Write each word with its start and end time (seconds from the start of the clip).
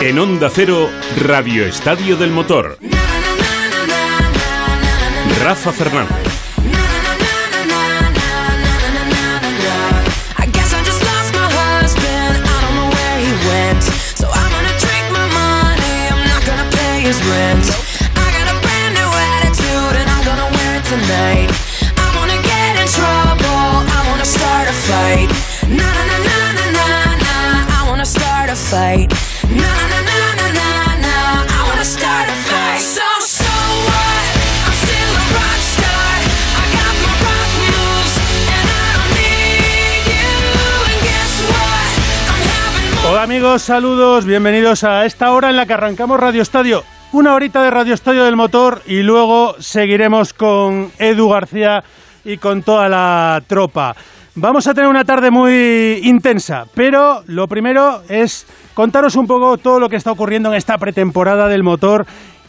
En 0.00 0.18
Onda 0.18 0.50
Cero, 0.50 0.90
Radio 1.22 1.64
Estadio 1.64 2.16
del 2.16 2.30
Motor. 2.30 2.78
Rafa 5.42 5.72
Fernández. 5.72 6.36
I 28.76 29.35
saludos, 43.54 44.26
bienvenidos 44.26 44.84
a 44.84 45.06
esta 45.06 45.32
hora 45.32 45.48
en 45.48 45.56
la 45.56 45.66
que 45.66 45.72
arrancamos 45.72 46.18
Radio 46.18 46.42
Estadio. 46.42 46.82
Una 47.12 47.32
horita 47.32 47.62
de 47.62 47.70
Radio 47.70 47.94
Estadio 47.94 48.24
del 48.24 48.36
motor 48.36 48.82
y 48.86 49.02
luego 49.02 49.54
seguiremos 49.60 50.34
con 50.34 50.90
Edu 50.98 51.28
García 51.28 51.82
y 52.24 52.36
con 52.36 52.62
toda 52.62 52.88
la 52.88 53.40
tropa. 53.46 53.94
Vamos 54.34 54.66
a 54.66 54.74
tener 54.74 54.90
una 54.90 55.04
tarde 55.04 55.30
muy 55.30 56.00
intensa, 56.02 56.64
pero 56.74 57.22
lo 57.28 57.46
primero 57.46 58.02
es 58.08 58.46
contaros 58.74 59.16
un 59.16 59.26
poco 59.26 59.56
todo 59.56 59.80
lo 59.80 59.88
que 59.88 59.96
está 59.96 60.10
ocurriendo 60.12 60.50
en 60.50 60.56
esta 60.56 60.76
pretemporada 60.76 61.48
del 61.48 61.62
motor 61.62 62.04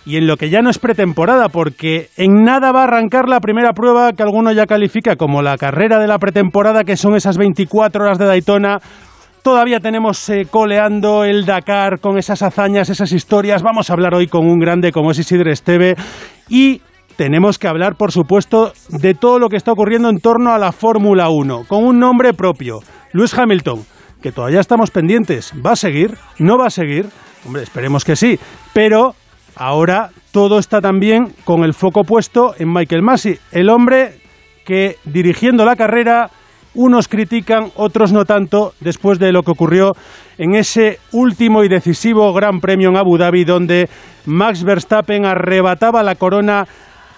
y 0.05 0.17
en 0.17 0.27
lo 0.27 0.35
que 0.35 0.49
ya 0.49 0.61
no 0.61 0.69
es 0.69 0.79
pretemporada, 0.79 1.47
porque 1.47 2.09
en 2.17 2.43
nada 2.43 2.71
va 2.71 2.81
a 2.81 2.85
arrancar 2.85 3.29
la 3.29 3.39
primera 3.39 3.71
prueba 3.73 4.11
que 4.13 4.23
alguno 4.23 4.51
ya 4.51 4.65
califica 4.65 5.15
como 5.15 5.41
la 5.41 5.57
carrera 5.57 5.99
de 5.99 6.07
la 6.07 6.17
pretemporada, 6.17 6.83
que 6.83 6.97
son 6.97 7.15
esas 7.15 7.37
24 7.37 8.03
horas 8.03 8.17
de 8.17 8.25
Daytona. 8.25 8.79
Todavía 9.43 9.79
tenemos 9.79 10.27
eh, 10.29 10.47
coleando 10.49 11.23
el 11.23 11.45
Dakar 11.45 11.99
con 11.99 12.17
esas 12.17 12.41
hazañas, 12.41 12.89
esas 12.89 13.11
historias. 13.11 13.63
Vamos 13.63 13.89
a 13.89 13.93
hablar 13.93 14.13
hoy 14.13 14.27
con 14.27 14.45
un 14.45 14.59
grande 14.59 14.91
como 14.91 15.11
es 15.11 15.19
Isidre 15.19 15.51
Esteve 15.51 15.95
y 16.49 16.81
tenemos 17.15 17.57
que 17.57 17.67
hablar, 17.67 17.95
por 17.95 18.11
supuesto, 18.11 18.73
de 18.89 19.13
todo 19.13 19.39
lo 19.39 19.49
que 19.49 19.57
está 19.57 19.71
ocurriendo 19.71 20.09
en 20.09 20.19
torno 20.19 20.51
a 20.53 20.59
la 20.59 20.71
Fórmula 20.71 21.29
1, 21.29 21.63
con 21.67 21.83
un 21.83 21.99
nombre 21.99 22.33
propio, 22.33 22.79
Lewis 23.11 23.37
Hamilton, 23.37 23.85
que 24.21 24.31
todavía 24.31 24.59
estamos 24.59 24.91
pendientes. 24.91 25.51
¿Va 25.65 25.71
a 25.71 25.75
seguir? 25.75 26.15
¿No 26.37 26.57
va 26.57 26.67
a 26.67 26.69
seguir? 26.69 27.07
Hombre, 27.45 27.63
esperemos 27.63 28.05
que 28.05 28.15
sí, 28.15 28.37
pero 28.73 29.15
ahora 29.55 30.11
todo 30.31 30.59
está 30.59 30.81
también 30.81 31.33
con 31.43 31.63
el 31.63 31.73
foco 31.73 32.03
puesto 32.03 32.53
en 32.59 32.71
Michael 32.71 33.01
Massey, 33.01 33.39
el 33.51 33.69
hombre 33.69 34.19
que 34.65 34.97
dirigiendo 35.05 35.65
la 35.65 35.75
carrera 35.75 36.29
unos 36.77 37.07
critican, 37.07 37.71
otros 37.75 38.13
no 38.13 38.23
tanto, 38.23 38.73
después 38.79 39.19
de 39.19 39.31
lo 39.31 39.41
que 39.41 39.51
ocurrió 39.51 39.93
en 40.37 40.55
ese 40.55 40.99
último 41.11 41.63
y 41.63 41.69
decisivo 41.69 42.31
Gran 42.33 42.61
Premio 42.61 42.89
en 42.89 42.97
Abu 42.97 43.17
Dhabi, 43.17 43.43
donde 43.43 43.89
Max 44.25 44.63
Verstappen 44.63 45.25
arrebataba 45.25 46.03
la 46.03 46.15
corona 46.15 46.67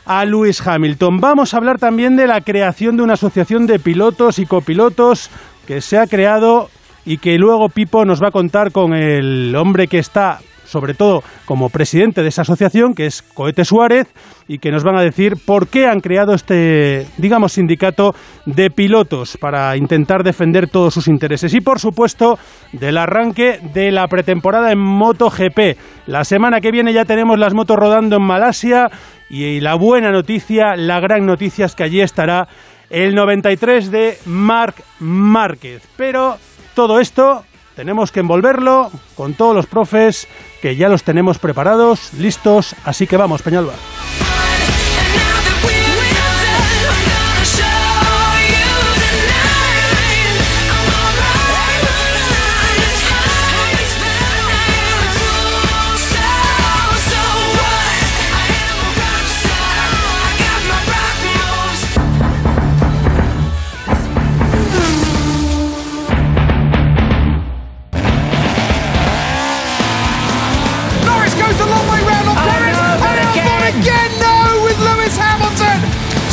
a 0.06 0.26
Lewis 0.26 0.66
Hamilton. 0.66 1.20
Vamos 1.20 1.54
a 1.54 1.58
hablar 1.58 1.78
también 1.78 2.16
de 2.16 2.26
la 2.26 2.42
creación 2.42 2.96
de 2.96 3.04
una 3.04 3.14
asociación 3.14 3.68
de 3.68 3.80
pilotos 3.80 4.40
y 4.40 4.46
copilotos 4.46 5.30
que 5.68 5.82
se 5.82 5.98
ha 5.98 6.08
creado 6.08 6.70
y 7.06 7.18
que 7.18 7.38
luego 7.38 7.68
Pipo 7.70 8.06
nos 8.06 8.24
va 8.24 8.30
a 8.30 8.32
contar 8.32 8.72
con 8.72 8.94
el 8.94 9.54
hombre 9.56 9.88
que 9.88 10.00
está 10.00 10.40
sobre 10.70 10.94
todo 10.94 11.24
como 11.46 11.70
presidente 11.70 12.22
de 12.22 12.30
esa 12.30 12.44
asociación, 12.44 12.94
que 12.94 13.08
es 13.08 13.22
Cohete 13.22 13.66
Suárez, 13.66 14.08
y 14.48 14.60
que 14.60 14.72
nos 14.72 14.84
van 14.84 14.98
a 14.98 15.02
decir 15.02 15.36
por 15.46 15.68
qué 15.68 15.88
han 15.88 16.00
creado 16.00 16.34
este, 16.34 17.08
digamos, 17.18 17.54
sindicato 17.54 18.14
de 18.46 18.70
pilotos 18.70 19.38
para 19.38 19.76
intentar 19.78 20.24
defender 20.24 20.70
todos 20.70 20.94
sus 20.94 21.08
intereses. 21.08 21.54
Y, 21.54 21.62
por 21.62 21.80
supuesto, 21.80 22.38
del 22.72 22.98
arranque 22.98 23.60
de 23.74 23.92
la 23.92 24.08
pretemporada 24.08 24.72
en 24.72 24.80
MotoGP. 24.80 25.78
La 26.08 26.24
semana 26.24 26.62
que 26.62 26.72
viene 26.72 26.94
ya 26.94 27.06
tenemos 27.06 27.40
las 27.40 27.54
motos 27.54 27.78
rodando 27.78 28.18
en 28.18 28.24
Malasia 28.24 28.90
y 29.30 29.60
la 29.60 29.76
buena 29.76 30.12
noticia, 30.12 30.76
la 30.76 31.00
gran 31.00 31.26
noticia 31.26 31.66
es 31.66 31.76
que 31.76 31.84
allí 31.84 32.02
estará 32.02 32.48
el 32.90 33.14
93 33.16 33.92
de 33.92 34.18
Marc 34.26 34.84
Márquez. 35.00 35.88
Pero 35.96 36.38
todo 36.76 37.00
esto 37.00 37.44
tenemos 37.80 38.12
que 38.12 38.20
envolverlo 38.20 38.92
con 39.16 39.36
todos 39.36 39.56
los 39.56 39.66
profes 39.66 40.28
que 40.62 40.76
ya 40.76 40.90
los 40.90 41.04
tenemos 41.04 41.40
preparados, 41.40 42.12
listos, 42.16 42.76
así 42.84 43.08
que 43.08 43.16
vamos, 43.16 43.42
Peñalba. 43.42 43.72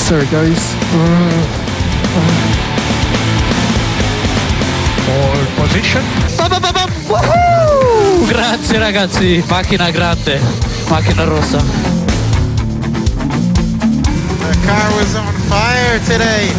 So 0.06 0.14
it 0.16 0.30
goes. 0.30 0.74
Pole 5.04 5.46
position. 5.56 6.02
Woohoo! 7.08 8.26
Grazie 8.28 8.78
ragazzi, 8.78 9.44
macchina 9.48 9.90
grande, 9.90 10.38
macchina 10.88 11.24
rossa. 11.24 11.58
The 14.38 14.54
car 14.64 14.90
was 14.96 15.16
on 15.16 15.34
fire 15.50 15.98
today. 16.06 16.52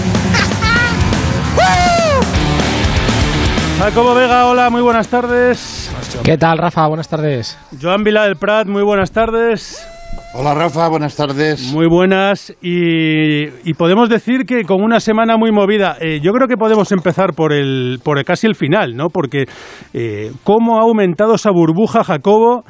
Jacobo 3.79 4.13
Vega, 4.13 4.45
hola, 4.47 4.69
muy 4.69 4.81
buenas 4.81 5.07
tardes. 5.07 5.89
¿Qué 6.21 6.37
tal, 6.37 6.57
Rafa? 6.57 6.85
Buenas 6.87 7.07
tardes. 7.07 7.57
Joan 7.81 8.03
Vila 8.03 8.23
del 8.23 8.35
Prat, 8.35 8.67
muy 8.67 8.83
buenas 8.83 9.11
tardes. 9.11 9.87
Hola 10.33 10.53
Rafa, 10.53 10.87
buenas 10.89 11.15
tardes. 11.15 11.73
Muy 11.73 11.87
buenas 11.87 12.53
y, 12.61 13.45
y 13.67 13.73
podemos 13.73 14.09
decir 14.09 14.45
que 14.45 14.63
con 14.63 14.83
una 14.83 14.99
semana 14.99 15.37
muy 15.37 15.51
movida. 15.51 15.97
Eh, 15.99 16.19
yo 16.21 16.31
creo 16.33 16.47
que 16.47 16.57
podemos 16.57 16.91
empezar 16.91 17.33
por 17.33 17.53
el 17.53 17.99
por 18.03 18.23
casi 18.23 18.45
el 18.45 18.55
final, 18.55 18.95
¿no? 18.95 19.07
Porque 19.07 19.45
eh, 19.93 20.31
cómo 20.43 20.77
ha 20.77 20.83
aumentado 20.83 21.35
esa 21.35 21.49
burbuja, 21.49 22.03
Jacobo, 22.03 22.63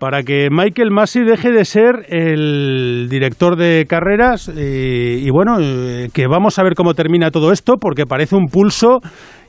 para 0.00 0.22
que 0.22 0.48
Michael 0.50 0.90
Massey 0.90 1.24
deje 1.24 1.50
de 1.50 1.64
ser 1.64 2.06
el 2.08 3.08
director 3.10 3.56
de 3.56 3.86
carreras 3.88 4.48
eh, 4.48 5.20
y 5.20 5.30
bueno, 5.30 5.58
eh, 5.60 6.08
que 6.12 6.26
vamos 6.26 6.58
a 6.58 6.62
ver 6.62 6.74
cómo 6.74 6.94
termina 6.94 7.30
todo 7.30 7.52
esto, 7.52 7.74
porque 7.78 8.06
parece 8.06 8.34
un 8.34 8.46
pulso. 8.46 9.00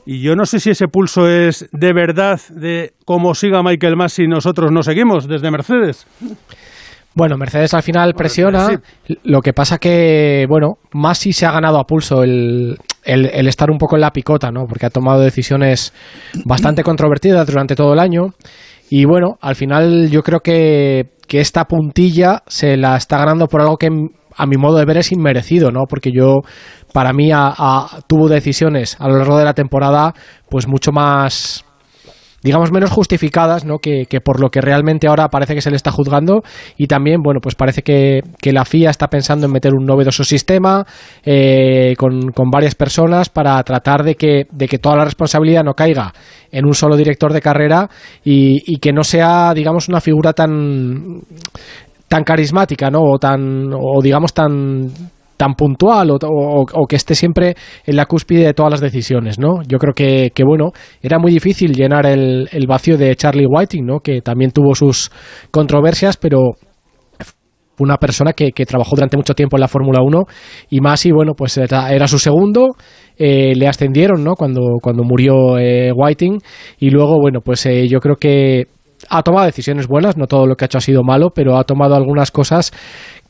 Y 0.04 0.20
yo 0.20 0.36
no 0.36 0.44
sé 0.44 0.58
si 0.58 0.70
ese 0.70 0.88
pulso 0.88 1.28
es 1.28 1.68
de 1.72 1.92
verdad 1.92 2.40
de 2.50 2.92
cómo 3.04 3.34
siga 3.34 3.62
Michael 3.62 3.96
Massey, 3.96 4.26
nosotros 4.26 4.70
no 4.72 4.82
seguimos 4.82 5.28
desde 5.28 5.50
Mercedes. 5.50 6.06
Bueno, 7.14 7.36
Mercedes 7.36 7.74
al 7.74 7.82
final 7.82 8.14
presiona. 8.14 8.68
Lo 9.24 9.40
que 9.42 9.52
pasa 9.52 9.78
que, 9.78 10.46
bueno, 10.48 10.78
Masi 10.92 11.32
se 11.32 11.44
ha 11.46 11.52
ganado 11.52 11.78
a 11.78 11.84
pulso 11.84 12.22
el, 12.22 12.78
el, 13.04 13.26
el 13.26 13.48
estar 13.48 13.70
un 13.70 13.78
poco 13.78 13.96
en 13.96 14.00
la 14.00 14.10
picota, 14.12 14.50
¿no? 14.50 14.64
Porque 14.66 14.86
ha 14.86 14.90
tomado 14.90 15.20
decisiones 15.20 15.92
bastante 16.44 16.82
controvertidas 16.82 17.46
durante 17.46 17.74
todo 17.76 17.92
el 17.92 17.98
año. 17.98 18.28
Y 18.88 19.04
bueno, 19.04 19.36
al 19.40 19.56
final 19.56 20.10
yo 20.10 20.22
creo 20.22 20.40
que, 20.40 21.12
que 21.26 21.40
esta 21.40 21.64
puntilla 21.66 22.42
se 22.46 22.76
la 22.76 22.96
está 22.96 23.18
ganando 23.18 23.46
por 23.46 23.60
algo 23.60 23.76
que 23.76 23.88
a 24.34 24.46
mi 24.46 24.56
modo 24.56 24.78
de 24.78 24.86
ver 24.86 24.96
es 24.98 25.12
inmerecido, 25.12 25.70
¿no? 25.70 25.82
Porque 25.88 26.10
yo, 26.14 26.40
para 26.94 27.12
mí, 27.12 27.30
a- 27.32 27.52
a- 27.56 28.00
tuvo 28.06 28.28
decisiones 28.28 28.96
a 28.98 29.08
lo 29.08 29.18
largo 29.18 29.36
de 29.38 29.44
la 29.44 29.52
temporada, 29.54 30.14
pues 30.48 30.66
mucho 30.66 30.92
más 30.92 31.64
digamos, 32.42 32.72
menos 32.72 32.90
justificadas, 32.90 33.64
¿no? 33.64 33.78
Que, 33.78 34.06
que 34.08 34.20
por 34.20 34.40
lo 34.40 34.50
que 34.50 34.60
realmente 34.60 35.06
ahora 35.06 35.28
parece 35.28 35.54
que 35.54 35.60
se 35.60 35.70
le 35.70 35.76
está 35.76 35.92
juzgando. 35.92 36.42
Y 36.76 36.86
también, 36.86 37.22
bueno, 37.22 37.40
pues 37.40 37.54
parece 37.54 37.82
que, 37.82 38.20
que 38.40 38.52
la 38.52 38.64
FIA 38.64 38.90
está 38.90 39.08
pensando 39.08 39.46
en 39.46 39.52
meter 39.52 39.72
un 39.74 39.86
novedoso 39.86 40.24
sistema 40.24 40.84
eh, 41.24 41.94
con, 41.96 42.32
con 42.32 42.50
varias 42.50 42.74
personas 42.74 43.28
para 43.28 43.62
tratar 43.62 44.02
de 44.02 44.16
que, 44.16 44.46
de 44.50 44.68
que 44.68 44.78
toda 44.78 44.96
la 44.96 45.04
responsabilidad 45.04 45.62
no 45.62 45.74
caiga 45.74 46.12
en 46.50 46.66
un 46.66 46.74
solo 46.74 46.96
director 46.96 47.32
de 47.32 47.40
carrera 47.40 47.88
y, 48.24 48.62
y 48.66 48.78
que 48.78 48.92
no 48.92 49.04
sea, 49.04 49.54
digamos, 49.54 49.88
una 49.88 50.00
figura 50.00 50.32
tan 50.32 51.20
tan 52.08 52.24
carismática, 52.24 52.90
¿no? 52.90 53.00
O 53.00 53.18
tan 53.18 53.70
o 53.72 54.02
digamos 54.02 54.34
tan 54.34 54.86
tan 55.42 55.54
puntual 55.54 56.08
o, 56.12 56.86
que 56.88 56.94
esté 56.94 57.16
siempre 57.16 57.56
en 57.84 57.96
la 57.96 58.06
cúspide 58.06 58.44
de 58.44 58.54
todas 58.54 58.70
las 58.70 58.80
decisiones, 58.80 59.40
¿no? 59.40 59.60
Yo 59.66 59.78
creo 59.78 59.92
que, 59.92 60.30
bueno, 60.46 60.70
era 61.02 61.18
muy 61.18 61.32
difícil 61.32 61.72
llenar 61.72 62.06
el, 62.06 62.48
vacío 62.68 62.96
de 62.96 63.16
Charlie 63.16 63.48
Whiting, 63.48 63.84
¿no? 63.84 63.98
Que 63.98 64.20
también 64.20 64.52
tuvo 64.52 64.76
sus 64.76 65.10
controversias, 65.50 66.16
pero 66.16 66.52
una 67.80 67.96
persona 67.96 68.34
que, 68.34 68.52
que 68.52 68.64
trabajó 68.64 68.94
durante 68.94 69.16
mucho 69.16 69.34
tiempo 69.34 69.56
en 69.56 69.62
la 69.62 69.66
Fórmula 69.66 69.98
1 70.00 70.22
y 70.70 70.80
Masi, 70.80 71.10
bueno, 71.10 71.32
pues 71.36 71.58
era, 71.58 71.92
era 71.92 72.06
su 72.06 72.20
segundo, 72.20 72.76
eh, 73.16 73.54
le 73.56 73.66
ascendieron, 73.66 74.22
¿no? 74.22 74.36
Cuando, 74.36 74.78
cuando 74.80 75.02
murió 75.02 75.58
eh, 75.58 75.90
Whiting 75.92 76.38
y 76.78 76.90
luego, 76.90 77.18
bueno, 77.20 77.40
pues 77.40 77.66
eh, 77.66 77.88
yo 77.88 77.98
creo 77.98 78.14
que 78.14 78.68
ha 79.08 79.24
tomado 79.24 79.46
decisiones 79.46 79.88
buenas, 79.88 80.16
no 80.16 80.28
todo 80.28 80.46
lo 80.46 80.54
que 80.54 80.64
ha 80.64 80.66
hecho 80.66 80.78
ha 80.78 80.82
sido 80.82 81.02
malo, 81.02 81.30
pero 81.34 81.56
ha 81.56 81.64
tomado 81.64 81.96
algunas 81.96 82.30
cosas 82.30 82.70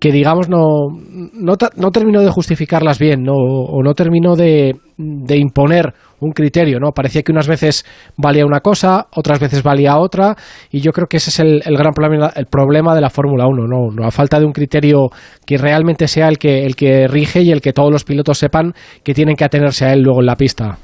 que 0.02 0.10
digamos 0.10 0.49
no, 0.49 0.88
no, 1.32 1.54
no 1.76 1.90
terminó 1.93 2.22
de 2.22 2.28
justificarlas 2.28 2.99
bien, 2.99 3.22
¿no? 3.22 3.34
o 3.34 3.84
no 3.84 3.94
terminó 3.94 4.34
de, 4.34 4.75
de 4.96 5.37
imponer 5.37 5.94
un 6.19 6.32
criterio, 6.32 6.81
¿no? 6.81 6.90
Parecía 6.90 7.22
que 7.22 7.31
unas 7.31 7.46
veces 7.46 7.84
valía 8.16 8.44
una 8.44 8.58
cosa, 8.58 9.06
otras 9.14 9.38
veces 9.38 9.62
valía 9.62 9.99
otra, 9.99 10.34
y 10.72 10.81
yo 10.81 10.90
creo 10.90 11.06
que 11.06 11.19
ese 11.19 11.31
es 11.31 11.38
el, 11.38 11.62
el 11.64 11.76
gran 11.76 11.93
problema, 11.93 12.32
el 12.34 12.46
problema 12.46 12.96
de 12.96 13.00
la 13.00 13.10
Fórmula 13.10 13.46
1, 13.46 13.69
¿no? 13.69 13.94
La 13.96 14.10
falta 14.10 14.40
de 14.40 14.46
un 14.46 14.52
criterio 14.52 15.10
que 15.46 15.56
realmente 15.56 16.08
sea 16.08 16.26
el 16.26 16.37
que, 16.37 16.64
el 16.64 16.75
que 16.75 17.06
rige 17.06 17.43
y 17.43 17.52
el 17.52 17.60
que 17.60 17.72
todos 17.72 17.93
los 17.93 18.02
pilotos 18.02 18.38
sepan 18.38 18.75
que 19.04 19.14
tienen 19.14 19.37
que 19.37 19.44
atenerse 19.44 19.84
a 19.84 19.93
él 19.93 20.00
luego 20.02 20.19
en 20.19 20.26
la 20.26 20.34
pista. 20.34 20.78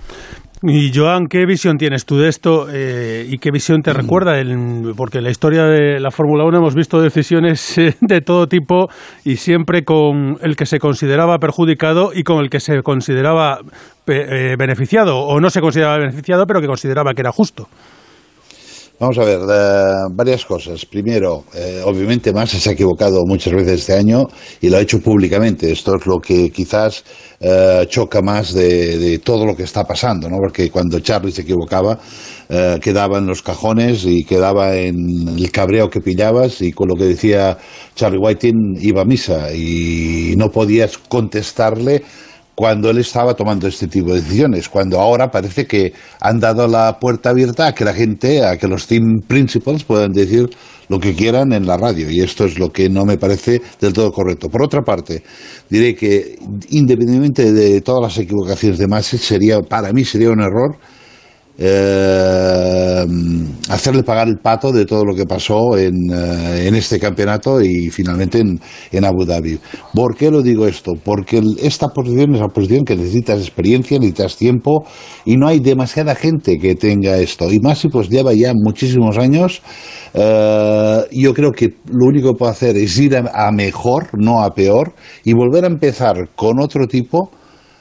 Y 0.60 0.90
Joan, 0.92 1.28
¿qué 1.28 1.46
visión 1.46 1.78
tienes 1.78 2.04
tú 2.04 2.16
de 2.18 2.28
esto 2.28 2.66
eh, 2.68 3.24
y 3.28 3.38
qué 3.38 3.50
visión 3.52 3.80
te 3.80 3.92
recuerda? 3.92 4.40
El- 4.40 4.92
porque 4.96 5.18
en 5.18 5.24
la 5.24 5.30
historia 5.30 5.64
de 5.64 6.00
la 6.00 6.10
Fórmula 6.10 6.44
1 6.44 6.58
hemos 6.58 6.74
visto 6.74 7.00
decisiones 7.00 7.78
eh, 7.78 7.94
de 8.00 8.20
todo 8.22 8.48
tipo 8.48 8.88
y 9.24 9.36
siempre 9.36 9.84
con 9.84 10.36
el 10.42 10.56
que 10.56 10.66
se 10.66 10.80
consideraba 10.80 11.38
perjudicado 11.38 12.10
y 12.12 12.24
con 12.24 12.38
el 12.40 12.50
que 12.50 12.58
se 12.58 12.82
consideraba 12.82 13.58
eh, 14.08 14.56
beneficiado, 14.58 15.18
o 15.20 15.38
no 15.38 15.48
se 15.50 15.60
consideraba 15.60 15.98
beneficiado, 15.98 16.44
pero 16.46 16.60
que 16.60 16.66
consideraba 16.66 17.14
que 17.14 17.20
era 17.20 17.30
justo. 17.30 17.68
Vamos 19.00 19.16
a 19.18 19.24
ver, 19.24 19.38
eh, 19.48 20.08
varias 20.10 20.44
cosas. 20.44 20.84
Primero, 20.84 21.44
eh, 21.54 21.82
obviamente 21.84 22.32
Massa 22.32 22.58
se 22.58 22.70
ha 22.70 22.72
equivocado 22.72 23.22
muchas 23.26 23.54
veces 23.54 23.80
este 23.80 23.92
año 23.92 24.26
y 24.60 24.68
lo 24.68 24.76
ha 24.76 24.80
hecho 24.80 24.98
públicamente. 24.98 25.70
Esto 25.70 25.94
es 25.94 26.06
lo 26.06 26.18
que 26.18 26.50
quizás 26.50 27.04
eh, 27.38 27.86
choca 27.88 28.22
más 28.22 28.52
de, 28.52 28.98
de 28.98 29.20
todo 29.20 29.46
lo 29.46 29.54
que 29.54 29.62
está 29.62 29.84
pasando, 29.84 30.28
¿no? 30.28 30.38
Porque 30.38 30.68
cuando 30.68 30.98
Charlie 30.98 31.30
se 31.30 31.42
equivocaba, 31.42 32.00
quedaba 32.80 33.18
en 33.18 33.26
los 33.26 33.42
cajones 33.42 34.06
y 34.06 34.24
quedaba 34.24 34.74
en 34.74 35.28
el 35.36 35.52
cabreo 35.52 35.90
que 35.90 36.00
pillabas 36.00 36.62
y 36.62 36.72
con 36.72 36.88
lo 36.88 36.94
que 36.94 37.04
decía 37.04 37.58
Charlie 37.94 38.18
Whiting 38.18 38.78
iba 38.80 39.02
a 39.02 39.04
misa 39.04 39.52
y 39.52 40.34
no 40.38 40.48
podías 40.48 40.96
contestarle 40.96 42.02
cuando 42.58 42.90
él 42.90 42.98
estaba 42.98 43.34
tomando 43.34 43.68
este 43.68 43.86
tipo 43.86 44.08
de 44.08 44.20
decisiones, 44.20 44.68
cuando 44.68 44.98
ahora 44.98 45.30
parece 45.30 45.64
que 45.64 45.92
han 46.20 46.40
dado 46.40 46.66
la 46.66 46.98
puerta 46.98 47.30
abierta 47.30 47.68
a 47.68 47.72
que 47.72 47.84
la 47.84 47.94
gente, 47.94 48.44
a 48.44 48.56
que 48.56 48.66
los 48.66 48.88
team 48.88 49.20
principals 49.24 49.84
puedan 49.84 50.10
decir 50.10 50.50
lo 50.88 50.98
que 50.98 51.14
quieran 51.14 51.52
en 51.52 51.68
la 51.68 51.76
radio, 51.76 52.10
y 52.10 52.20
esto 52.20 52.46
es 52.46 52.58
lo 52.58 52.70
que 52.70 52.88
no 52.90 53.04
me 53.04 53.16
parece 53.16 53.62
del 53.80 53.92
todo 53.92 54.10
correcto. 54.10 54.48
Por 54.48 54.64
otra 54.64 54.82
parte, 54.82 55.22
diré 55.70 55.94
que 55.94 56.36
independientemente 56.70 57.52
de 57.52 57.80
todas 57.80 58.02
las 58.02 58.18
equivocaciones 58.18 58.80
de 58.80 58.88
Massa, 58.88 59.18
sería, 59.18 59.60
para 59.60 59.92
mí 59.92 60.04
sería 60.04 60.30
un 60.30 60.40
error 60.40 60.78
eh, 61.60 63.04
hacerle 63.68 64.04
pagar 64.04 64.28
el 64.28 64.38
pato 64.38 64.70
de 64.70 64.86
todo 64.86 65.04
lo 65.04 65.14
que 65.14 65.26
pasó 65.26 65.76
en, 65.76 66.08
eh, 66.10 66.68
en 66.68 66.74
este 66.76 67.00
campeonato 67.00 67.60
y 67.60 67.90
finalmente 67.90 68.38
en, 68.38 68.60
en 68.92 69.04
Abu 69.04 69.24
Dhabi. 69.24 69.58
¿Por 69.92 70.16
qué 70.16 70.30
lo 70.30 70.40
digo 70.40 70.66
esto? 70.66 70.92
Porque 71.02 71.42
esta 71.60 71.88
posición 71.88 72.34
es 72.34 72.40
una 72.40 72.48
posición 72.48 72.84
que 72.84 72.94
necesitas 72.94 73.40
experiencia, 73.40 73.98
necesitas 73.98 74.36
tiempo 74.36 74.84
y 75.24 75.36
no 75.36 75.48
hay 75.48 75.58
demasiada 75.58 76.14
gente 76.14 76.58
que 76.58 76.76
tenga 76.76 77.18
esto. 77.18 77.52
Y 77.52 77.58
Masi 77.58 77.88
pues 77.88 78.08
lleva 78.08 78.32
ya 78.32 78.52
muchísimos 78.54 79.18
años. 79.18 79.60
Eh, 80.14 81.00
yo 81.10 81.34
creo 81.34 81.50
que 81.50 81.74
lo 81.90 82.06
único 82.06 82.32
que 82.32 82.38
puede 82.38 82.52
hacer 82.52 82.76
es 82.76 82.96
ir 82.98 83.16
a, 83.16 83.48
a 83.48 83.50
mejor, 83.50 84.08
no 84.12 84.42
a 84.42 84.50
peor, 84.54 84.94
y 85.24 85.32
volver 85.32 85.64
a 85.64 85.68
empezar 85.68 86.28
con 86.36 86.60
otro 86.60 86.86
tipo 86.86 87.32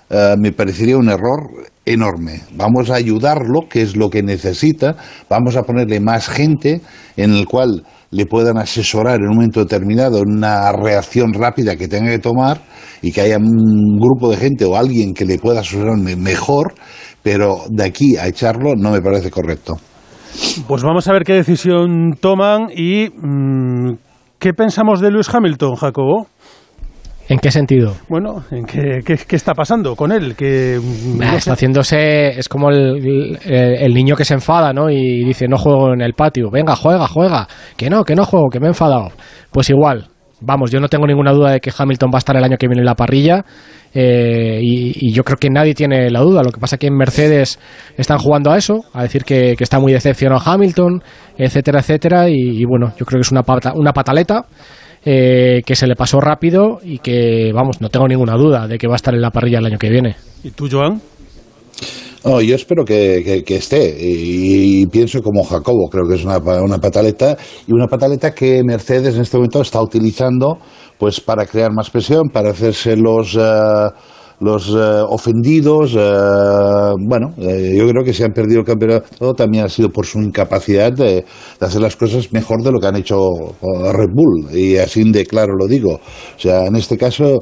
eh, 0.09 0.35
me 0.37 0.51
parecería 0.51 0.97
un 0.97 1.09
error 1.09 1.49
enorme. 1.85 2.41
Vamos 2.53 2.89
a 2.89 2.95
ayudarlo, 2.95 3.61
que 3.69 3.81
es 3.81 3.95
lo 3.95 4.09
que 4.09 4.21
necesita, 4.23 4.95
vamos 5.29 5.55
a 5.55 5.63
ponerle 5.63 5.99
más 5.99 6.27
gente 6.27 6.81
en 7.15 7.33
el 7.33 7.45
cual 7.45 7.83
le 8.11 8.25
puedan 8.25 8.57
asesorar 8.57 9.19
en 9.19 9.27
un 9.29 9.35
momento 9.35 9.59
determinado 9.61 10.19
en 10.19 10.29
una 10.37 10.71
reacción 10.71 11.33
rápida 11.33 11.75
que 11.75 11.87
tenga 11.87 12.09
que 12.11 12.19
tomar 12.19 12.61
y 13.01 13.11
que 13.11 13.21
haya 13.21 13.37
un 13.37 13.99
grupo 13.99 14.29
de 14.29 14.37
gente 14.37 14.65
o 14.65 14.75
alguien 14.77 15.13
que 15.13 15.25
le 15.25 15.37
pueda 15.39 15.59
asesorar 15.61 15.97
me- 15.97 16.15
mejor, 16.15 16.73
pero 17.21 17.59
de 17.69 17.83
aquí 17.83 18.15
a 18.17 18.27
echarlo 18.27 18.75
no 18.77 18.91
me 18.91 19.01
parece 19.01 19.29
correcto. 19.29 19.77
Pues 20.67 20.83
vamos 20.83 21.07
a 21.07 21.13
ver 21.13 21.23
qué 21.23 21.33
decisión 21.33 22.13
toman 22.19 22.67
y 22.75 23.09
mm, 23.09 23.95
qué 24.39 24.53
pensamos 24.53 24.99
de 25.01 25.11
Lewis 25.11 25.29
Hamilton, 25.33 25.75
Jacobo. 25.75 26.27
¿En 27.29 27.39
qué 27.39 27.51
sentido? 27.51 27.93
Bueno, 28.07 28.43
¿en 28.51 28.63
qué, 28.65 28.99
qué- 29.05 29.17
qué 29.27 29.35
está 29.35 29.53
pasando 29.53 29.95
con 29.97 30.11
él? 30.13 30.33
Que 30.35 30.79
no 31.17 31.23
está 31.23 31.39
sé. 31.41 31.51
haciéndose, 31.51 32.39
es 32.39 32.47
como 32.47 32.69
el, 32.69 33.37
el- 33.45 33.75
el 33.79 33.93
niño 33.93 34.15
que 34.15 34.23
se 34.23 34.33
enfada, 34.33 34.71
¿no? 34.71 34.89
Y 34.89 35.25
dice, 35.25 35.47
no 35.47 35.57
juego 35.57 35.93
en 35.93 36.01
el 36.01 36.13
patio. 36.13 36.49
Venga, 36.49 36.75
juega, 36.77 37.05
juega. 37.07 37.47
Que 37.75 37.89
no, 37.89 38.03
que 38.05 38.15
no 38.15 38.25
juego, 38.25 38.49
que 38.49 38.59
me 38.61 38.67
he 38.67 38.69
enfadado. 38.69 39.11
Pues 39.51 39.69
igual. 39.69 40.07
Vamos, 40.39 40.69
yo 40.71 40.79
no 40.79 40.87
tengo 40.87 41.07
ninguna 41.07 41.31
duda 41.33 41.51
de 41.51 41.59
que 41.59 41.71
Hamilton 41.75 42.11
va 42.13 42.17
a 42.17 42.19
estar 42.19 42.37
el 42.37 42.43
año 42.43 42.57
que 42.57 42.67
viene 42.67 42.81
en 42.81 42.85
la 42.85 42.95
parrilla. 42.95 43.43
eh, 43.93 44.59
y, 44.61 44.93
y 45.09 45.11
yo 45.11 45.23
creo 45.23 45.37
que 45.37 45.49
nadie 45.49 45.73
tiene 45.73 46.09
la 46.11 46.21
duda. 46.21 46.43
Lo 46.43 46.51
que 46.51 46.59
pasa 46.61 46.77
que 46.77 46.87
en 46.87 46.95
Mercedes 46.95 47.59
están 47.97 48.19
jugando 48.19 48.51
a 48.51 48.57
eso, 48.57 48.85
a 48.93 49.01
decir 49.03 49.23
que, 49.25 49.55
que 49.57 49.63
está 49.63 49.79
muy 49.79 49.91
decepcionado 49.91 50.41
Hamilton, 50.45 51.01
etcétera, 51.37 51.79
etcétera. 51.79 52.29
Y, 52.29 52.35
y 52.35 52.65
bueno, 52.65 52.93
yo 52.97 53.05
creo 53.05 53.17
que 53.19 53.23
es 53.25 53.31
una, 53.31 53.43
pata- 53.43 53.73
una 53.75 53.91
pataleta. 53.93 54.45
Eh, 55.05 55.61
que 55.65 55.75
se 55.75 55.87
le 55.87 55.95
pasó 55.95 56.19
rápido 56.19 56.79
y 56.83 56.99
que, 56.99 57.51
vamos, 57.53 57.81
no 57.81 57.89
tengo 57.89 58.07
ninguna 58.07 58.35
duda 58.35 58.67
de 58.67 58.77
que 58.77 58.87
va 58.87 58.93
a 58.93 58.97
estar 58.97 59.13
en 59.13 59.21
la 59.21 59.31
parrilla 59.31 59.59
el 59.59 59.65
año 59.65 59.77
que 59.77 59.89
viene. 59.89 60.15
¿Y 60.43 60.51
tú, 60.51 60.67
Joan? 60.71 61.01
No, 62.25 62.41
yo 62.41 62.55
espero 62.55 62.83
que, 62.83 63.21
que- 63.23 63.43
que 63.43 63.55
esté 63.57 63.95
y, 63.99 64.81
y 64.81 64.85
pienso 64.87 65.21
como 65.21 65.43
Jacobo, 65.43 65.87
creo 65.89 66.03
que 66.09 66.15
es 66.15 66.25
una, 66.25 66.39
pa- 66.41 66.61
una 66.61 66.77
pataleta 66.79 67.37
y 67.67 67.71
una 67.73 67.87
pataleta 67.87 68.31
que 68.33 68.61
Mercedes 68.65 69.15
en 69.15 69.21
este 69.21 69.37
momento 69.37 69.61
está 69.61 69.81
utilizando 69.81 70.57
pues 70.97 71.21
para 71.21 71.45
crear 71.45 71.71
más 71.71 71.89
presión, 71.89 72.29
para 72.33 72.49
hacerse 72.49 72.97
los 72.97 73.35
eh, 73.39 73.39
los 74.39 74.69
eh, 74.69 74.73
ofendidos. 75.09 75.93
eh, 75.97 76.91
bueno, 77.07 77.33
eh, 77.37 77.75
yo 77.77 77.87
creo 77.89 78.03
que 78.03 78.13
si 78.13 78.23
han 78.23 78.31
perdido 78.33 78.59
el 78.61 78.65
campeonato 78.65 79.33
también 79.33 79.65
ha 79.65 79.69
sido 79.69 79.89
por 79.89 80.05
su 80.05 80.19
incapacidad 80.19 80.91
de, 80.93 81.25
hacer 81.59 81.81
las 81.81 81.95
cosas 81.95 82.31
mejor 82.31 82.61
de 82.63 82.71
lo 82.71 82.79
que 82.79 82.87
han 82.87 82.95
hecho 82.97 83.17
Red 83.93 84.09
Bull 84.13 84.55
y 84.55 84.77
así 84.77 85.09
de 85.11 85.25
claro 85.25 85.55
lo 85.57 85.67
digo. 85.67 85.95
O 85.95 86.39
sea, 86.39 86.65
en 86.65 86.75
este 86.75 86.97
caso 86.97 87.39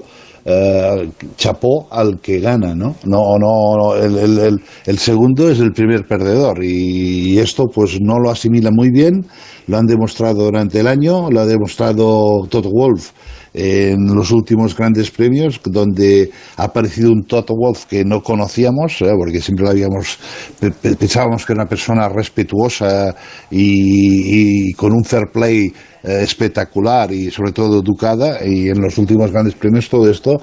chapó 1.38 1.88
al 1.90 2.20
que 2.22 2.40
gana, 2.40 2.76
¿no? 2.76 2.96
No, 3.06 3.38
no, 3.40 3.76
no, 3.78 3.96
el, 3.96 4.16
el- 4.18 4.62
el- 4.86 4.98
segundo 5.00 5.50
es 5.50 5.60
el 5.60 5.72
primer 5.72 6.06
perdedor 6.08 6.64
y, 6.64 7.34
y 7.34 7.40
esto 7.40 7.66
pues 7.74 7.98
no 8.00 8.20
lo 8.20 8.30
asimila 8.30 8.70
muy 8.72 8.92
bien, 8.92 9.26
lo 9.66 9.78
han 9.78 9.88
demostrado 9.88 10.44
durante 10.46 10.80
el 10.82 10.88
año, 10.88 11.32
lo 11.32 11.40
ha 11.40 11.46
demostrado 11.48 12.46
Toto 12.48 12.70
Wolf 12.70 13.10
en 13.58 14.14
los 14.14 14.32
últimos 14.32 14.76
grandes 14.76 15.10
premios, 15.12 15.62
donde 15.64 16.30
ha 16.58 16.64
aparecido 16.66 17.12
un 17.12 17.24
Toto 17.24 17.54
Wolf 17.56 17.86
que 17.86 18.04
no 18.04 18.22
conocíamos, 18.22 19.02
¿eh? 19.02 19.14
porque 19.18 19.40
siempre 19.40 19.64
lo 19.64 19.72
habíamos, 19.72 20.18
pe- 20.60 20.72
pe- 20.72 20.96
pensábamos 20.98 21.46
que 21.46 21.54
era 21.54 21.62
una 21.62 21.70
persona 21.70 22.10
respetuosa 22.10 23.16
y, 23.50 24.74
con 24.74 24.92
un 24.92 25.04
fair 25.06 25.28
play 25.32 25.72
eh, 26.04 26.20
espectacular 26.22 27.12
y 27.12 27.32
sobre 27.32 27.52
todo 27.54 27.80
educada 27.82 28.46
y 28.46 28.68
en 28.70 28.82
los 28.82 28.98
últimos 28.98 29.32
grandes 29.32 29.56
premios 29.56 29.90
todo 29.90 30.10
esto 30.10 30.38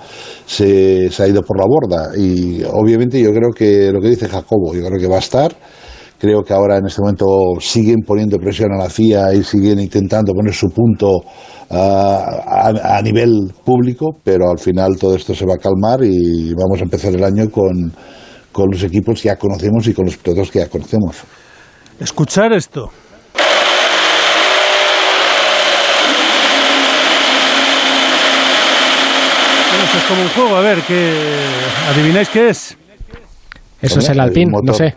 se 0.47 1.09
ha 1.19 1.29
ido 1.29 1.43
por 1.43 1.59
la 1.59 1.67
borda 1.67 2.17
y 2.17 2.63
obviamente 2.65 3.21
yo 3.21 3.31
creo 3.33 3.51
que 3.55 3.91
lo 3.93 4.01
que 4.01 4.09
dice 4.09 4.29
Jacobo, 4.29 4.75
yo 4.75 4.83
creo 4.87 4.99
que 4.99 5.07
va 5.09 5.17
a 5.17 5.21
estar 5.21 5.55
creo 6.23 6.45
que 6.45 6.55
ahora 6.55 6.77
en 6.77 6.87
este 6.87 7.03
momento 7.03 7.27
siguen 7.59 8.03
poniendo 8.07 8.39
presión 8.39 8.73
a 8.73 8.77
la 8.77 8.89
FIA 8.89 9.35
y 9.35 9.43
siguen 9.43 9.81
intentando 9.81 10.33
poner 10.33 10.55
su 10.55 10.69
punto 10.69 11.19
ah, 11.69 12.71
a, 12.73 12.99
a 12.99 13.03
nivel 13.03 13.53
público, 13.65 14.11
pero 14.23 14.49
al 14.49 14.61
final 14.61 14.97
todo 15.01 15.17
esto 15.17 15.35
se 15.35 15.45
va 15.45 15.55
a 15.55 15.59
calmar 15.59 16.05
y 16.05 16.55
vamos 16.55 16.79
a 16.79 16.85
empezar 16.85 17.13
el 17.13 17.25
año 17.25 17.51
con, 17.51 17.93
con 18.53 18.67
los 18.71 18.85
equipos 18.85 19.21
que 19.21 19.31
ya 19.31 19.37
conocemos 19.37 19.85
y 19.89 19.95
con 19.95 20.05
los 20.05 20.17
pilotos 20.17 20.49
que 20.53 20.61
ya 20.61 20.69
conocemos. 20.69 21.17
Escuchar 21.99 22.53
esto. 22.53 22.89
Bueno, 29.71 29.85
esto 29.87 29.99
es 29.99 30.05
como 30.05 30.23
un 30.23 30.29
juego, 30.29 30.55
a 30.55 30.61
ver, 30.61 30.83
que 30.83 31.15
adivináis 31.91 32.29
qué 32.29 32.51
es. 32.51 32.79
Eso 33.81 33.99
es 33.99 34.09
el 34.09 34.21
Alpine, 34.21 34.57
El 34.57 34.65
no 34.65 34.73
sé. 34.73 34.95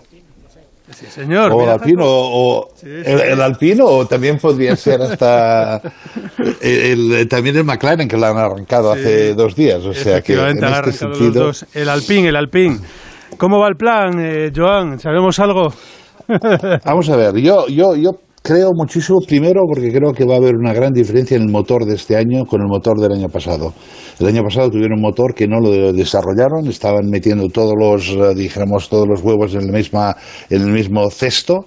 Sí, 0.96 1.06
señor. 1.08 1.52
o 1.52 1.62
el 1.64 1.70
alpino, 1.70 2.04
o 2.06 2.70
Sí, 2.76 2.88
el, 2.88 3.20
el 3.20 3.42
alpino, 3.42 3.86
o 3.86 4.06
también 4.08 4.38
podría 4.38 4.76
ser 4.78 5.02
hasta 5.02 5.82
el, 6.62 7.12
el- 7.12 7.28
también 7.28 7.58
el 7.58 7.66
McLaren 7.66 8.08
que 8.08 8.16
lo 8.16 8.26
han 8.28 8.38
arrancado 8.38 8.94
hace 8.94 9.34
dos 9.34 9.56
días. 9.56 9.84
O 9.86 9.94
sea 9.94 10.22
que 10.22 10.34
en 10.34 10.64
este 10.64 10.86
los 10.86 10.96
sentido. 10.96 11.32
dos. 11.48 11.66
El 11.74 11.90
Alpín, 11.90 12.26
el 12.26 12.36
Alpín. 12.38 12.80
¿Cómo 13.38 13.60
va 13.60 13.68
el 13.68 13.76
plan, 13.76 14.14
eh, 14.20 14.52
Joan? 14.56 14.98
¿Sabemos 15.00 15.38
algo? 15.40 15.74
Vamos 16.86 17.10
a 17.10 17.16
ver, 17.18 17.36
yo, 17.38 17.68
yo, 17.68 17.96
yo 17.96 18.12
creo 18.46 18.70
muchísimo, 18.76 19.20
primero 19.28 19.64
porque 19.68 19.92
creo 19.92 20.14
que 20.14 20.24
va 20.24 20.36
a 20.36 20.38
haber 20.38 20.56
una 20.56 20.72
gran 20.72 20.94
diferencia 20.94 21.36
en 21.36 21.44
el 21.44 21.50
motor 21.50 21.84
de 21.84 21.96
este 21.96 22.16
año 22.16 22.46
con 22.46 22.62
el 22.62 22.68
motor 22.68 23.00
del 23.00 23.12
año 23.12 23.28
pasado. 23.28 23.74
El 24.20 24.28
año 24.28 24.44
pasado 24.44 24.70
tuvieron 24.70 25.00
un 25.00 25.02
motor 25.02 25.34
que 25.34 25.48
no 25.48 25.60
lo 25.60 25.92
desarrollaron, 25.92 26.68
estaban 26.68 27.10
metiendo 27.10 27.48
todos 27.50 27.74
los, 27.76 28.10
eh, 28.10 28.36
dijéramos, 28.36 28.88
todos 28.88 29.08
los 29.08 29.22
huevos 29.22 29.56
en 29.56 29.62
el, 29.62 29.72
misma, 29.72 30.16
en 30.52 30.62
el 30.62 30.72
mismo 30.72 31.10
cesto. 31.10 31.66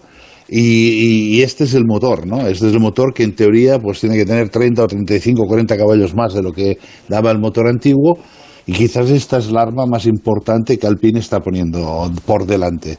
Y, 0.48 1.36
y 1.36 1.42
este 1.42 1.64
es 1.64 1.74
el 1.74 1.84
motor, 1.84 2.26
¿no? 2.26 2.46
Este 2.46 2.68
es 2.68 2.72
el 2.72 2.80
motor 2.80 3.12
que 3.12 3.24
en 3.24 3.34
teoría 3.34 3.78
pues 3.78 4.00
tiene 4.00 4.16
que 4.16 4.24
tener 4.24 4.48
30 4.48 4.82
o 4.82 4.86
35 4.86 5.42
o 5.42 5.46
40 5.46 5.76
caballos 5.76 6.14
más 6.14 6.32
de 6.32 6.42
lo 6.42 6.52
que 6.52 6.78
daba 7.08 7.32
el 7.32 7.38
motor 7.38 7.66
antiguo 7.66 8.18
y 8.66 8.72
quizás 8.72 9.10
esta 9.10 9.38
es 9.38 9.50
la 9.50 9.62
arma 9.62 9.84
más 9.84 10.06
importante 10.06 10.78
que 10.78 10.86
Alpine 10.86 11.18
está 11.18 11.40
poniendo 11.40 12.10
por 12.24 12.46
delante. 12.46 12.98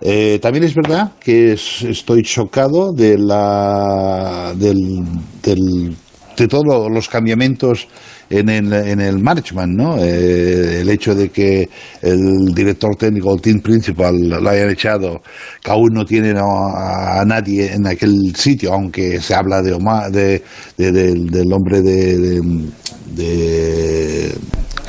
Eh, 0.00 0.38
también 0.40 0.64
es 0.64 0.74
verdad 0.74 1.12
que 1.20 1.52
es- 1.52 1.82
estoy 1.82 2.22
chocado 2.22 2.92
de 2.92 3.18
la 3.18 4.54
del, 4.56 5.02
del- 5.42 5.96
de 6.36 6.46
todos 6.46 6.88
los 6.92 7.08
cambiamientos 7.08 7.88
en 8.30 8.48
el, 8.48 8.72
en 8.72 9.00
el 9.00 9.18
management, 9.18 9.76
¿no? 9.76 9.96
Eh, 9.98 10.82
el 10.82 10.88
hecho 10.90 11.14
de 11.16 11.30
que 11.30 11.68
el 12.00 12.54
director 12.54 12.94
técnico, 12.94 13.34
el 13.34 13.40
team 13.40 13.60
principal, 13.60 14.16
lo 14.16 14.48
hayan 14.48 14.70
echado, 14.70 15.20
que 15.62 15.70
aún 15.72 15.88
no 15.92 16.04
tienen 16.04 16.36
a, 16.38 17.24
nadie 17.26 17.72
en 17.72 17.86
aquel 17.88 18.36
sitio, 18.36 18.72
aunque 18.72 19.20
se 19.20 19.34
habla 19.34 19.62
de 19.62 19.72
Omar, 19.72 20.12
de, 20.12 20.42
de- 20.76 20.92
del- 20.92 21.52
hombre 21.52 21.82
de, 21.82 22.40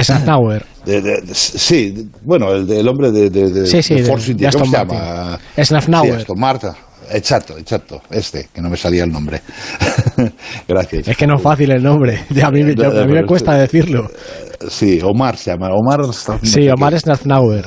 Snauer. 0.04 0.66
de- 0.86 1.02
de- 1.02 1.22
de- 1.22 1.34
sí, 1.36 2.10
bueno, 2.24 2.52
el, 2.54 2.88
hombre 2.88 3.12
de, 3.12 3.30
de, 3.30 3.66
Sí, 3.66 3.82
Force 4.04 4.32
India, 4.32 4.50
¿cómo 4.52 4.66
se 4.66 4.72
llama? 4.78 5.40
Sí, 5.56 6.10
Aston 6.12 6.40
Martin. 6.40 6.70
Exacto, 7.12 7.58
exacto, 7.58 8.02
este, 8.12 8.50
que 8.54 8.62
no 8.62 8.70
me 8.70 8.78
salía 8.78 9.04
el 9.04 9.12
nombre. 9.12 9.42
Gracias. 10.68 11.08
Es 11.08 11.18
que 11.18 11.26
no 11.26 11.38
es 11.38 11.42
fácil 11.42 11.72
el 11.72 11.82
nombre. 11.84 12.24
Ya 12.30 12.48
a 12.48 12.52
mí, 12.52 12.62
yo- 12.76 13.02
a 13.02 13.06
mí 13.06 13.14
me 13.14 13.26
cuesta 13.26 13.56
decirlo. 13.56 14.10
Sí, 14.70 15.00
Omar 15.04 15.38
se 15.38 15.52
llama. 15.52 15.70
Omar 15.74 16.02
Sí, 16.44 16.68
Omar 16.70 17.00
Snafnauer. 17.00 17.66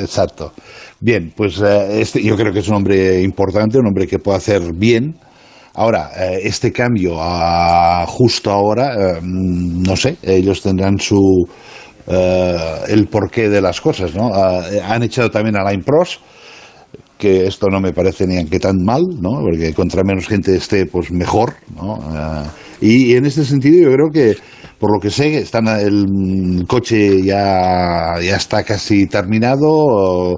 Exacto. 0.00 0.52
Bien, 1.00 1.32
pues 1.36 1.60
eh, 1.60 2.00
este, 2.00 2.22
yo 2.22 2.34
creo 2.36 2.52
que 2.52 2.60
es 2.60 2.68
un 2.68 2.76
hombre 2.76 3.20
importante, 3.22 3.78
un 3.78 3.86
hombre 3.86 4.06
que 4.06 4.18
puede 4.18 4.38
hacer 4.38 4.62
bien. 4.74 5.16
Ahora, 5.76 6.10
eh, 6.16 6.40
este 6.44 6.70
cambio 6.72 7.16
a- 7.18 8.04
justo 8.06 8.50
ahora, 8.50 8.94
eh, 8.94 9.20
mm, 9.20 9.82
no 9.82 9.96
sé, 9.96 10.16
ellos 10.22 10.62
tendrán 10.62 10.98
su 10.98 11.46
eh, 12.06 12.56
el 12.88 13.06
porqué 13.06 13.48
de 13.48 13.60
las 13.62 13.80
cosas, 13.80 14.14
¿no? 14.14 14.30
Ah, 14.32 14.62
han 14.88 15.02
echado 15.02 15.30
también 15.30 15.56
a 15.56 15.68
Line 15.68 15.82
Pros, 15.82 16.20
que 17.18 17.46
esto 17.46 17.68
no 17.70 17.80
me 17.80 17.92
parece 17.92 18.26
ni 18.26 18.36
aunque 18.36 18.60
tan 18.60 18.76
mal, 18.84 19.02
¿no? 19.20 19.40
Porque 19.40 19.72
contra 19.74 20.02
menos 20.04 20.26
gente 20.28 20.54
esté, 20.54 20.86
pues 20.86 21.10
mejor, 21.10 21.54
¿no? 21.74 21.98
Y, 22.80 23.14
en 23.14 23.24
este 23.24 23.44
sentido 23.44 23.88
yo 23.88 23.94
creo 23.94 24.10
que, 24.12 24.36
por 24.78 24.92
lo 24.92 25.00
que 25.00 25.10
sé, 25.10 25.38
están, 25.38 25.66
el 25.68 26.64
coche 26.68 27.22
ya, 27.22 28.16
ya 28.20 28.36
está 28.36 28.62
casi 28.64 29.06
terminado, 29.06 30.36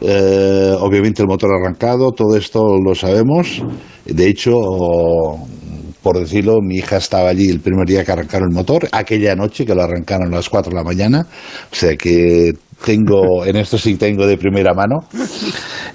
obviamente 0.00 1.22
el 1.22 1.28
motor 1.28 1.50
arrancado, 1.54 2.12
todo 2.12 2.36
esto 2.36 2.78
lo 2.78 2.94
sabemos. 2.94 3.62
De 4.10 4.28
hecho, 4.28 4.52
por 6.02 6.18
decirlo, 6.18 6.58
mi 6.62 6.76
hija 6.76 6.96
estaba 6.96 7.28
allí 7.30 7.48
el 7.48 7.60
primer 7.60 7.86
día 7.86 8.04
que 8.04 8.12
arrancaron 8.12 8.48
el 8.50 8.54
motor, 8.54 8.88
aquella 8.92 9.34
noche 9.36 9.64
que 9.66 9.74
lo 9.74 9.82
arrancaron 9.82 10.32
a 10.32 10.36
las 10.36 10.48
4 10.48 10.70
de 10.70 10.76
la 10.76 10.84
mañana, 10.84 11.26
o 11.70 11.74
sea 11.74 11.96
que 11.96 12.52
tengo, 12.84 13.44
en 13.44 13.56
esto 13.56 13.78
sí 13.78 13.96
tengo 13.96 14.26
de 14.26 14.36
primera 14.38 14.72
mano, 14.74 14.96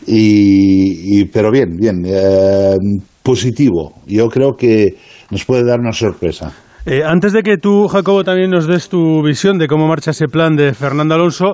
y, 0.08 1.20
y- 1.22 1.26
pero 1.26 1.52
bien, 1.52 1.76
bien, 1.78 2.04
eh, 2.06 2.76
positivo, 3.24 3.94
yo 4.06 4.28
creo 4.30 4.56
que 4.56 4.96
nos 5.32 5.44
puede 5.46 5.64
dar 5.64 5.80
una 5.80 5.92
sorpresa. 5.94 6.54
Eh, 6.88 7.02
antes 7.04 7.34
de 7.34 7.42
que 7.42 7.58
tú, 7.58 7.88
Jacobo, 7.88 8.24
también 8.24 8.52
nos 8.52 8.68
des 8.68 8.90
tu 8.90 9.24
visión 9.24 9.58
de 9.58 9.68
cómo 9.68 9.88
marcha 9.88 10.12
ese 10.12 10.28
plan 10.28 10.56
de 10.56 10.72
Fernando 10.76 11.16
Alonso, 11.16 11.54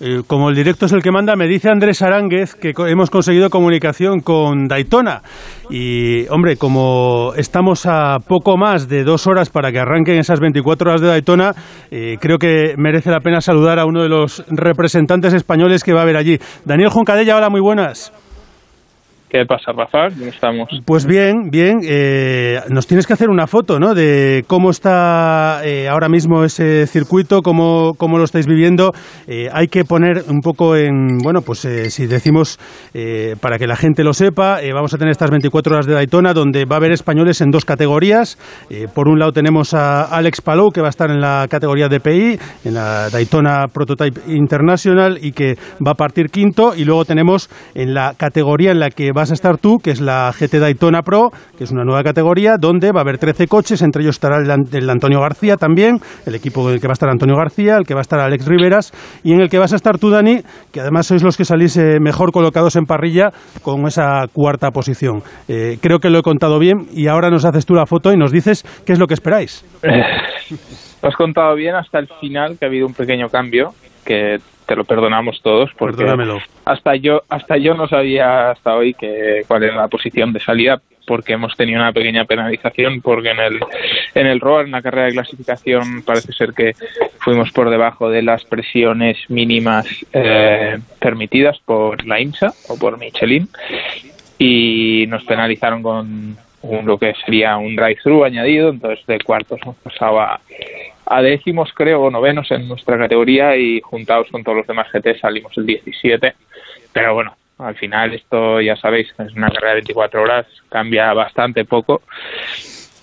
eh, 0.00 0.22
como 0.26 0.48
el 0.48 0.56
directo 0.56 0.86
es 0.86 0.92
el 0.92 1.02
que 1.02 1.12
manda, 1.12 1.36
me 1.36 1.46
dice 1.46 1.70
Andrés 1.70 2.02
Aránguez 2.02 2.56
que 2.56 2.72
hemos 2.88 3.08
conseguido 3.08 3.48
comunicación 3.48 4.22
con 4.22 4.66
Daytona. 4.66 5.22
Y, 5.70 6.26
hombre, 6.30 6.56
como 6.56 7.32
estamos 7.36 7.86
a 7.86 8.18
poco 8.26 8.56
más 8.56 8.88
de 8.88 9.04
dos 9.04 9.28
horas 9.28 9.50
para 9.50 9.70
que 9.70 9.78
arranquen 9.78 10.18
esas 10.18 10.40
24 10.40 10.90
horas 10.90 11.00
de 11.00 11.06
Daytona, 11.06 11.52
eh, 11.92 12.16
creo 12.20 12.38
que 12.38 12.74
merece 12.76 13.12
la 13.12 13.20
pena 13.20 13.40
saludar 13.40 13.78
a 13.78 13.86
uno 13.86 14.02
de 14.02 14.08
los 14.08 14.44
representantes 14.48 15.32
españoles 15.32 15.84
que 15.84 15.92
va 15.92 16.00
a 16.00 16.02
haber 16.02 16.16
allí. 16.16 16.40
Daniel 16.64 16.90
Juncadella, 16.90 17.36
hola, 17.36 17.50
muy 17.50 17.60
buenas. 17.60 18.12
¿Qué 19.32 19.46
pasa, 19.46 19.72
Rafa? 19.72 20.14
¿Cómo 20.14 20.26
estamos? 20.30 20.68
Pues 20.84 21.06
bien, 21.06 21.48
bien. 21.50 21.78
eh, 21.84 22.60
nos 22.68 22.86
tienes 22.86 23.06
que 23.06 23.14
hacer 23.14 23.30
una 23.30 23.46
foto, 23.46 23.80
¿no? 23.80 23.94
De 23.94 24.44
cómo 24.46 24.68
está 24.68 25.62
eh, 25.64 25.88
ahora 25.88 26.10
mismo 26.10 26.44
ese 26.44 26.86
circuito, 26.86 27.40
cómo, 27.40 27.94
cómo 27.96 28.18
lo 28.18 28.24
estáis 28.24 28.46
viviendo. 28.46 28.92
Eh, 29.26 29.48
hay 29.50 29.68
que 29.68 29.86
poner 29.86 30.24
un 30.28 30.40
poco 30.40 30.76
en, 30.76 31.16
bueno, 31.24 31.40
pues 31.40 31.60
si 31.60 32.06
decimos, 32.06 32.58
para 33.40 33.56
que 33.56 33.66
la 33.66 33.76
gente 33.76 34.04
lo 34.04 34.12
sepa, 34.12 34.58
vamos 34.74 34.92
a 34.92 34.98
tener 34.98 35.12
estas 35.12 35.30
24 35.30 35.76
horas 35.76 35.86
de 35.86 35.94
Daytona, 35.94 36.34
donde 36.34 36.66
va 36.66 36.76
a 36.76 36.78
haber 36.78 36.92
españoles 36.92 37.40
en 37.40 37.50
dos 37.50 37.64
categorías. 37.64 38.36
Por 38.94 39.08
un 39.08 39.18
lado 39.18 39.32
tenemos 39.32 39.72
a 39.72 40.14
Alex 40.14 40.42
Palou, 40.42 40.70
que 40.70 40.82
va 40.82 40.88
a 40.88 40.90
estar 40.90 41.10
en 41.10 41.22
la 41.22 41.46
categoría 41.48 41.88
DPI, 41.88 42.38
en 42.66 42.74
la 42.74 43.08
Daytona 43.08 43.64
Prototype 43.72 44.20
International, 44.26 45.18
y 45.22 45.32
que 45.32 45.54
va 45.84 45.92
a 45.92 45.96
partir 45.96 46.26
quinto. 46.26 46.74
Y 46.76 46.84
luego 46.84 47.06
tenemos 47.06 47.48
en 47.74 47.94
la 47.94 48.12
categoría 48.18 48.72
en 48.72 48.80
la 48.80 48.90
que 48.90 49.10
vas 49.22 49.30
a 49.30 49.34
estar 49.34 49.56
tú, 49.56 49.78
que 49.78 49.92
es 49.92 50.00
la 50.00 50.32
GT 50.32 50.58
Daytona 50.58 51.02
Pro, 51.02 51.30
que 51.56 51.62
es 51.62 51.70
una 51.70 51.84
nueva 51.84 52.02
categoría, 52.02 52.56
donde 52.58 52.90
va 52.90 53.00
a 53.00 53.02
haber 53.02 53.18
13 53.18 53.46
coches, 53.46 53.80
entre 53.80 54.02
ellos 54.02 54.16
estará 54.16 54.38
el, 54.38 54.50
el 54.72 54.90
Antonio 54.90 55.20
García 55.20 55.56
también, 55.56 56.00
el 56.26 56.34
equipo 56.34 56.68
en 56.68 56.74
el 56.74 56.80
que 56.80 56.88
va 56.88 56.92
a 56.92 56.98
estar 56.98 57.08
Antonio 57.08 57.36
García, 57.36 57.76
el 57.76 57.86
que 57.86 57.94
va 57.94 58.00
a 58.00 58.02
estar 58.02 58.18
Alex 58.18 58.48
Riveras, 58.48 58.92
y 59.22 59.32
en 59.32 59.40
el 59.40 59.48
que 59.48 59.60
vas 59.60 59.72
a 59.72 59.76
estar 59.76 59.96
tú, 59.98 60.10
Dani, 60.10 60.40
que 60.72 60.80
además 60.80 61.06
sois 61.06 61.22
los 61.22 61.36
que 61.36 61.44
salís 61.44 61.76
eh, 61.76 62.00
mejor 62.00 62.32
colocados 62.32 62.74
en 62.74 62.84
parrilla 62.84 63.30
con 63.62 63.86
esa 63.86 64.26
cuarta 64.32 64.72
posición. 64.72 65.22
Eh, 65.46 65.78
creo 65.80 66.00
que 66.00 66.10
lo 66.10 66.18
he 66.18 66.22
contado 66.22 66.58
bien 66.58 66.88
y 66.92 67.06
ahora 67.06 67.30
nos 67.30 67.44
haces 67.44 67.64
tú 67.64 67.74
la 67.74 67.86
foto 67.86 68.12
y 68.12 68.16
nos 68.16 68.32
dices 68.32 68.64
qué 68.84 68.92
es 68.92 68.98
lo 68.98 69.06
que 69.06 69.14
esperáis. 69.14 69.64
Has 71.02 71.14
contado 71.14 71.54
bien 71.54 71.76
hasta 71.76 72.00
el 72.00 72.08
final, 72.20 72.56
que 72.58 72.64
ha 72.64 72.68
habido 72.68 72.86
un 72.86 72.94
pequeño 72.94 73.28
cambio, 73.28 73.70
que 74.04 74.40
te 74.66 74.76
lo 74.76 74.84
perdonamos 74.84 75.42
todos, 75.42 75.70
porque 75.76 75.98
Perdónamelo. 75.98 76.38
hasta 76.64 76.94
yo 76.96 77.22
hasta 77.28 77.56
yo 77.56 77.74
no 77.74 77.88
sabía 77.88 78.50
hasta 78.52 78.74
hoy 78.76 78.94
que 78.94 79.42
cuál 79.48 79.64
era 79.64 79.74
la 79.76 79.88
posición 79.88 80.32
de 80.32 80.40
salida, 80.40 80.80
porque 81.06 81.32
hemos 81.32 81.56
tenido 81.56 81.80
una 81.80 81.92
pequeña 81.92 82.24
penalización, 82.24 83.00
porque 83.02 83.30
en 83.30 83.40
el 83.40 83.60
en 84.14 84.26
el 84.28 84.40
ROAR, 84.40 84.66
en 84.66 84.70
la 84.70 84.80
carrera 84.82 85.06
de 85.06 85.12
clasificación, 85.14 86.02
parece 86.04 86.32
ser 86.32 86.52
que 86.54 86.74
fuimos 87.18 87.50
por 87.50 87.70
debajo 87.70 88.08
de 88.08 88.22
las 88.22 88.44
presiones 88.44 89.18
mínimas 89.28 89.86
eh, 90.12 90.78
permitidas 91.00 91.58
por 91.64 92.06
la 92.06 92.20
IMSA 92.20 92.52
o 92.68 92.78
por 92.78 92.98
Michelin 92.98 93.48
y 94.38 95.06
nos 95.08 95.24
penalizaron 95.24 95.82
con 95.82 96.36
un- 96.62 96.86
lo 96.86 96.98
que 96.98 97.14
sería 97.24 97.56
un 97.56 97.74
drive-thru 97.76 98.24
añadido, 98.24 98.70
entonces 98.70 99.04
de 99.06 99.18
cuartos 99.18 99.58
hemos 99.62 99.76
pasado 99.78 100.20
a, 100.20 100.40
a 101.06 101.22
décimos, 101.22 101.72
creo, 101.74 102.02
o 102.02 102.10
novenos 102.10 102.50
en 102.50 102.68
nuestra 102.68 102.98
categoría 102.98 103.56
y 103.56 103.80
juntados 103.80 104.28
con 104.30 104.44
todos 104.44 104.58
los 104.58 104.66
demás 104.66 104.88
GT 104.92 105.18
salimos 105.20 105.56
el 105.56 105.66
17. 105.66 106.34
Pero 106.92 107.14
bueno, 107.14 107.36
al 107.58 107.74
final 107.74 108.14
esto 108.14 108.60
ya 108.60 108.76
sabéis, 108.76 109.08
es 109.18 109.32
una 109.34 109.48
carrera 109.48 109.70
de 109.70 109.80
24 109.80 110.22
horas, 110.22 110.46
cambia 110.68 111.12
bastante 111.12 111.64
poco. 111.64 112.02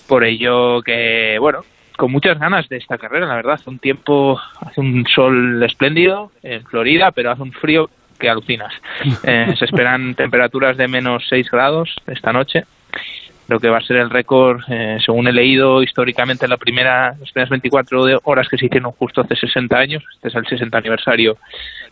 Por 0.07 0.23
ello 0.23 0.81
que, 0.81 1.37
bueno, 1.39 1.61
con 1.97 2.11
muchas 2.11 2.39
ganas 2.39 2.67
de 2.69 2.77
esta 2.77 2.97
carrera, 2.97 3.27
la 3.27 3.35
verdad. 3.35 3.53
Hace 3.55 3.69
un 3.69 3.79
tiempo, 3.79 4.39
hace 4.61 4.79
un 4.81 5.05
sol 5.05 5.61
espléndido 5.63 6.31
en 6.41 6.63
Florida, 6.63 7.11
pero 7.11 7.31
hace 7.31 7.43
un 7.43 7.51
frío 7.51 7.89
que 8.17 8.29
alucinas. 8.29 8.73
Eh, 9.23 9.53
se 9.57 9.65
esperan 9.65 10.15
temperaturas 10.15 10.77
de 10.77 10.87
menos 10.87 11.25
6 11.29 11.49
grados 11.51 11.95
esta 12.07 12.31
noche 12.31 12.65
lo 13.49 13.59
que 13.59 13.69
va 13.69 13.79
a 13.79 13.81
ser 13.81 13.97
el 13.97 14.11
récord, 14.11 14.61
eh, 14.69 14.99
según 15.03 15.27
he 15.27 15.33
leído 15.33 15.81
históricamente, 15.81 16.47
la 16.47 16.57
primera, 16.57 17.15
las 17.19 17.31
primeras 17.31 17.49
24 17.49 18.05
de 18.05 18.19
horas 18.23 18.47
que 18.47 18.57
se 18.57 18.67
hicieron 18.67 18.91
justo 18.91 19.21
hace 19.21 19.35
60 19.35 19.75
años, 19.75 20.03
este 20.13 20.27
es 20.27 20.35
el 20.35 20.45
60 20.45 20.77
aniversario, 20.77 21.37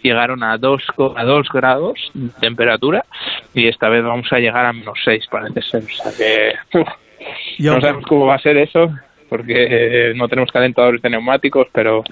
llegaron 0.04 0.44
a 0.44 0.58
2,2 0.58 1.52
grados 1.52 2.12
de 2.14 2.30
temperatura 2.40 3.04
y 3.56 3.68
esta 3.68 3.90
vez 3.90 4.04
vamos 4.04 4.32
a 4.32 4.38
llegar 4.38 4.66
a 4.68 4.74
menos 4.74 5.00
6, 5.04 5.26
parece 5.32 5.62
ser. 5.64 5.84
O 5.84 6.12
sea 6.12 6.12
que 6.16 6.78
uf, 6.78 6.88
no 7.60 7.82
sabemos 7.82 8.06
cómo 8.06 8.28
va 8.28 8.36
a 8.36 8.40
ser 8.40 8.58
eso, 8.58 8.92
porque 9.28 9.54
eh, 9.58 10.14
no 10.16 10.28
tenemos 10.28 10.52
calentadores 10.52 11.02
de 11.02 11.10
neumáticos, 11.10 11.68
pero 11.72 12.04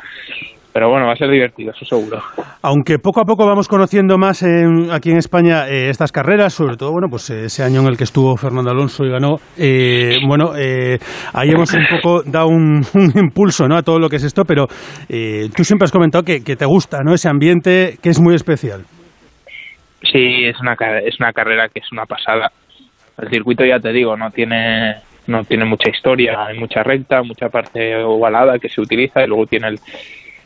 pero 0.75 0.89
bueno, 0.89 1.05
va 1.07 1.13
a 1.13 1.15
ser 1.15 1.29
divertido, 1.29 1.71
eso 1.71 1.85
seguro. 1.85 2.21
Aunque 2.61 2.99
poco 2.99 3.21
a 3.21 3.23
poco 3.23 3.45
vamos 3.47 3.69
conociendo 3.69 4.17
más 4.17 4.43
en- 4.43 4.91
aquí 4.91 5.09
en 5.09 5.15
España 5.17 5.69
eh, 5.69 5.89
estas 5.89 6.11
carreras, 6.11 6.53
sobre 6.53 6.75
todo, 6.75 6.91
bueno, 6.91 7.07
pues 7.09 7.29
eh, 7.29 7.45
ese 7.45 7.63
año 7.63 7.79
en 7.79 7.87
el 7.87 7.95
que 7.97 8.03
estuvo 8.03 8.35
Fernando 8.35 8.71
Alonso 8.71 9.05
y 9.05 9.09
ganó, 9.09 9.37
eh, 9.57 10.17
bueno, 10.27 10.51
eh, 10.57 10.99
ahí 11.33 11.51
hemos 11.51 11.73
un 11.73 11.85
poco 11.89 12.23
dado 12.23 12.47
un, 12.49 12.83
un 12.93 13.11
impulso, 13.15 13.69
¿no? 13.69 13.77
A 13.77 13.83
todo 13.83 13.99
lo 13.99 14.09
que 14.09 14.17
es 14.17 14.25
esto, 14.25 14.43
pero 14.43 14.65
eh, 15.07 15.47
tú 15.55 15.63
siempre 15.63 15.85
has 15.85 15.93
comentado 15.93 16.25
que, 16.25 16.43
que 16.43 16.57
te 16.57 16.65
gusta, 16.65 17.03
¿no? 17.05 17.13
Ese 17.13 17.29
ambiente 17.29 17.97
que 18.03 18.09
es 18.09 18.19
muy 18.19 18.35
especial. 18.35 18.81
Sí, 20.03 20.43
es 20.45 20.59
una 20.59 20.73
es 21.05 21.17
una 21.21 21.31
carrera 21.31 21.69
que 21.69 21.79
es 21.79 21.89
una 21.93 22.05
pasada. 22.05 22.51
El 23.17 23.29
circuito 23.29 23.63
ya 23.63 23.79
te 23.79 23.93
digo, 23.93 24.17
no 24.17 24.29
tiene 24.29 24.95
no 25.27 25.43
tiene 25.45 25.63
mucha 25.63 25.89
historia, 25.89 26.33
hay 26.47 26.59
mucha 26.59 26.83
recta, 26.83 27.23
mucha 27.23 27.47
parte 27.47 27.95
ovalada 28.03 28.59
que 28.59 28.67
se 28.67 28.81
utiliza 28.81 29.23
y 29.23 29.27
luego 29.27 29.45
tiene 29.47 29.69
el 29.69 29.79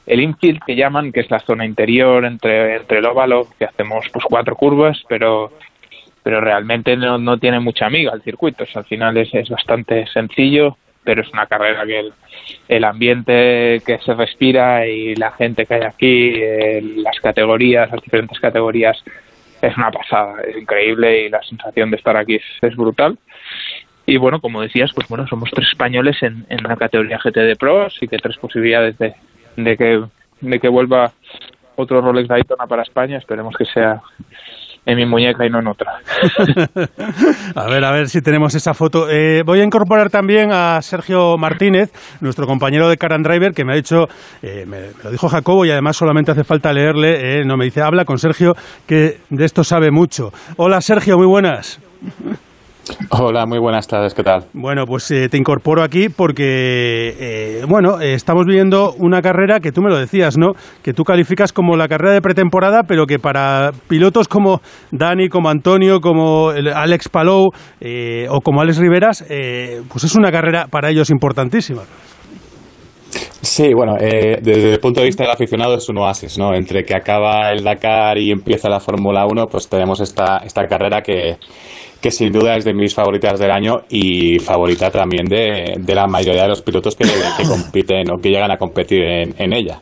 el 0.10 0.22
infield 0.22 0.60
que 0.66 0.75
llaman, 0.75 1.12
que 1.12 1.20
es 1.20 1.30
la 1.30 1.39
zona 1.39 1.66
interior 1.66 2.25
entre 2.25 2.78
entre 2.78 2.98
el 2.98 3.06
óvalo, 3.06 3.48
que 3.58 3.66
hacemos 3.66 4.10
pues 4.12 4.25
cuatro 4.25 4.56
curvas, 4.56 5.04
pero 5.08 5.54
pero 6.24 6.42
realmente 6.42 6.98
no, 6.98 7.18
no 7.18 7.38
tiene 7.38 7.60
mucha 7.60 7.86
amiga 7.86 8.12
el 8.13 8.24
circuito, 8.24 8.63
o 8.63 8.68
sea, 8.68 8.82
al 8.82 8.88
final 8.88 9.16
es, 9.18 9.34
es 9.34 9.50
bastante 9.50 10.06
sencillo, 10.08 10.78
pero 11.04 11.22
es 11.22 11.30
una 11.32 11.46
carrera 11.46 11.86
que 11.86 12.00
el, 12.00 12.13
el 12.68 12.84
ambiente 12.84 13.82
que 13.86 14.00
se 14.04 14.13
respira 14.16 14.86
y 14.88 15.16
la 15.16 15.32
gente 15.32 15.66
que 15.66 15.75
hay 15.75 15.84
aquí, 15.84 16.34
eh, 16.36 16.82
las 16.98 17.20
categorías, 17.20 17.89
las 17.92 18.01
diferentes 18.01 18.39
categorías, 18.39 19.01
es 19.62 19.78
una 19.78 19.92
pasada, 19.92 20.42
es 20.42 20.58
increíble 20.58 21.25
y 21.25 21.30
la 21.30 21.42
sensación 21.44 21.92
de 21.92 21.98
estar 21.98 22.18
aquí 22.18 22.36
es, 22.36 22.44
es 22.62 22.75
brutal. 22.75 23.18
Y 24.06 24.18
bueno, 24.18 24.42
como 24.42 24.62
decías, 24.62 24.92
pues 24.94 25.08
bueno, 25.08 25.28
somos 25.28 25.51
tres 25.51 25.68
españoles 25.70 26.22
en, 26.24 26.46
en 26.50 26.63
la 26.63 26.75
categoría 26.75 27.20
GTD 27.24 27.58
Pro, 27.60 27.86
así 27.86 28.08
que 28.08 28.18
tres 28.18 28.38
posibilidades 28.38 28.98
de, 28.98 29.13
de 29.63 29.78
que 29.78 30.04
de 30.42 30.60
que 30.60 30.70
vuelva 30.70 31.12
otro 31.75 32.01
Rolex 32.01 32.28
Daytona 32.28 32.66
para 32.68 32.84
España. 32.84 33.18
Esperemos 33.18 33.56
que 33.58 33.66
sea 33.66 34.01
en 34.86 34.98
mi 34.98 35.06
muñeca 35.06 35.46
y 35.46 35.50
no 35.50 35.60
en 35.60 35.68
otra. 35.68 36.00
A 37.56 37.66
ver, 37.66 37.84
a 37.84 37.92
ver 37.92 38.08
si 38.10 38.22
tenemos 38.22 38.56
esa 38.56 38.74
foto. 38.74 39.10
Eh, 39.10 39.44
voy 39.46 39.60
a 39.60 39.63
incorporar 39.63 40.10
también 40.10 40.51
a 40.51 40.82
Sergio 40.82 41.38
Martínez, 41.38 41.92
nuestro 42.22 42.48
compañero 42.48 42.88
de 42.88 42.98
Car 42.98 43.13
and 43.13 43.25
Driver, 43.25 43.54
que 43.54 43.66
me 43.66 43.74
ha 43.74 43.75
dicho, 43.75 44.08
eh, 44.42 44.66
me, 44.66 44.80
me 44.80 45.04
lo 45.04 45.12
dijo 45.12 45.28
Jacobo 45.28 45.66
y 45.66 45.72
además 45.72 45.98
solamente 45.98 46.32
hace 46.32 46.44
falta 46.44 46.72
leerle, 46.72 47.39
eh, 47.39 47.46
no 47.46 47.58
me 47.58 47.66
dice, 47.66 47.82
habla 47.82 48.06
con 48.06 48.18
Sergio, 48.18 48.54
que 48.88 49.18
de 49.30 49.46
esto 49.46 49.63
sabe 49.63 49.92
mucho. 49.92 50.32
Hola 50.58 50.82
Sergio, 50.82 51.18
muy 51.18 51.28
buenas. 51.28 51.80
Hola, 53.10 53.46
muy 53.46 53.60
buenas 53.60 53.88
tardes, 53.88 54.13
¿qué 54.13 54.24
tal? 54.24 54.46
Bueno, 54.53 54.86
pues 54.86 55.10
eh, 55.12 55.29
te 55.29 55.38
incorporo 55.38 55.84
aquí 55.84 56.10
porque, 56.10 57.15
eh, 57.19 57.65
bueno, 57.67 58.00
eh, 58.01 58.13
estamos 58.13 58.46
viviendo 58.46 58.93
una 58.98 59.22
carrera 59.22 59.60
que 59.60 59.72
tú 59.72 59.81
me 59.81 59.89
lo 59.89 59.98
decías, 59.98 60.38
¿no? 60.38 60.53
Que 60.84 60.93
tú 60.93 61.03
calificas 61.03 61.53
como 61.53 61.75
la 61.75 61.88
carrera 61.88 62.13
de 62.13 62.22
pretemporada, 62.22 62.84
pero 62.84 63.05
que 63.05 63.19
para 63.19 63.72
pilotos 63.88 64.27
como 64.27 64.62
Dani, 64.91 65.29
como 65.29 65.50
Antonio, 65.50 66.00
como 66.00 66.51
el 66.51 66.67
Alex 66.67 67.10
Palou 67.10 67.50
eh, 67.81 68.27
o 68.29 68.41
como 68.41 68.62
Alex 68.62 68.77
Riveras, 68.77 69.25
eh, 69.29 69.81
pues 69.91 70.03
es 70.03 70.15
una 70.15 70.31
carrera 70.31 70.67
para 70.67 70.89
ellos 70.89 71.10
importantísima. 71.10 71.84
Sí, 73.41 73.74
bueno, 73.74 73.96
eh, 74.00 74.38
desde 74.41 74.74
el 74.74 74.79
punto 74.79 75.00
de 75.00 75.08
vista 75.08 75.24
del 75.24 75.31
aficionado 75.31 75.75
es 75.75 75.88
un 75.89 75.98
oasis, 75.98 76.38
¿no? 76.38 76.53
Entre 76.53 76.84
que 76.84 76.93
acaba 76.93 77.51
el 77.51 77.63
Dakar 77.63 78.17
y 78.17 78.31
empieza 78.31 78.69
la 78.69 78.79
Fórmula 78.79 79.25
1, 79.25 79.48
pues 79.48 79.69
tenemos 79.69 80.01
esta, 80.01 80.39
esta 80.46 80.67
carrera 80.67 81.01
que, 81.01 81.38
que 82.01 82.12
sin 82.12 82.32
duda 82.32 82.56
es 82.56 82.65
de 82.65 82.74
mis 82.74 82.94
favoritas 82.94 83.39
del 83.39 83.51
año 83.51 83.82
y 83.89 84.39
favorita 84.39 84.89
también 84.89 85.25
de, 85.25 85.75
de 85.79 85.96
la 85.96 86.08
mayoría 86.08 86.44
de 86.44 86.50
los 86.50 86.62
pilotos 86.62 86.96
que, 86.96 87.06
compiten 87.48 88.12
o 88.12 88.18
que 88.18 88.29
llegan 88.29 88.51
a 88.51 88.58
competir 88.58 89.03
en, 89.03 89.36
en 89.38 89.53
ella. 89.53 89.79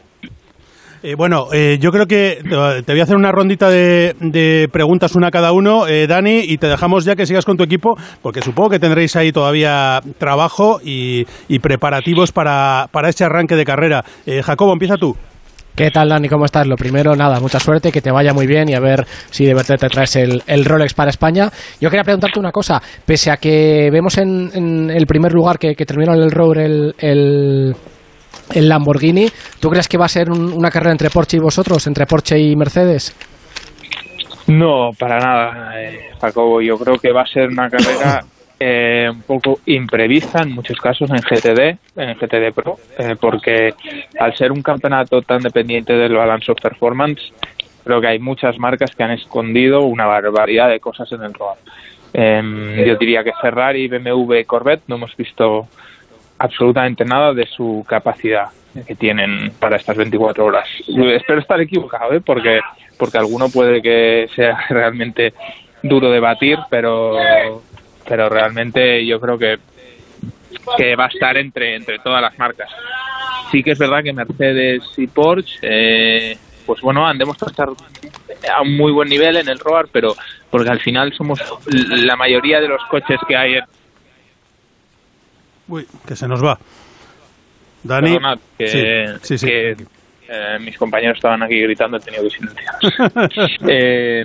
Eh, 1.04 1.16
bueno, 1.16 1.48
eh, 1.54 1.78
yo 1.80 1.92
creo 1.92 2.08
que 2.08 2.40
te 2.42 2.84
te 2.84 2.92
voy 2.92 3.00
a 3.00 3.04
hacer 3.04 3.16
una 3.16 3.32
rondita 3.32 3.70
de, 3.70 4.68
preguntas, 4.72 5.16
una 5.16 5.30
cada 5.30 5.52
uno, 5.52 5.88
eh, 5.88 6.08
Dani, 6.08 6.40
y 6.40 6.58
te 6.58 6.68
dejamos 6.68 7.06
ya 7.06 7.16
que 7.16 7.26
sigas 7.26 7.46
con 7.46 7.56
tu 7.56 7.64
equipo, 7.64 7.96
porque 8.22 8.42
supongo 8.42 8.72
que 8.72 8.80
tendréis 8.80 9.16
ahí 9.16 9.32
todavía 9.32 10.02
trabajo 10.18 10.80
y, 10.84 11.26
y 11.48 11.60
preparativos 11.60 12.32
para, 12.32 12.88
para 12.92 13.10
ese 13.10 13.24
arranque 13.24 13.56
de 13.56 13.66
carrera. 13.66 14.04
Eh, 14.26 14.42
Jacobo, 14.42 14.74
empieza 14.74 14.96
tú. 14.96 15.16
¿Qué 15.78 15.92
tal, 15.92 16.10
Dani? 16.10 16.28
¿Cómo 16.28 16.46
estás? 16.46 16.66
Lo 16.66 16.76
primero, 16.76 17.16
nada, 17.16 17.40
mucha 17.40 17.60
suerte, 17.60 17.92
que 17.92 18.02
te 18.02 18.12
vaya 18.12 18.34
muy 18.34 18.48
bien 18.48 18.68
y 18.68 18.74
a 18.74 18.80
ver 18.80 19.06
si 19.30 19.46
de 19.46 19.54
verdad 19.54 19.78
te 19.78 19.88
traes 19.90 20.16
el, 20.16 20.42
el 20.48 20.66
Rolex 20.66 20.96
para 20.96 21.12
España. 21.12 21.52
Yo 21.80 21.90
quería 21.92 22.04
preguntarte 22.04 22.40
una 22.40 22.52
cosa, 22.52 22.82
pese 23.06 23.30
a 23.30 23.38
que 23.38 23.90
vemos 23.92 24.18
en, 24.18 24.50
en 24.56 24.90
el 24.90 25.06
primer 25.06 25.34
lugar 25.34 25.60
que, 25.60 25.76
que 25.76 25.86
terminó 25.86 26.16
en 26.16 26.24
el 26.24 26.32
Rover 26.32 26.58
el, 26.66 26.96
el, 26.98 27.76
el 28.56 28.68
Lamborghini, 28.70 29.28
¿tú 29.60 29.70
crees 29.70 29.88
que 29.88 30.00
va 30.00 30.06
a 30.06 30.10
ser 30.10 30.32
un- 30.32 30.52
una 30.52 30.72
carrera 30.72 30.94
entre 30.94 31.12
Porsche 31.12 31.38
y 31.38 31.42
vosotros, 31.42 31.86
entre 31.86 32.08
Porsche 32.08 32.40
y 32.40 32.56
Mercedes? 32.56 33.16
No, 34.48 34.90
para 34.98 35.20
nada, 35.20 35.80
eh, 35.80 36.10
Jacobo. 36.20 36.60
Yo 36.62 36.76
creo 36.78 36.98
que 36.98 37.12
va 37.12 37.22
a 37.22 37.28
ser 37.28 37.50
una 37.50 37.70
carrera 37.70 38.22
eh, 38.60 39.10
un 39.12 39.22
poco 39.22 39.60
imprevista 39.66 40.42
en 40.42 40.52
muchos 40.52 40.80
casos 40.80 41.10
en 41.10 41.18
GTD, 41.18 41.78
en 41.96 42.18
GTD 42.18 42.54
Pro, 42.54 42.78
eh, 42.98 43.16
porque 43.20 43.74
al 44.20 44.36
ser 44.36 44.52
un 44.52 44.62
campeonato 44.62 45.22
tan 45.22 45.42
dependiente 45.42 45.94
del 45.94 46.14
balance 46.14 46.52
of 46.52 46.62
performance, 46.62 47.22
creo 47.84 48.02
que 48.02 48.08
hay 48.08 48.20
muchas 48.20 48.58
marcas 48.58 48.96
que 48.96 49.04
han 49.04 49.12
escondido 49.12 49.82
una 49.82 50.06
barbaridad 50.06 50.70
de 50.70 50.80
cosas 50.80 51.12
en 51.12 51.24
el 51.24 51.34
ROAD. 51.34 51.58
Eh, 52.14 52.84
yo 52.88 52.96
diría 52.96 53.24
que 53.24 53.32
Ferrari, 53.42 53.88
BMW, 53.88 54.44
Corvette 54.46 54.84
no 54.88 54.96
hemos 54.96 55.16
visto 55.16 55.68
absolutamente 56.40 57.06
nada 57.06 57.34
de 57.34 57.46
su 57.46 57.86
capacidad 57.88 58.48
que 58.86 58.96
tienen 58.96 59.52
para 59.60 59.78
estas 59.78 59.98
24 59.98 60.46
horas. 60.46 60.68
Espero 60.88 61.40
estar 61.40 61.60
equivocado, 61.60 62.14
¿eh? 62.14 62.22
porque 62.22 62.60
porque 62.98 63.18
alguno 63.18 63.50
puede 63.50 63.82
que 63.82 64.28
sea 64.36 64.66
realmente 64.70 65.34
duro 65.84 66.10
de 66.10 66.20
batir, 66.20 66.58
pero 66.70 67.16
pero 68.08 68.30
realmente 68.30 69.06
yo 69.06 69.20
creo 69.20 69.38
que 69.38 69.60
que 70.78 70.96
va 70.96 71.06
a 71.06 71.10
estar 71.10 71.38
entre 71.38 71.76
entre 71.76 72.00
todas 72.00 72.22
las 72.22 72.38
marcas. 72.38 72.70
Sí 73.52 73.64
que 73.64 73.72
es 73.72 73.80
verdad 73.80 74.04
que 74.04 74.14
Mercedes 74.14 74.84
y 74.98 75.08
Porsche, 75.08 75.60
eh, 75.62 76.38
pues 76.66 76.82
bueno, 76.82 77.08
han 77.08 77.18
demostrado 77.18 77.52
estar 77.52 77.70
a 78.54 78.62
un 78.62 78.76
muy 78.76 78.92
buen 78.92 79.10
nivel 79.10 79.38
en 79.38 79.48
el 79.48 79.60
ROAR, 79.60 79.88
pero 79.92 80.16
porque 80.50 80.70
al 80.70 80.80
final 80.80 81.14
somos 81.14 81.40
la 81.68 82.16
mayoría 82.16 82.60
de 82.60 82.68
los 82.68 82.84
coches 82.86 83.20
que 83.28 83.36
hay 83.36 83.56
en, 83.56 83.64
Uy, 85.68 85.86
que 86.08 86.16
se 86.16 86.28
nos 86.28 86.44
va. 86.44 86.58
Dani. 87.84 88.18
Que, 88.58 89.18
Sí, 89.22 89.38
sí, 89.38 89.38
sí. 89.38 89.46
que, 89.46 89.76
eh, 90.30 90.58
mis 90.60 90.78
compañeros 90.78 91.18
estaban 91.18 91.44
aquí 91.44 91.62
gritando, 91.62 91.98
he 91.98 92.00
tenido 92.00 92.24
que 92.24 92.30
silenciar. 92.30 92.76
Eh, 93.68 94.24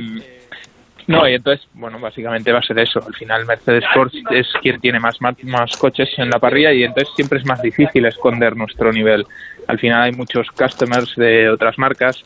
no, 1.13 1.29
y 1.29 1.35
entonces, 1.35 1.69
bueno, 1.75 1.99
básicamente 2.01 2.53
va 2.53 2.61
a 2.61 2.63
ser 2.63 2.79
eso. 2.79 3.01
Al 3.07 3.15
final, 3.15 3.45
Mercedes 3.45 3.85
Porsche 3.95 4.23
es 4.31 4.49
quien 4.63 4.81
tiene 4.81 4.99
más, 4.99 5.21
más, 5.21 5.77
coches 5.77 6.11
en 6.17 6.31
la 6.31 6.39
parrilla 6.39 6.73
y 6.73 6.85
entonces 6.85 7.13
siempre 7.15 7.39
es 7.39 7.47
más 7.47 7.61
difícil 7.61 8.05
esconder 8.07 8.57
nuestro 8.57 8.93
nivel. 8.93 9.27
Al 9.69 9.79
final 9.79 10.03
hay 10.03 10.13
muchos 10.13 10.49
customers 10.51 11.15
de 11.17 11.49
otras 11.49 11.79
marcas 11.79 12.23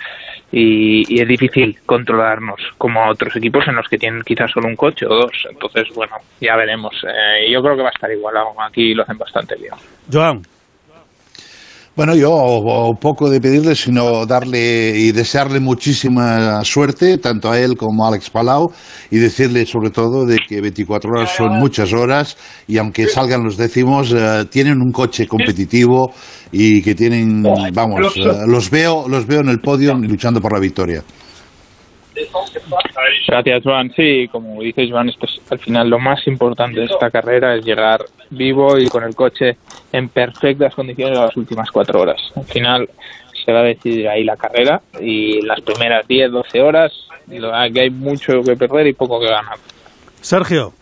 y, 0.53 1.05
y 1.14 1.20
es 1.20 1.29
difícil 1.29 1.79
controlarnos 1.85 2.61
como 2.79 3.07
otros 3.09 3.35
equipos 3.37 3.66
en 3.68 3.77
los 3.77 3.88
que 3.88 3.99
tienen 3.99 4.22
quizás 4.22 4.51
solo 4.51 4.68
un 4.68 4.77
coche 4.77 5.05
o 5.07 5.14
dos. 5.14 5.33
Entonces, 5.51 5.88
bueno, 5.94 6.16
ya 6.40 6.57
veremos. 6.57 6.94
Eh, 7.05 7.51
yo 7.51 7.62
creo 7.62 7.77
que 7.77 7.83
va 7.83 7.88
a 7.88 7.92
estar 7.92 8.11
igualado. 8.11 8.55
Aquí 8.61 8.94
lo 8.94 9.03
hacen 9.03 9.18
bastante 9.18 9.57
bien. 9.57 9.75
Joan. 10.11 10.42
Bueno, 11.96 12.14
yo 12.14 12.90
poco 13.00 13.30
de 13.30 13.40
pedirle, 13.40 13.74
sino 13.74 14.26
darle 14.26 14.98
y 14.98 15.12
desearle 15.12 15.61
muchísima 15.61 16.62
suerte, 16.62 17.16
tanto 17.16 17.50
a 17.50 17.59
él 17.59 17.74
como 17.74 18.04
a 18.04 18.09
Alex 18.09 18.28
Palau, 18.28 18.70
y 19.11 19.16
decirle 19.16 19.64
sobre 19.64 19.88
todo 19.88 20.26
de 20.26 20.37
que 20.46 20.61
24 20.61 21.11
horas 21.11 21.30
son 21.35 21.59
muchas 21.59 21.94
horas 21.94 22.37
y 22.68 22.76
aunque 22.76 23.09
salgan 23.09 23.42
los 23.42 23.56
décimos, 23.56 24.12
eh, 24.14 24.44
tienen 24.50 24.82
un 24.82 24.92
coche 24.92 25.26
competitivo 25.26 26.12
y 26.52 26.82
que 26.82 26.94
tienen, 26.94 27.42
vamos, 27.72 28.14
eh, 28.14 28.44
los 28.46 28.70
veo, 28.70 29.09
los 29.09 29.26
veo 29.26 29.40
en 29.40 29.48
el 29.48 29.61
podio 29.61 29.94
luchando 29.94 30.38
por 30.38 30.52
la 30.52 30.61
victoria. 30.61 31.02
Gracias, 33.29 33.62
Joan. 33.62 33.92
Sí, 33.94 34.29
como 34.29 34.61
dices, 34.62 34.88
Joan, 34.90 35.09
esto 35.09 35.26
es 35.26 35.40
al 35.50 35.59
final 35.59 35.88
lo 35.88 35.98
más 35.98 36.26
importante 36.26 36.81
de 36.81 36.87
esta 36.87 37.11
carrera 37.11 37.55
es 37.55 37.64
llegar 37.64 38.05
vivo 38.31 38.79
y 38.79 38.88
con 38.88 39.05
el 39.05 39.14
coche 39.14 39.57
en 39.92 40.09
perfectas 40.09 40.74
condiciones 40.74 41.18
a 41.18 41.26
las 41.26 41.37
últimas 41.37 41.70
cuatro 41.70 42.00
horas. 42.00 42.20
Al 42.35 42.44
final 42.44 42.88
se 43.44 43.52
va 43.52 43.61
a 43.61 43.64
decidir 43.64 44.09
ahí 44.09 44.24
la 44.24 44.37
carrera 44.37 44.81
y 45.00 45.40
las 45.42 45.61
primeras 45.61 46.07
10, 46.09 46.33
12 46.33 46.62
horas 46.62 46.92
aquí 47.55 47.81
hay 47.81 47.90
mucho 47.90 48.42
que 48.42 48.57
perder 48.57 48.87
y 48.87 48.92
poco 48.92 49.20
que 49.20 49.26
ganar. 49.26 49.57
Sergio. 50.20 50.72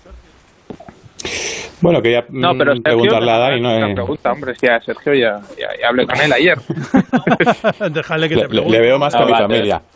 Bueno, 1.84 2.00
quería 2.00 2.24
No, 2.30 2.52
pero 2.58 2.74
mm, 2.74 2.82
preguntarle 2.82 3.30
a 3.30 3.38
Dani, 3.38 3.60
¿no? 3.60 3.76
una 3.76 3.90
Eh, 3.90 3.94
pregunta, 3.94 4.32
hombre, 4.32 4.54
si 4.54 4.66
a 4.66 4.80
Sergio 4.80 5.12
ya, 5.12 5.38
ya, 5.60 5.68
ya 5.80 5.88
hablé 5.90 6.06
con 6.06 6.18
él 6.18 6.32
ayer. 6.32 6.56
Déjale 7.92 8.28
que 8.28 8.34
le, 8.36 8.40
te 8.40 8.46
le- 8.46 8.48
pregunte. 8.48 8.70
le 8.78 8.80
veo 8.80 8.98
más 8.98 9.14
que 9.14 9.22
a 9.22 9.26
mi 9.26 9.32
Ah, 9.34 9.38
familia. 9.38 9.82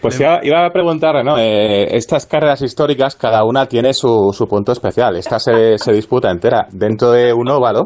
Pues 0.00 0.20
iba, 0.20 0.38
iba 0.44 0.64
a 0.64 0.70
preguntarle, 0.70 1.24
¿no? 1.24 1.36
Eh, 1.38 1.96
estas 1.96 2.24
carreras 2.24 2.62
históricas, 2.62 3.16
cada 3.16 3.42
una 3.44 3.66
tiene 3.66 3.92
su, 3.92 4.30
su 4.32 4.46
punto 4.46 4.70
especial. 4.70 5.16
Esta 5.16 5.40
se, 5.40 5.76
se 5.76 5.92
disputa 5.92 6.30
entera 6.30 6.68
dentro 6.70 7.10
de 7.10 7.32
un 7.32 7.48
óvalo. 7.50 7.82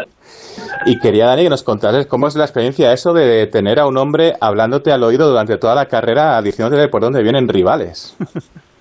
Y 0.85 0.99
quería, 0.99 1.25
Dani, 1.27 1.45
que 1.45 1.49
nos 1.49 1.63
contases 1.63 2.07
cómo 2.07 2.27
es 2.29 2.37
la 2.37 2.45
experiencia 2.45 2.93
eso 2.93 3.15
de 3.15 3.47
tener 3.47 3.81
a 3.81 3.87
un 3.87 3.97
hombre 3.97 4.35
hablándote 4.43 4.93
al 4.93 5.03
oído 5.05 5.27
durante 5.31 5.57
toda 5.57 5.75
la 5.75 5.87
carrera, 5.87 6.41
diciéndote 6.43 6.87
por 6.89 7.01
dónde 7.01 7.23
vienen 7.23 7.49
rivales. 7.49 8.15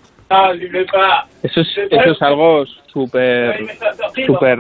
Eso 1.44 1.62
es, 1.62 1.78
eso 1.78 2.12
es 2.12 2.22
algo 2.22 2.66
súper, 2.88 3.66
súper, 4.26 4.60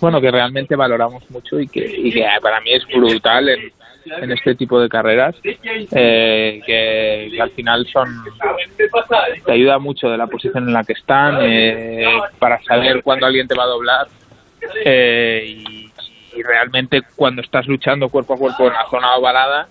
bueno, 0.00 0.20
que 0.20 0.30
realmente 0.30 0.76
valoramos 0.76 1.28
mucho 1.30 1.60
y 1.60 1.68
que, 1.68 1.84
y 1.84 2.12
que 2.12 2.26
para 2.42 2.60
mí 2.60 2.72
es 2.72 2.86
brutal 2.86 3.48
en, 3.48 3.72
en 4.04 4.32
este 4.32 4.54
tipo 4.54 4.80
de 4.80 4.88
carreras, 4.88 5.34
eh, 5.44 6.60
que, 6.66 7.30
que 7.32 7.40
al 7.40 7.50
final 7.50 7.86
son, 7.92 8.08
te 9.44 9.52
ayuda 9.52 9.78
mucho 9.78 10.08
de 10.08 10.16
la 10.16 10.26
posición 10.26 10.68
en 10.68 10.72
la 10.74 10.84
que 10.84 10.94
están, 10.94 11.38
eh, 11.42 12.06
para 12.38 12.60
saber 12.62 13.02
cuándo 13.02 13.26
alguien 13.26 13.46
te 13.46 13.54
va 13.54 13.64
a 13.64 13.68
doblar 13.68 14.06
eh, 14.84 15.44
y, 15.46 15.90
y 16.36 16.42
realmente 16.42 17.02
cuando 17.16 17.42
estás 17.42 17.66
luchando 17.66 18.08
cuerpo 18.08 18.34
a 18.34 18.38
cuerpo 18.38 18.66
en 18.66 18.72
la 18.72 18.86
zona 18.90 19.14
ovalada, 19.16 19.68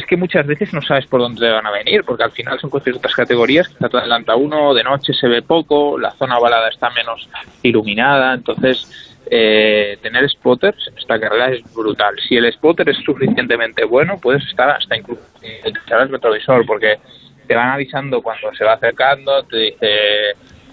es 0.00 0.06
que 0.06 0.16
muchas 0.16 0.46
veces 0.46 0.72
no 0.72 0.82
sabes 0.82 1.06
por 1.06 1.20
dónde 1.20 1.48
van 1.50 1.66
a 1.66 1.70
venir, 1.70 2.04
porque 2.04 2.24
al 2.24 2.32
final 2.32 2.58
son 2.58 2.70
coches 2.70 2.94
de 2.94 2.98
otras 2.98 3.14
categorías, 3.14 3.68
quizá 3.68 3.88
te 3.88 3.98
adelanta 3.98 4.34
uno, 4.34 4.74
de 4.74 4.82
noche 4.82 5.12
se 5.12 5.28
ve 5.28 5.42
poco, 5.42 5.98
la 5.98 6.10
zona 6.12 6.38
ovalada 6.38 6.68
está 6.68 6.90
menos 6.90 7.28
iluminada, 7.62 8.34
entonces 8.34 9.16
eh, 9.30 9.98
tener 10.02 10.28
spotters 10.28 10.88
en 10.88 10.98
esta 10.98 11.20
carrera 11.20 11.52
es 11.52 11.62
brutal. 11.74 12.14
Si 12.26 12.36
el 12.36 12.50
spotter 12.52 12.88
es 12.88 12.96
suficientemente 12.98 13.84
bueno, 13.84 14.18
puedes 14.20 14.44
estar 14.46 14.70
hasta 14.70 14.96
incluso 14.96 15.22
echar 15.42 16.00
el 16.02 16.08
retrovisor, 16.08 16.64
porque 16.66 16.98
te 17.46 17.54
van 17.54 17.70
avisando 17.70 18.22
cuando 18.22 18.54
se 18.54 18.64
va 18.64 18.74
acercando, 18.74 19.42
te 19.44 19.56
dice 19.56 19.88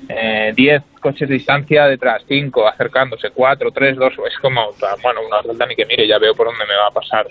eh, 0.08 0.54
10 0.56 0.84
coches 1.02 1.28
de 1.28 1.36
distancia 1.36 1.86
detrás, 1.86 2.24
5 2.28 2.68
acercándose, 2.68 3.32
4, 3.32 3.72
3, 3.72 3.98
2, 3.98 4.14
es 4.28 4.38
como, 4.40 4.74
bueno, 5.04 5.22
una 5.28 5.42
vuelta 5.42 5.66
ni 5.66 5.76
que 5.76 5.86
mire, 5.86 6.08
ya 6.08 6.18
veo 6.18 6.34
por 6.34 6.48
dónde 6.48 6.66
me 6.66 6.76
va 6.76 6.88
a 6.88 6.92
pasar 6.92 7.28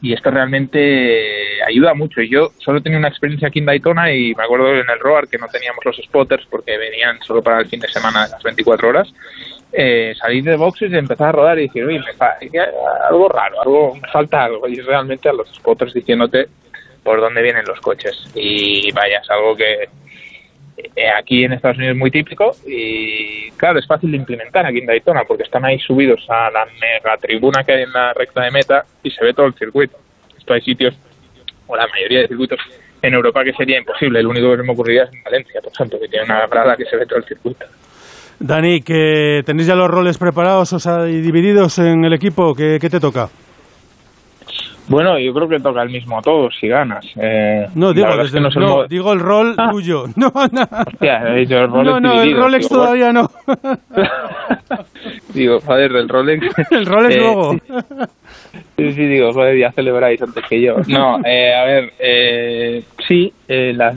y 0.00 0.12
esto 0.12 0.30
realmente 0.30 1.62
ayuda 1.66 1.94
mucho. 1.94 2.22
Yo 2.22 2.50
solo 2.58 2.80
tenía 2.80 2.98
una 2.98 3.08
experiencia 3.08 3.48
aquí 3.48 3.58
en 3.58 3.66
Daytona 3.66 4.12
y 4.12 4.34
me 4.34 4.44
acuerdo 4.44 4.72
en 4.74 4.88
el 4.88 5.00
Roar 5.00 5.28
que 5.28 5.38
no 5.38 5.48
teníamos 5.48 5.84
los 5.84 5.96
spotters 5.96 6.46
porque 6.46 6.78
venían 6.78 7.20
solo 7.22 7.42
para 7.42 7.60
el 7.60 7.68
fin 7.68 7.80
de 7.80 7.88
semana 7.88 8.28
las 8.28 8.42
24 8.42 8.88
horas. 8.88 9.12
Eh, 9.72 10.14
salir 10.18 10.44
de 10.44 10.56
boxes 10.56 10.90
y 10.90 10.96
empezar 10.96 11.28
a 11.28 11.32
rodar 11.32 11.58
y 11.58 11.66
decir, 11.66 11.84
oye, 11.84 11.98
me 11.98 12.06
hay 12.06 12.50
algo 13.08 13.28
raro, 13.28 13.60
algo, 13.60 13.94
me 13.96 14.08
falta 14.08 14.44
algo. 14.44 14.68
Y 14.68 14.76
realmente 14.76 15.28
a 15.28 15.32
los 15.32 15.52
spotters 15.54 15.92
diciéndote 15.92 16.46
por 17.02 17.20
dónde 17.20 17.42
vienen 17.42 17.64
los 17.66 17.80
coches. 17.80 18.16
Y 18.34 18.90
vaya, 18.92 19.18
es 19.18 19.30
algo 19.30 19.56
que 19.56 19.82
eh, 19.82 19.88
aquí 21.18 21.44
en 21.44 21.52
Estados 21.52 21.76
Unidos 21.78 21.94
es 21.94 21.98
muy 21.98 22.10
típico 22.10 22.52
y 22.66 23.50
claro, 23.52 23.78
es 23.78 23.86
fácil 23.86 24.10
de 24.10 24.16
implementar 24.16 24.66
aquí 24.66 24.78
en 24.78 24.86
Daytona 24.86 25.22
porque 25.26 25.44
están 25.44 25.64
ahí 25.64 25.78
subidos 25.78 26.24
a 26.28 26.50
la 26.50 26.66
mega 26.80 27.16
tribuna 27.16 27.64
que 27.64 27.72
hay 27.72 27.82
en 27.82 27.92
la 27.92 28.12
recta 28.12 28.42
de 28.42 28.50
meta 28.50 28.84
y 29.02 29.10
se 29.10 29.24
ve 29.24 29.34
todo 29.34 29.46
el 29.46 29.54
circuito. 29.54 29.96
Esto 30.38 30.54
hay 30.54 30.60
sitios, 30.60 30.94
o 31.66 31.76
la 31.76 31.86
mayoría 31.88 32.20
de 32.20 32.28
circuitos 32.28 32.60
en 33.02 33.14
Europa 33.14 33.44
que 33.44 33.52
sería 33.52 33.78
imposible. 33.78 34.20
El 34.20 34.26
único 34.26 34.56
que 34.56 34.62
me 34.62 34.72
ocurriría 34.72 35.04
es 35.04 35.12
en 35.12 35.22
Valencia, 35.22 35.60
por 35.62 35.72
ejemplo, 35.72 35.98
que 36.00 36.08
tiene 36.08 36.24
una 36.24 36.46
grada 36.46 36.76
que 36.76 36.84
se 36.84 36.96
ve 36.96 37.06
todo 37.06 37.18
el 37.18 37.24
circuito. 37.24 37.66
Dani, 38.40 38.80
tenéis 38.80 39.66
ya 39.66 39.74
los 39.74 39.90
roles 39.90 40.16
preparados, 40.16 40.72
o 40.72 40.78
sea, 40.78 41.04
divididos 41.04 41.78
en 41.78 42.04
el 42.04 42.12
equipo, 42.12 42.54
¿qué, 42.54 42.78
qué 42.80 42.88
te 42.88 43.00
toca? 43.00 43.28
Bueno, 44.88 45.18
yo 45.18 45.32
creo 45.34 45.48
que 45.48 45.60
toca 45.60 45.82
el 45.82 45.90
mismo 45.90 46.18
a 46.18 46.22
todos 46.22 46.54
si 46.58 46.66
ganas. 46.68 47.04
Eh, 47.16 47.66
No, 47.74 47.92
digo, 47.92 48.06
la 48.06 48.16
verdad 48.16 48.26
es 48.26 48.32
desde- 48.32 48.38
que 48.38 48.40
no 48.42 48.48
el 48.48 48.68
no, 48.68 48.74
modo- 48.76 48.88
digo 48.88 49.12
el 49.12 49.20
rol 49.20 49.54
Ah. 49.58 49.68
tuyo. 49.70 50.04
No, 50.16 50.32
no. 50.52 50.68
Hostia, 50.86 51.22
he 51.28 51.40
dicho 51.40 51.58
el 51.58 51.68
Rolex 51.70 51.86
no, 51.90 52.00
no, 52.00 52.12
el 52.14 52.20
dividido, 52.22 52.40
Rolex 52.42 52.68
digo, 52.68 52.80
todavía 52.82 53.12
no. 53.12 53.30
Digo, 55.34 55.60
joder, 55.60 55.92
del 55.92 56.08
Rolex. 56.08 56.46
El 56.70 56.86
Rolex 56.86 57.14
Eh, 57.16 57.18
luego. 57.18 57.56
Sí, 58.76 58.92
sí, 58.92 59.06
digo, 59.06 59.32
joder, 59.32 59.56
ya 59.58 59.72
celebráis 59.72 60.20
antes 60.22 60.44
que 60.46 60.60
yo. 60.60 60.76
No, 60.88 61.18
eh, 61.24 61.54
a 61.54 61.64
ver, 61.64 61.92
eh, 61.98 62.82
sí, 63.06 63.32
eh, 63.48 63.72
las- 63.74 63.96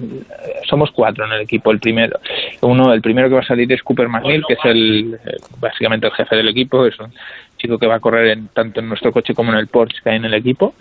somos 0.69 0.91
cuatro 0.91 1.25
en 1.25 1.31
el 1.33 1.41
equipo. 1.41 1.71
El 1.71 1.79
primero, 1.79 2.19
uno, 2.61 2.93
el 2.93 3.01
primero 3.01 3.29
que 3.29 3.35
va 3.35 3.41
a 3.41 3.45
salir 3.45 3.71
es 3.71 3.81
Cooper 3.83 4.07
McNeil, 4.09 4.43
que 4.47 4.53
es 4.53 4.59
el, 4.65 5.19
eh, 5.25 5.37
básicamente 5.59 6.07
el 6.07 6.13
jefe 6.13 6.35
del 6.35 6.49
equipo, 6.49 6.85
es 6.85 6.99
un 6.99 7.11
chico 7.61 7.77
que 7.77 7.87
va 7.87 7.95
a 7.95 7.99
correr 7.99 8.27
en, 8.27 8.47
tanto 8.47 8.79
en 8.79 8.89
nuestro 8.89 9.11
coche 9.11 9.33
como 9.33 9.51
en 9.51 9.57
el 9.57 9.67
Porsche 9.67 10.01
que 10.03 10.09
hay 10.09 10.15
en 10.17 10.25
el 10.25 10.33
equipo. 10.33 10.73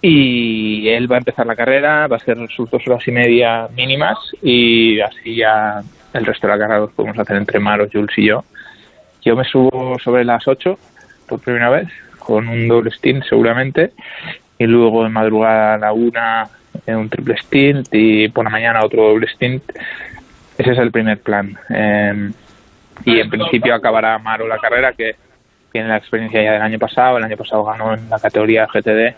Y 0.00 0.88
él 0.88 1.10
va 1.10 1.16
a 1.16 1.18
empezar 1.18 1.46
la 1.46 1.56
carrera, 1.56 2.06
va 2.06 2.16
a 2.16 2.18
hacer 2.18 2.36
sus 2.48 2.70
dos 2.70 2.86
horas 2.86 3.06
y 3.06 3.12
media 3.12 3.68
mínimas 3.76 4.18
y 4.42 5.00
así 5.00 5.36
ya 5.36 5.82
el 6.12 6.26
resto 6.26 6.46
de 6.46 6.52
la 6.52 6.58
carrera 6.58 6.80
los 6.80 6.92
podemos 6.92 7.18
hacer 7.18 7.36
entre 7.36 7.58
Maro, 7.58 7.88
Jules 7.92 8.16
y 8.16 8.26
yo. 8.26 8.44
Yo 9.22 9.36
me 9.36 9.44
subo 9.44 9.98
sobre 9.98 10.24
las 10.24 10.46
8 10.46 10.78
por 11.28 11.40
primera 11.40 11.70
vez, 11.70 11.88
con 12.18 12.48
un 12.48 12.68
doble 12.68 12.90
stint 12.90 13.24
seguramente, 13.28 13.92
y 14.58 14.66
luego 14.66 15.04
de 15.04 15.10
madrugada 15.10 15.74
a 15.74 15.78
la 15.78 15.92
una 15.92 16.48
eh, 16.86 16.94
un 16.94 17.08
triple 17.08 17.36
stint 17.36 17.88
y 17.92 18.28
por 18.28 18.44
la 18.44 18.50
mañana 18.50 18.84
otro 18.84 19.08
doble 19.08 19.28
stint. 19.28 19.62
Ese 20.58 20.72
es 20.72 20.78
el 20.78 20.90
primer 20.90 21.20
plan. 21.20 21.56
Eh, 21.70 22.30
y 23.04 23.20
en 23.20 23.30
principio 23.30 23.74
acabará 23.74 24.18
Maro 24.18 24.46
la 24.46 24.58
carrera, 24.58 24.92
que 24.92 25.16
tiene 25.72 25.88
la 25.88 25.96
experiencia 25.96 26.42
ya 26.42 26.52
del 26.52 26.62
año 26.62 26.78
pasado. 26.78 27.18
El 27.18 27.24
año 27.24 27.36
pasado 27.36 27.64
ganó 27.64 27.94
en 27.94 28.08
la 28.08 28.18
categoría 28.18 28.66
GTD. 28.66 29.14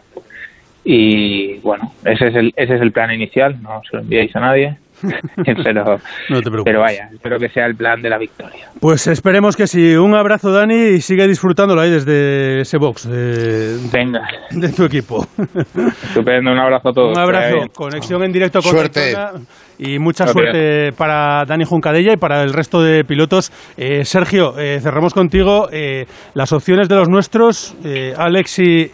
Y 0.85 1.59
bueno, 1.59 1.93
ese 2.05 2.29
es 2.29 2.35
el, 2.35 2.53
ese 2.57 2.75
es 2.77 2.81
el 2.81 2.93
plan 2.93 3.11
inicial, 3.11 3.61
no 3.63 3.83
se 3.89 3.97
lo 3.97 4.03
enviáis 4.03 4.35
a 4.37 4.41
nadie. 4.41 4.77
pero, 5.65 5.85
No 6.31 6.41
te 6.41 6.51
preocupes. 6.51 6.65
pero 6.65 6.81
vaya, 6.81 7.09
espero 7.13 7.39
que 7.39 7.49
sea 7.49 7.67
el 7.67 7.75
plan 7.77 8.01
de 8.01 8.11
la 8.11 8.19
victoria. 8.19 8.69
Pues 8.81 9.07
esperemos 9.07 9.57
que 9.57 9.67
sí. 9.67 9.97
Un 9.97 10.15
abrazo, 10.15 10.51
Dani, 10.53 10.75
y 10.97 11.01
sigue 11.01 11.27
disfrutándolo 11.27 11.81
ahí 11.81 11.91
desde 11.91 12.61
ese 12.61 12.79
box 12.79 13.09
de, 13.09 13.79
Venga, 13.93 14.23
de 14.51 14.69
tu 14.71 14.85
equipo. 14.85 15.27
estupendo, 16.09 16.53
un 16.53 16.59
abrazo 16.59 16.89
a 16.89 16.93
todos. 16.93 17.17
Un 17.17 17.23
abrazo, 17.23 17.57
conexión 17.75 18.23
en 18.25 18.33
directo 18.33 18.61
con 18.61 18.71
Suerte. 18.73 19.15
Y 19.77 19.99
mucha 19.99 20.25
Gracias. 20.25 20.45
suerte 20.53 20.93
para 20.97 21.45
Dani 21.47 21.65
Juncadella 21.65 22.13
y 22.13 22.17
para 22.17 22.43
el 22.43 22.53
resto 22.53 22.81
de 22.81 23.03
pilotos. 23.05 23.51
Eh, 23.77 24.05
Sergio, 24.05 24.57
eh, 24.57 24.79
cerramos 24.81 25.13
contigo 25.13 25.69
eh, 25.73 26.07
las 26.35 26.53
opciones 26.53 26.89
de 26.89 26.95
los 26.95 27.09
nuestros, 27.09 27.75
eh, 27.85 28.15
Alex 28.17 28.59
y- 28.61 28.91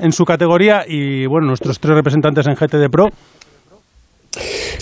en 0.00 0.12
su 0.12 0.24
categoría 0.24 0.84
y 0.86 1.26
bueno, 1.26 1.46
nuestros 1.48 1.80
tres 1.80 1.94
representantes 1.96 2.46
en 2.46 2.54
GTD 2.54 2.90
Pro. 2.90 3.08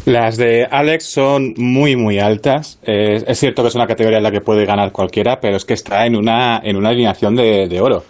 Las 0.07 0.37
de 0.37 0.65
Alex 0.71 1.05
son 1.05 1.53
muy, 1.57 1.97
muy 1.97 2.19
altas. 2.19 2.79
Eh, 2.85 3.23
es 3.27 3.39
cierto 3.41 3.63
que 3.63 3.69
es 3.69 3.75
una 3.75 3.87
categoría 3.87 4.19
en 4.19 4.23
la 4.25 4.31
que 4.31 4.41
puede 4.41 4.65
ganar 4.65 4.93
cualquiera, 4.93 5.41
pero 5.41 5.57
es 5.57 5.65
que 5.65 5.75
está 5.75 6.07
en 6.07 6.15
una, 6.17 6.61
en 6.65 6.77
una 6.77 6.91
alineación 6.91 7.35
de, 7.35 7.67
de 7.69 7.81
oro. 7.81 8.05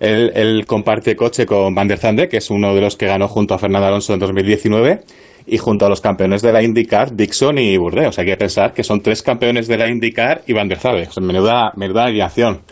Él, 0.00 0.32
él 0.34 0.64
comparte 0.66 1.14
coche 1.16 1.44
con 1.46 1.74
Van 1.74 1.86
der 1.86 1.98
Zande, 1.98 2.28
que 2.28 2.38
es 2.38 2.50
uno 2.50 2.74
de 2.74 2.80
los 2.80 2.96
que 2.96 3.06
ganó 3.06 3.28
junto 3.28 3.54
a 3.54 3.58
Fernando 3.58 3.86
Alonso 3.86 4.14
en 4.14 4.20
2019, 4.20 5.00
y 5.46 5.58
junto 5.58 5.84
a 5.84 5.90
los 5.90 6.00
campeones 6.00 6.40
de 6.40 6.52
la 6.52 6.62
IndyCar, 6.62 7.14
Dixon 7.14 7.58
y 7.58 7.76
Burdeos. 7.76 8.18
Hay 8.18 8.24
que 8.26 8.36
pensar 8.38 8.72
que 8.72 8.82
son 8.82 9.02
tres 9.02 9.22
campeones 9.22 9.68
de 9.68 9.76
la 9.76 9.88
IndyCar 9.88 10.42
y 10.46 10.54
Van 10.54 10.68
der 10.68 10.78
Zande. 10.78 11.06
O 11.08 11.12
sea, 11.12 11.22
menuda, 11.22 11.72
menuda 11.76 12.04
alineación. 12.04 12.62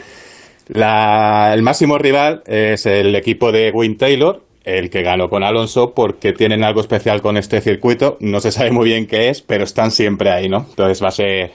La- 0.69 1.51
el 1.53 1.61
máximo 1.63 1.99
rival 1.99 2.43
es 2.47 2.87
el 2.87 3.15
equipo 3.17 3.53
de 3.53 3.71
Wayne 3.71 3.97
Taylor, 3.97 4.43
el 4.65 4.91
que 4.91 5.03
ganó 5.03 5.29
con 5.29 5.43
Alonso, 5.43 5.93
porque 5.95 6.33
tienen 6.33 6.63
algo 6.65 6.81
especial 6.81 7.21
con 7.21 7.37
este 7.37 7.61
circuito. 7.61 8.17
No 8.21 8.41
se 8.41 8.53
sabe 8.53 8.71
muy 8.71 8.87
bien 8.87 9.07
qué 9.07 9.29
es, 9.29 9.43
pero 9.43 9.65
están 9.65 9.91
siempre 9.91 10.31
ahí, 10.31 10.49
¿no? 10.49 10.67
Entonces 10.69 11.03
va 11.03 11.09
a 11.09 11.13
ser, 11.13 11.53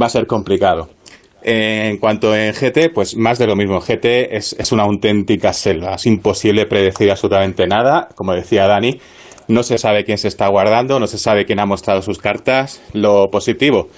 va 0.00 0.06
a 0.06 0.10
ser 0.10 0.26
complicado. 0.26 0.88
Eh, 1.42 1.88
En 1.90 1.98
cuanto 1.98 2.34
en 2.34 2.52
GT, 2.52 2.90
pues 2.94 3.16
más 3.16 3.38
de 3.38 3.46
lo 3.46 3.54
mismo. 3.54 3.78
GT 3.78 4.34
es, 4.34 4.56
es 4.58 4.72
una 4.72 4.84
auténtica 4.84 5.52
selva. 5.52 5.94
Es 5.94 6.06
imposible 6.06 6.66
predecir 6.66 7.10
absolutamente 7.10 7.66
nada. 7.66 8.08
Como 8.14 8.32
decía 8.32 8.66
Dani, 8.66 8.98
no 9.48 9.62
se 9.62 9.76
sabe 9.76 10.04
quién 10.04 10.16
se 10.16 10.28
está 10.28 10.48
guardando, 10.48 10.98
no 10.98 11.06
se 11.06 11.18
sabe 11.18 11.44
quién 11.44 11.60
ha 11.60 11.66
mostrado 11.66 12.00
sus 12.00 12.18
cartas. 12.18 12.82
Lo 12.94 13.28
positivo, 13.30 13.88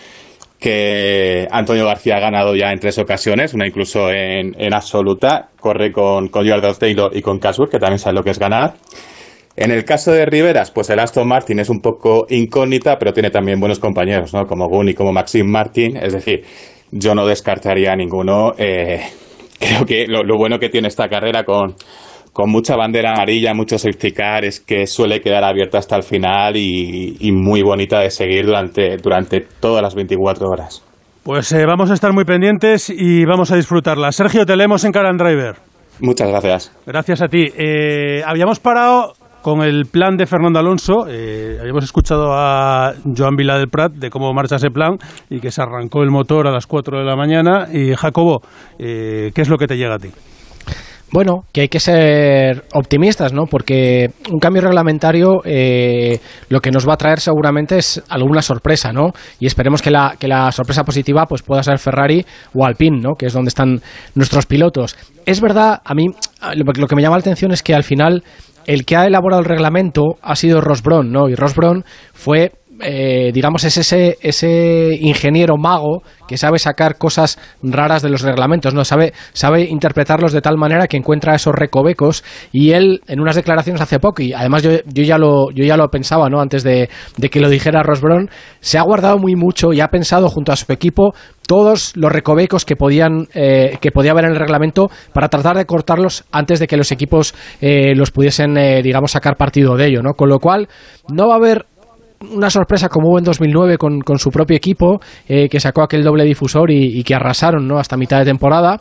que 0.59 1.47
Antonio 1.51 1.87
García 1.87 2.17
ha 2.17 2.21
ganado 2.21 2.55
ya 2.55 2.73
en 2.73 2.79
tres 2.79 2.99
ocasiones, 2.99 3.55
una 3.55 3.67
incluso 3.67 4.11
en, 4.11 4.55
en 4.59 4.75
absoluta. 4.75 5.51
Corre 5.61 5.93
con, 5.93 6.29
con 6.29 6.49
Jordan 6.49 6.75
Taylor 6.79 7.11
y 7.15 7.23
con 7.23 7.39
Caswood, 7.39 7.69
que 7.69 7.79
también 7.79 7.99
sabe 7.99 8.17
lo 8.17 8.23
que 8.23 8.31
es 8.31 8.39
ganar. 8.39 8.75
En 9.57 9.71
el 9.71 9.85
caso 9.85 10.13
de 10.13 10.27
Riveras, 10.27 10.71
pues 10.71 10.91
el 10.91 10.99
Aston 10.99 11.27
Martin 11.27 11.59
es 11.59 11.71
un 11.71 11.81
poco 11.81 12.27
incógnita, 12.29 12.99
pero 12.99 13.13
tiene 13.13 13.31
también 13.31 13.59
buenos 13.59 13.79
compañeros, 13.79 14.35
¿no? 14.35 14.47
Como 14.47 14.69
Gunny, 14.69 14.95
como 14.95 15.13
Maxime 15.13 15.51
Martin. 15.51 15.97
Es 15.97 16.13
decir, 16.13 16.45
yo 16.91 17.15
no 17.15 17.27
descartaría 17.27 17.93
a 17.93 17.97
ninguno. 17.97 18.53
Eh, 18.59 19.01
creo 19.59 19.87
que 19.87 20.07
lo 20.07 20.37
bueno 20.37 20.59
que 20.59 20.69
tiene 20.69 20.89
esta 20.89 21.09
carrera 21.09 21.45
con, 21.45 21.75
con 22.37 22.51
mucha 22.51 22.77
bandera 22.77 23.13
amarilla, 23.15 23.55
mucho 23.55 23.79
safety 23.79 24.13
car, 24.13 24.45
es 24.45 24.61
que 24.61 24.87
suele 24.87 25.23
quedar 25.23 25.43
abierta 25.43 25.79
hasta 25.79 25.97
el 25.97 26.03
final 26.03 26.55
y, 26.55 27.17
y 27.19 27.33
muy 27.33 27.63
bonita 27.63 28.01
de 28.01 28.11
seguir 28.11 28.45
durante, 28.45 28.99
durante 28.99 29.41
todas 29.41 29.83
las 29.83 29.95
24 29.95 30.47
horas. 30.47 30.85
Pues 31.23 31.51
eh, 31.53 31.65
vamos 31.65 31.91
a 31.91 31.95
estar 31.95 32.13
muy 32.13 32.27
pendientes 32.27 32.91
y 32.91 33.25
vamos 33.25 33.53
a 33.53 33.57
disfrutarla. 33.57 34.13
Sergio, 34.13 34.45
te 34.45 34.55
leemos 34.55 34.85
en 34.85 34.93
Car 34.93 35.07
and 35.07 35.19
Driver. 35.19 35.57
Muchas 36.01 36.29
gracias. 36.29 36.77
Gracias 36.85 37.23
a 37.23 37.29
ti. 37.29 37.47
Eh, 37.57 38.21
habíamos 38.27 38.61
parado 38.61 39.15
con 39.41 39.63
el 39.63 39.87
plan 39.87 40.19
de 40.19 40.27
Fernando 40.27 40.59
Alonso. 40.59 41.07
Eh, 41.09 41.57
habíamos 41.59 41.85
escuchado 41.85 42.35
a 42.35 42.93
Joan 43.17 43.37
Vila 43.37 43.57
del 43.57 43.69
Prat 43.69 43.93
de 43.93 44.11
cómo 44.11 44.35
marcha 44.35 44.57
ese 44.57 44.69
plan 44.69 44.99
y 45.31 45.41
que 45.41 45.51
se 45.51 45.63
arrancó 45.63 46.03
el 46.03 46.11
motor 46.11 46.47
a 46.47 46.51
las 46.51 46.67
4 46.67 46.99
de 46.99 47.05
la 47.07 47.17
mañana. 47.17 47.69
Y 47.73 47.95
Jacobo, 47.95 48.43
eh, 48.79 49.31
¿qué 49.35 49.41
es 49.41 49.49
lo 49.49 49.57
que 49.57 49.67
te 49.67 49.79
llega 49.79 49.95
a 49.95 49.99
ti? 49.99 50.11
Bueno, 51.13 51.45
que 51.53 51.63
hay 51.63 51.69
que 51.69 51.79
ser 51.79 52.65
optimistas, 52.73 53.33
¿no? 53.33 53.45
Porque 53.47 54.11
un 54.31 54.41
cambio 54.41 54.63
reglamentario 54.63 55.41
eh, 55.45 56.19
lo 56.49 56.61
que 56.61 56.73
nos 56.73 56.87
va 56.87 56.95
a 56.95 56.97
traer 56.97 57.21
seguramente 57.21 57.79
es 57.79 58.03
alguna 58.09 58.43
sorpresa, 58.43 58.93
¿no? 58.93 59.13
Y 59.39 59.47
esperemos 59.47 59.83
que 59.83 59.93
la, 59.93 60.17
que 60.19 60.27
la 60.27 60.51
sorpresa 60.51 60.83
positiva 60.83 61.27
pues 61.27 61.43
pueda 61.43 61.63
ser 61.63 61.79
Ferrari 61.79 62.27
o 62.55 62.65
Alpine, 62.65 62.99
¿no? 63.01 63.15
Que 63.15 63.27
es 63.27 63.33
donde 63.33 63.51
están 63.51 63.81
nuestros 64.17 64.47
pilotos. 64.47 64.97
Es 65.25 65.41
verdad, 65.41 65.81
a 65.85 65.95
mí 65.95 66.07
lo, 66.55 66.73
lo 66.73 66.87
que 66.89 66.97
me 66.97 67.03
llama 67.03 67.17
la 67.17 67.21
atención 67.21 67.53
es 67.53 67.63
que 67.63 67.75
al 67.75 67.85
final 67.85 68.25
el 68.67 68.85
que 68.85 68.97
ha 68.97 69.07
elaborado 69.07 69.41
el 69.41 69.49
reglamento 69.49 70.19
ha 70.23 70.35
sido 70.35 70.61
Ross 70.61 70.83
Brown, 70.83 71.13
¿no? 71.13 71.29
Y 71.29 71.37
Ross 71.37 71.55
Brown 71.55 71.85
fue 72.13 72.53
eh, 72.81 73.31
digamos, 73.33 73.65
es 73.65 73.77
ese, 73.77 74.19
ese 74.21 74.97
ingeniero 75.01 75.57
mago 75.57 76.03
que 76.29 76.37
sabe 76.37 76.59
sacar 76.59 76.99
cosas 76.99 77.39
raras 77.63 78.03
de 78.03 78.11
los 78.11 78.23
reglamentos, 78.23 78.75
¿no? 78.75 78.85
Sabe, 78.85 79.13
sabe 79.33 79.63
interpretarlos 79.65 80.33
de 80.33 80.41
tal 80.41 80.57
manera 80.57 80.87
que 80.87 80.97
encuentra 80.97 81.35
esos 81.35 81.55
recovecos 81.55 82.25
y 82.53 82.73
él, 82.73 83.01
en 83.07 83.21
unas 83.21 83.37
declaraciones 83.37 83.81
hace 83.81 83.99
poco, 83.99 84.23
y 84.23 84.33
además 84.33 84.63
yo, 84.63 84.71
yo 84.87 85.05
ya, 85.05 85.19
lo, 85.19 85.51
yo 85.53 85.65
ya 85.65 85.77
lo 85.77 85.89
pensaba, 85.89 86.29
¿no? 86.29 86.41
Antes 86.41 86.63
de, 86.63 86.89
de 87.17 87.31
que 87.31 87.41
lo 87.41 87.49
dijera 87.49 87.83
Ross 87.83 88.01
Brown, 88.01 88.29
se 88.61 88.79
ha 88.79 88.83
guardado 88.83 89.19
muy 89.19 89.37
mucho 89.37 89.73
y 89.73 89.81
ha 89.81 89.89
pensado 89.89 90.29
junto 90.29 90.53
a 90.53 90.57
su 90.57 90.71
equipo 90.73 91.15
todos 91.47 91.97
los 91.97 92.13
recovecos 92.13 92.65
que 92.65 92.77
podían 92.77 93.29
eh, 93.35 93.79
que 93.81 93.93
podía 93.93 94.13
haber 94.13 94.25
en 94.25 94.33
el 94.33 94.39
reglamento 94.39 94.89
para 95.13 95.29
tratar 95.29 95.57
de 95.57 95.65
cortarlos 95.65 96.25
antes 96.33 96.59
de 96.59 96.67
que 96.67 96.77
los 96.77 96.93
equipos 96.93 97.35
eh, 97.61 97.95
los 97.95 98.11
pudiesen 98.11 98.57
eh, 98.57 98.83
digamos 98.83 99.13
sacar 99.13 99.37
partido 99.37 99.77
de 99.77 99.87
ello 99.87 100.03
no 100.03 100.15
con 100.15 100.29
lo 100.29 100.39
cual 100.39 100.69
no 101.09 101.29
va 101.29 101.35
a 101.35 101.37
haber 101.37 101.67
una 102.21 102.51
sorpresa 102.51 102.89
como 102.89 103.11
hubo 103.11 103.19
en 103.19 103.25
2009 103.25 103.79
con, 103.79 104.01
con 104.01 104.19
su 104.19 104.31
propio 104.31 104.57
equipo, 104.57 105.01
eh, 105.29 105.49
que 105.49 105.61
sacó 105.61 105.83
aquel 105.83 106.03
doble 106.03 106.25
difusor 106.25 106.71
y, 106.71 107.03
que 107.05 107.15
arrasaron 107.15 107.67
¿no? 107.67 107.79
hasta 107.79 107.97
mitad 107.97 108.19
de 108.19 108.25
temporada. 108.25 108.81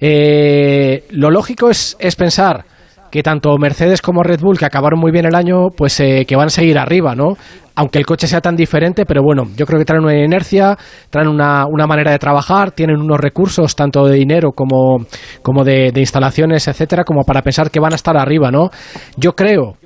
Eh, 0.00 1.04
lo 1.10 1.30
lógico 1.30 1.70
es, 1.70 1.96
es, 1.98 2.16
pensar 2.16 2.64
que 3.10 3.22
tanto 3.22 3.56
Mercedes 3.56 4.02
como 4.02 4.22
Red 4.22 4.40
Bull, 4.40 4.58
que 4.58 4.66
acabaron 4.66 5.00
muy 5.00 5.10
bien 5.10 5.24
el 5.24 5.34
año, 5.34 5.68
pues 5.74 5.98
eh, 6.00 6.24
que 6.26 6.36
van 6.36 6.48
a 6.48 6.50
seguir 6.50 6.78
arriba, 6.78 7.14
¿no? 7.14 7.36
Aunque 7.76 7.98
el 7.98 8.06
coche 8.06 8.26
sea 8.26 8.40
tan 8.40 8.56
diferente, 8.56 9.06
pero 9.06 9.22
bueno, 9.22 9.44
yo 9.56 9.64
creo 9.64 9.78
que 9.78 9.84
traen 9.84 10.02
una 10.02 10.18
inercia, 10.18 10.76
traen 11.08 11.28
una, 11.28 11.66
una 11.66 11.86
manera 11.86 12.10
de 12.10 12.18
trabajar, 12.18 12.72
tienen 12.72 12.96
unos 12.96 13.18
recursos, 13.18 13.74
tanto 13.76 14.04
de 14.06 14.16
dinero 14.16 14.52
como, 14.52 15.06
como 15.42 15.62
de, 15.64 15.92
de 15.92 16.00
instalaciones, 16.00 16.66
etcétera, 16.68 17.04
como 17.04 17.22
para 17.22 17.42
pensar 17.42 17.70
que 17.70 17.80
van 17.80 17.92
a 17.92 17.96
estar 17.96 18.16
arriba, 18.16 18.50
¿no? 18.50 18.70
Yo 19.16 19.34
creo 19.34 19.76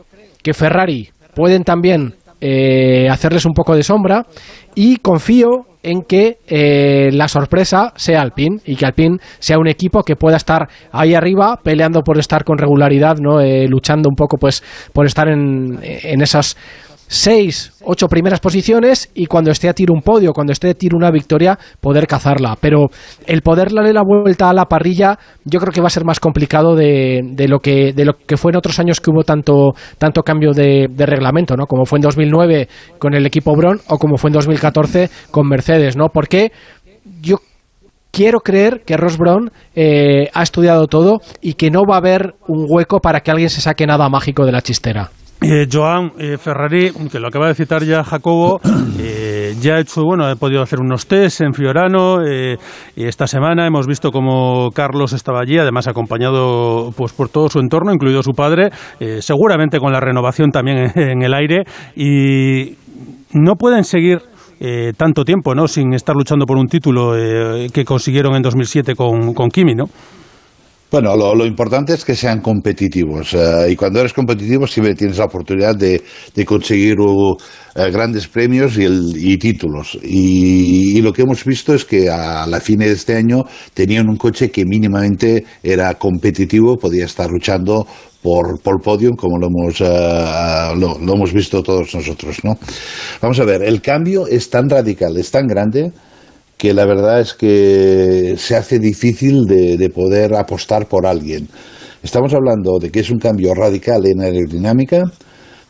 que 0.43 0.55
Ferrari 0.55 1.11
pueden 1.35 1.65
también 1.65 2.15
eh, 2.41 3.09
hacerles 3.11 3.45
un 3.45 3.53
poco 3.53 3.75
de 3.75 3.83
sombra 3.83 4.27
y 4.75 4.97
confío 4.97 5.67
en 5.83 6.03
que 6.03 6.39
eh, 6.47 7.11
la 7.13 7.29
sorpresa 7.29 7.93
sea 7.97 8.21
Alpine 8.21 8.59
y 8.67 8.77
que 8.77 8.87
Alpine 8.87 9.17
sea 9.39 9.59
un 9.59 9.67
equipo 9.67 10.03
que 10.03 10.15
pueda 10.15 10.37
estar 10.37 10.69
ahí 10.93 11.15
arriba 11.15 11.59
peleando 11.63 12.03
por 12.03 12.19
estar 12.19 12.45
con 12.45 12.59
regularidad, 12.59 13.17
¿no? 13.19 13.41
Eh, 13.41 13.67
luchando 13.67 14.09
un 14.09 14.15
poco 14.15 14.37
pues 14.37 14.63
por 14.93 15.07
estar 15.07 15.29
en, 15.29 15.79
en 15.83 16.21
esas 16.21 16.57
seis, 17.11 17.73
ocho 17.83 18.07
primeras 18.07 18.39
posiciones 18.39 19.11
y 19.15 19.27
cuando 19.27 19.51
esté 19.51 19.69
a 19.69 19.75
tiro 19.75 19.93
un 19.93 20.01
podio, 20.01 20.33
cuando 20.33 20.53
esté 20.53 20.71
a 20.71 20.75
tiro 20.75 20.97
una 20.97 21.11
victoria, 21.11 21.59
poder 21.81 22.07
cazarla. 22.07 22.57
Pero 22.61 22.87
el 23.27 23.43
poder 23.43 23.73
darle 23.73 23.93
la 23.93 24.05
vuelta 24.05 24.49
a 24.49 24.55
la 24.55 24.67
parrilla, 24.67 25.19
yo 25.45 25.59
creo 25.59 25.73
que 25.73 25.81
va 25.81 25.89
a 25.89 25.91
ser 25.91 26.05
más 26.05 26.21
complicado 26.21 26.77
de, 26.77 27.21
de 27.25 27.49
lo, 27.49 27.59
que, 27.59 27.93
de 27.93 28.05
lo 28.05 28.13
que 28.13 28.37
fue 28.37 28.53
en 28.53 28.59
otros 28.59 28.79
años 28.79 29.01
que 29.01 29.11
hubo 29.11 29.25
tanto, 29.25 29.73
tanto 29.99 30.23
cambio 30.23 30.53
de, 30.53 30.89
reglamento, 30.99 31.57
¿no? 31.57 31.67
Como 31.67 31.85
fue 31.85 31.99
en 31.99 32.03
2009 32.03 32.69
con 33.01 33.15
el 33.15 33.27
equipo 33.27 33.57
Bron 33.57 33.81
o 33.89 33.99
como 33.99 34.17
fue 34.17 34.29
en 34.29 34.35
2014 34.35 35.11
con 35.33 35.49
Mercedes, 35.49 35.97
¿no? 35.97 36.11
Porque 36.11 36.53
yo 37.21 37.39
quiero 38.13 38.39
creer 38.39 38.83
que 38.87 38.97
Ross 38.97 39.19
Brown 39.19 39.51
eh, 39.75 40.29
ha 40.33 40.43
estudiado 40.45 40.87
todo 40.87 41.21
y 41.41 41.55
que 41.55 41.73
no 41.73 41.81
va 41.91 41.97
a 41.97 41.99
haber 41.99 42.37
un 42.47 42.67
hueco 42.69 43.01
para 43.01 43.21
que 43.21 43.33
alguien 43.33 43.51
se 43.51 43.61
saque 43.61 43.85
nada 43.85 44.09
mágico 44.09 44.47
de 44.47 44.53
la 44.53 44.63
chistera. 44.63 45.11
Eh, 45.43 45.67
Joan 45.73 46.13
eh, 46.19 46.37
Ferrari, 46.37 46.93
que 47.11 47.19
lo 47.19 47.29
acaba 47.29 47.49
de 47.49 47.55
citar 47.55 47.83
ya 47.83 48.05
Jacobo, 48.05 48.61
eh, 48.99 49.55
ya 49.61 49.77
ha 49.77 49.81
hecho, 49.81 50.05
bueno, 50.05 50.27
ha 50.27 50.37
podido 50.37 50.63
hacer 50.63 50.81
unos 50.81 51.07
test 51.07 51.41
en 51.41 51.55
Fiorano. 51.55 52.19
y 52.25 53.05
esta 53.05 53.27
semana 53.27 53.67
hemos 53.67 53.87
visto 53.87 54.11
como 54.11 54.71
Carlos 54.73 55.13
estaba 55.13 55.41
allí, 55.41 55.59
además 55.59 55.89
acompañado 55.89 56.93
pues 56.97 57.13
por 57.13 57.31
todo 57.31 57.49
su 57.49 57.59
entorno, 57.59 57.93
incluido 57.93 58.23
su 58.23 58.33
padre, 58.33 58.71
seguramente 59.21 59.79
con 59.79 59.93
la 59.93 60.01
renovación 60.01 60.51
también 60.51 60.93
en, 60.95 60.99
en 61.11 61.23
el 61.23 61.35
aire. 61.35 61.65
Y 61.97 62.77
no 63.33 63.57
pueden 63.57 63.85
seguir 63.85 64.21
eh, 64.63 64.93
tanto 64.95 65.25
tiempo, 65.25 65.55
¿no? 65.55 65.67
Sin 65.69 65.95
estar 65.95 66.15
luchando 66.15 66.45
por 66.45 66.59
un 66.59 66.67
título 66.67 67.17
eh, 67.17 67.69
que 67.73 67.83
consiguieron 67.83 68.35
en 68.35 68.43
2007 68.43 68.95
con, 68.95 69.33
con 69.33 69.49
Kimi, 69.49 69.75
¿no? 69.75 69.87
Bueno, 70.91 71.17
lo, 71.17 71.37
lo, 71.37 71.47
importante 71.47 71.95
es 71.95 72.05
que 72.05 72.17
sean 72.17 72.41
competitivos 72.41 73.33
uh, 73.35 73.69
y 73.69 73.77
cuando 73.77 74.01
eres 74.01 74.13
competitivo 74.13 74.67
siempre 74.67 74.97
tienes 74.97 75.19
la 75.19 75.27
oportunidad 75.27 75.77
de, 75.77 76.03
de 76.35 76.45
conseguir 76.45 76.99
uh, 76.99 77.37
grandes 77.93 78.27
premios 78.27 78.77
y, 78.77 78.85
el, 78.87 79.13
y 79.17 79.39
títulos. 79.39 79.97
Y, 80.03 80.99
y, 80.99 81.01
lo 81.01 81.13
que 81.13 81.23
hemos 81.23 81.45
visto 81.45 81.75
es 81.75 81.85
que 81.85 82.11
a 82.11 82.45
la 82.45 82.61
fin 82.61 82.81
de 82.81 82.91
este 82.91 83.15
año 83.15 83.45
tenían 83.73 84.09
un 84.09 84.17
coche 84.17 84.51
que 84.51 84.65
mínimamente 84.65 85.45
era 85.63 85.95
competitivo, 85.95 86.77
podía 86.77 87.05
estar 87.05 87.31
luchando 87.31 87.87
por, 88.21 88.61
por 88.61 88.83
podium 88.83 89.15
como 89.15 89.39
lo 89.39 89.47
hemos, 89.47 89.81
uh, 89.81 90.75
lo, 90.77 90.99
lo 90.99 91.15
hemos 91.15 91.33
visto 91.33 91.63
todos 91.63 91.95
nosotros. 91.95 92.39
¿no? 92.43 92.59
Vamos 93.23 93.39
a 93.39 93.45
ver, 93.45 93.63
el 93.63 93.81
cambio 93.81 94.27
es 94.27 94.51
tan 94.51 94.69
radical, 94.69 95.17
es 95.17 95.31
tan 95.31 95.47
grande 95.47 95.93
que 96.61 96.75
la 96.75 96.85
verdad 96.85 97.23
es 97.23 97.33
que 97.33 98.35
se 98.37 98.55
hace 98.55 98.79
difícil 98.79 99.47
de, 99.47 99.79
de, 99.79 99.89
poder 99.89 100.35
apostar 100.35 100.87
por 100.87 101.07
alguien. 101.07 101.49
Estamos 102.03 102.35
hablando 102.35 102.79
de 102.79 102.91
que 102.91 103.01
es 103.01 103.11
un 103.11 103.19
cambio 103.19 103.55
radical 103.55 104.05
en 104.05 104.21
aerodinámica, 104.21 105.11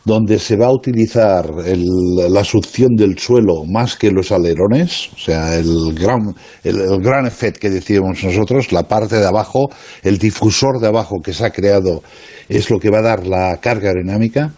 donde 0.03 0.39
se 0.39 0.55
va 0.55 0.67
a 0.67 0.71
utilizar 0.71 1.45
el, 1.65 1.85
la 2.29 2.43
succión 2.43 2.89
del 2.95 3.19
suelo 3.19 3.65
más 3.65 3.95
que 3.95 4.09
los 4.09 4.31
alerones, 4.31 5.09
o 5.13 5.19
sea, 5.19 5.55
el 5.55 5.93
gran, 5.93 6.33
el, 6.63 6.99
gran 7.01 7.29
que 7.59 7.69
decíamos 7.69 8.23
nosotros, 8.23 8.71
la 8.71 8.83
parte 8.83 9.17
de 9.17 9.27
abajo, 9.27 9.69
el 10.01 10.17
difusor 10.17 10.79
de 10.79 10.87
abajo 10.87 11.17
que 11.23 11.33
se 11.33 11.45
ha 11.45 11.51
creado 11.51 12.01
es 12.49 12.69
lo 12.69 12.79
que 12.79 12.89
va 12.89 12.99
a 12.99 13.03
dar 13.03 13.27
la 13.27 13.57
carga 13.61 13.89
aerodinámica. 13.89 14.53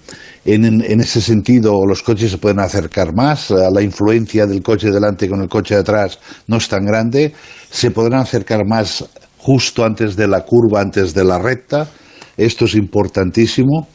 En, 0.45 0.65
en, 0.65 0.99
ese 0.99 1.21
sentido, 1.21 1.85
los 1.87 2.03
coches 2.03 2.31
se 2.31 2.37
pueden 2.37 2.59
acercar 2.59 3.15
más, 3.15 3.49
la 3.49 3.81
influencia 3.81 4.45
del 4.45 4.61
coche 4.61 4.91
delante 4.91 5.29
con 5.29 5.41
el 5.41 5.47
coche 5.47 5.75
de 5.75 5.81
atrás 5.81 6.19
no 6.47 6.57
es 6.57 6.67
tan 6.67 6.85
grande, 6.85 7.33
se 7.69 7.91
podrán 7.91 8.19
acercar 8.19 8.65
más 8.67 9.05
justo 9.37 9.85
antes 9.85 10.15
de 10.15 10.27
la 10.27 10.41
curva, 10.41 10.81
antes 10.81 11.13
de 11.13 11.23
la 11.23 11.39
recta, 11.39 11.87
esto 12.35 12.65
es 12.65 12.75
importantísimo, 12.75 13.87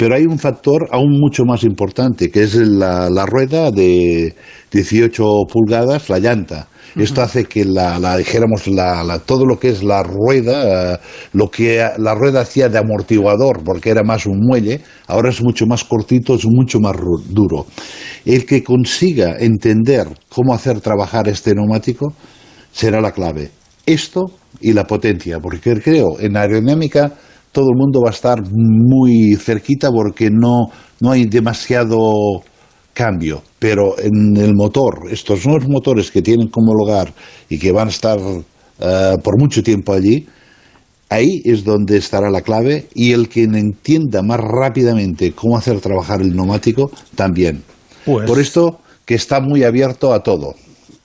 pero 0.00 0.14
hay 0.14 0.24
un 0.24 0.38
factor 0.38 0.88
aún 0.92 1.20
mucho 1.20 1.44
más 1.44 1.62
importante, 1.62 2.30
que 2.30 2.44
es 2.44 2.54
la, 2.54 3.10
la 3.10 3.26
rueda 3.26 3.70
de 3.70 4.34
18 4.72 5.22
pulgadas, 5.46 6.08
la 6.08 6.18
llanta. 6.18 6.68
Esto 6.96 7.20
hace 7.20 7.44
que 7.44 7.66
la, 7.66 7.98
la 7.98 8.16
dijéramos 8.16 8.66
la, 8.66 9.04
la, 9.04 9.18
todo 9.18 9.44
lo 9.44 9.60
que 9.60 9.68
es 9.68 9.84
la 9.84 10.02
rueda, 10.02 10.94
uh, 10.94 11.36
lo 11.36 11.50
que 11.50 11.86
la 11.98 12.14
rueda 12.14 12.40
hacía 12.40 12.70
de 12.70 12.78
amortiguador, 12.78 13.62
porque 13.62 13.90
era 13.90 14.02
más 14.02 14.24
un 14.24 14.40
muelle, 14.40 14.80
ahora 15.06 15.28
es 15.28 15.42
mucho 15.42 15.66
más 15.66 15.84
cortito, 15.84 16.34
es 16.34 16.46
mucho 16.46 16.80
más 16.80 16.96
duro. 17.28 17.66
El 18.24 18.46
que 18.46 18.64
consiga 18.64 19.36
entender 19.38 20.06
cómo 20.30 20.54
hacer 20.54 20.80
trabajar 20.80 21.28
este 21.28 21.54
neumático 21.54 22.14
será 22.72 23.02
la 23.02 23.12
clave. 23.12 23.50
Esto 23.84 24.30
y 24.62 24.72
la 24.72 24.86
potencia, 24.86 25.40
porque 25.40 25.78
creo 25.78 26.18
en 26.18 26.38
aerodinámica 26.38 27.12
todo 27.52 27.70
el 27.70 27.76
mundo 27.76 28.00
va 28.02 28.10
a 28.10 28.12
estar 28.12 28.42
muy 28.50 29.36
cerquita 29.36 29.90
porque 29.90 30.30
no, 30.30 30.70
no 31.00 31.10
hay 31.10 31.26
demasiado 31.26 32.42
cambio, 32.92 33.42
pero 33.58 33.98
en 33.98 34.36
el 34.36 34.54
motor, 34.54 35.08
estos 35.10 35.46
nuevos 35.46 35.68
motores 35.68 36.10
que 36.10 36.22
tienen 36.22 36.48
como 36.48 36.74
lugar 36.74 37.12
y 37.48 37.58
que 37.58 37.72
van 37.72 37.88
a 37.88 37.90
estar 37.90 38.18
uh, 38.18 39.18
por 39.22 39.38
mucho 39.38 39.62
tiempo 39.62 39.92
allí, 39.92 40.26
ahí 41.08 41.42
es 41.44 41.64
donde 41.64 41.96
estará 41.96 42.30
la 42.30 42.42
clave 42.42 42.88
y 42.94 43.12
el 43.12 43.28
que 43.28 43.44
entienda 43.44 44.22
más 44.22 44.40
rápidamente 44.40 45.32
cómo 45.32 45.56
hacer 45.56 45.80
trabajar 45.80 46.20
el 46.20 46.34
neumático 46.34 46.90
también. 47.14 47.62
Pues... 48.04 48.28
Por 48.28 48.38
esto 48.38 48.80
que 49.04 49.14
está 49.14 49.40
muy 49.40 49.64
abierto 49.64 50.12
a 50.12 50.22
todo. 50.22 50.54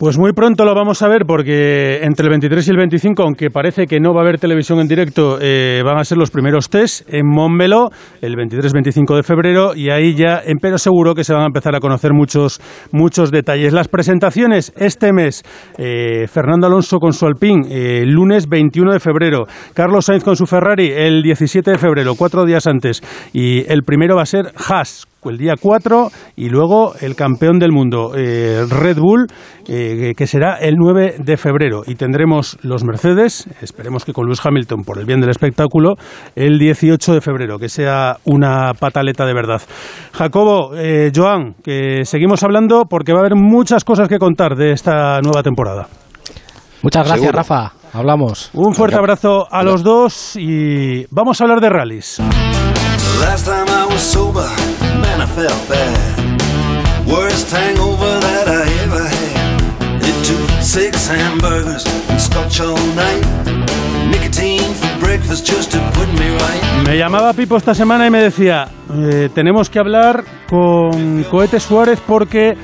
Pues 0.06 0.20
muy 0.20 0.34
pronto 0.34 0.65
lo 0.65 0.76
vamos 0.76 1.02
a 1.02 1.08
ver 1.08 1.24
porque 1.26 2.02
entre 2.04 2.26
el 2.26 2.30
23 2.30 2.68
y 2.68 2.70
el 2.70 2.78
25, 2.78 3.24
aunque 3.24 3.50
parece 3.50 3.88
que 3.88 4.00
no 4.00 4.13
va 4.13 4.20
a 4.20 4.24
haber 4.24 4.39
televisión 4.39 4.80
en 4.80 4.88
directo, 4.88 5.39
eh, 5.41 5.82
van 5.84 5.98
a 5.98 6.04
ser 6.04 6.20
los 6.20 6.30
primeros 6.30 6.70
test 6.70 7.12
en 7.12 7.26
Montmeló 7.26 7.89
el 8.22 8.36
23-25 8.36 9.15
de 9.15 9.24
febrero 9.24 9.76
y 9.76 9.89
ahí 9.89 10.13
ya, 10.13 10.44
pero 10.62 10.78
seguro 10.78 11.15
que 11.15 11.24
se 11.24 11.34
van 11.34 11.41
a 11.41 11.48
empezar 11.48 11.76
a 11.76 11.80
conocer 11.80 12.13
muchos, 12.13 12.62
muchos 12.91 13.32
detalles. 13.32 13.74
Las 13.74 13.88
presentaciones 13.88 14.72
este 14.78 15.12
mes, 15.12 15.41
eh, 15.80 16.28
Fernando 16.28 16.68
Alonso 16.68 17.00
con 17.00 17.13
su 17.13 17.26
Alpine, 17.26 17.65
eh, 17.72 18.06
lunes 18.06 18.48
21 18.48 18.94
de 18.94 19.00
febrero, 19.00 19.48
Carlos 19.74 20.06
Sainz 20.06 20.24
con 20.24 20.36
su 20.36 20.46
Ferrari 20.46 20.91
el 20.96 21.24
17 21.24 21.72
de 21.72 21.78
febrero, 21.80 22.13
cuatro 22.15 22.46
días 22.46 22.68
antes, 22.68 23.02
y 23.34 23.62
el 23.74 23.82
primero 23.82 24.18
va 24.18 24.22
a 24.22 24.28
ser 24.28 24.52
Haas 24.70 25.08
el 25.30 25.38
día 25.38 25.56
4 25.60 26.10
y 26.36 26.50
luego 26.50 26.94
el 27.02 27.16
campeón 27.16 27.60
del 27.60 27.72
mundo, 27.72 28.12
eh, 28.16 28.66
Red 28.70 28.98
Bull, 28.98 29.28
eh, 29.68 30.14
que 30.16 30.28
será 30.28 30.56
el 30.56 30.76
9 30.78 31.16
de 31.20 31.38
febrero. 31.38 31.84
Y 31.86 31.96
tendremos 31.96 32.58
los 32.62 32.84
Mercedes, 32.84 33.48
esperemos 33.62 34.06
que 34.06 34.14
con 34.14 34.26
Lewis 34.26 34.46
Hamilton, 34.46 34.84
por 34.84 35.00
el 35.00 35.06
bien 35.06 35.22
del 35.22 35.30
espectáculo, 35.30 35.96
el 36.36 36.60
18 36.60 37.14
de 37.14 37.22
febrero, 37.22 37.58
que 37.58 37.70
sea 37.70 38.18
una 38.26 38.74
pataleta 38.74 39.26
de 39.26 39.34
verdad. 39.34 39.62
Jacobo, 40.14 40.76
eh, 40.76 41.12
Joan, 41.16 41.56
que 41.64 42.06
seguimos 42.06 42.44
hablando 42.44 42.86
porque 42.90 43.14
va 43.14 43.20
a 43.20 43.22
haber 43.22 43.36
muchas 43.36 43.84
cosas 43.84 44.08
que 44.08 44.20
contar 44.20 44.56
de 44.56 44.72
esta 44.72 45.22
nueva 45.22 45.44
temporada. 45.44 45.88
Muchas 46.82 47.08
gracias, 47.08 47.34
Rafa. 47.34 47.74
Hablamos. 47.94 48.52
Un 48.54 48.76
fuerte 48.76 48.98
abrazo 48.98 49.48
a 49.50 49.64
los 49.64 49.84
dos 49.84 50.36
y 50.36 51.06
vamos 51.10 51.40
a 51.40 51.46
hablar 51.46 51.62
de 51.62 51.70
rallies. 51.70 52.22
Me 66.86 66.98
llamaba 66.98 67.34
Pipo 67.34 67.58
esta 67.58 67.74
semana 67.74 68.08
y 68.08 68.12
me 68.12 68.22
decía, 68.22 68.68
eh, 68.94 69.30
tenemos 69.34 69.70
que 69.70 69.80
hablar 69.80 70.24
con 70.50 71.24
Cohete 71.24 71.60
Suárez 71.60 72.00
porque 72.06 72.56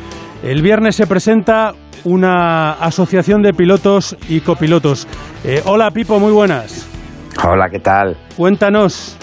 el 0.44 0.62
viernes 0.62 0.96
se 0.96 1.08
presenta 1.08 1.74
una 2.04 2.74
asociación 2.74 3.42
de 3.42 3.54
pilotos 3.54 4.16
y 4.30 4.42
copilotos. 4.42 5.08
Eh, 5.44 5.62
hola 5.66 5.92
Pipo, 5.92 6.20
muy 6.20 6.32
buenas. 6.32 6.88
Hola, 7.44 7.70
¿qué 7.70 7.80
tal? 7.80 8.18
Cuéntanos. 8.36 9.18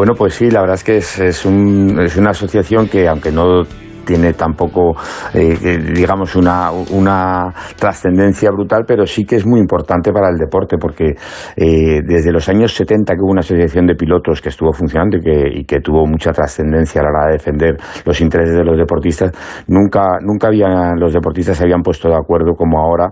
Bueno, 0.00 0.14
pues 0.14 0.32
sí, 0.32 0.50
la 0.50 0.62
verdad 0.62 0.76
es 0.76 0.84
que 0.84 0.96
es, 0.96 1.18
es, 1.18 1.44
un, 1.44 2.00
es 2.00 2.16
una 2.16 2.30
asociación 2.30 2.88
que, 2.88 3.06
aunque 3.06 3.30
no 3.30 3.64
tiene 4.06 4.32
tampoco, 4.32 4.94
eh, 5.34 5.78
digamos, 5.94 6.34
una, 6.36 6.70
una 6.70 7.52
trascendencia 7.76 8.50
brutal, 8.50 8.84
pero 8.86 9.04
sí 9.04 9.24
que 9.24 9.36
es 9.36 9.46
muy 9.46 9.60
importante 9.60 10.10
para 10.10 10.30
el 10.30 10.38
deporte, 10.38 10.78
porque 10.78 11.14
eh, 11.54 12.00
desde 12.02 12.32
los 12.32 12.48
años 12.48 12.72
70 12.72 13.12
que 13.12 13.20
hubo 13.20 13.30
una 13.30 13.40
asociación 13.40 13.86
de 13.86 13.94
pilotos 13.94 14.40
que 14.40 14.48
estuvo 14.48 14.72
funcionando 14.72 15.18
y 15.18 15.20
que, 15.20 15.58
y 15.60 15.64
que 15.64 15.80
tuvo 15.80 16.06
mucha 16.06 16.32
trascendencia 16.32 17.02
a 17.02 17.04
la 17.04 17.10
hora 17.10 17.26
de 17.26 17.32
defender 17.32 17.76
los 18.06 18.20
intereses 18.22 18.56
de 18.56 18.64
los 18.64 18.78
deportistas, 18.78 19.32
nunca, 19.68 20.18
nunca 20.22 20.48
habían, 20.48 20.98
los 20.98 21.12
deportistas 21.12 21.58
se 21.58 21.64
habían 21.64 21.82
puesto 21.82 22.08
de 22.08 22.16
acuerdo 22.16 22.54
como 22.54 22.80
ahora 22.80 23.10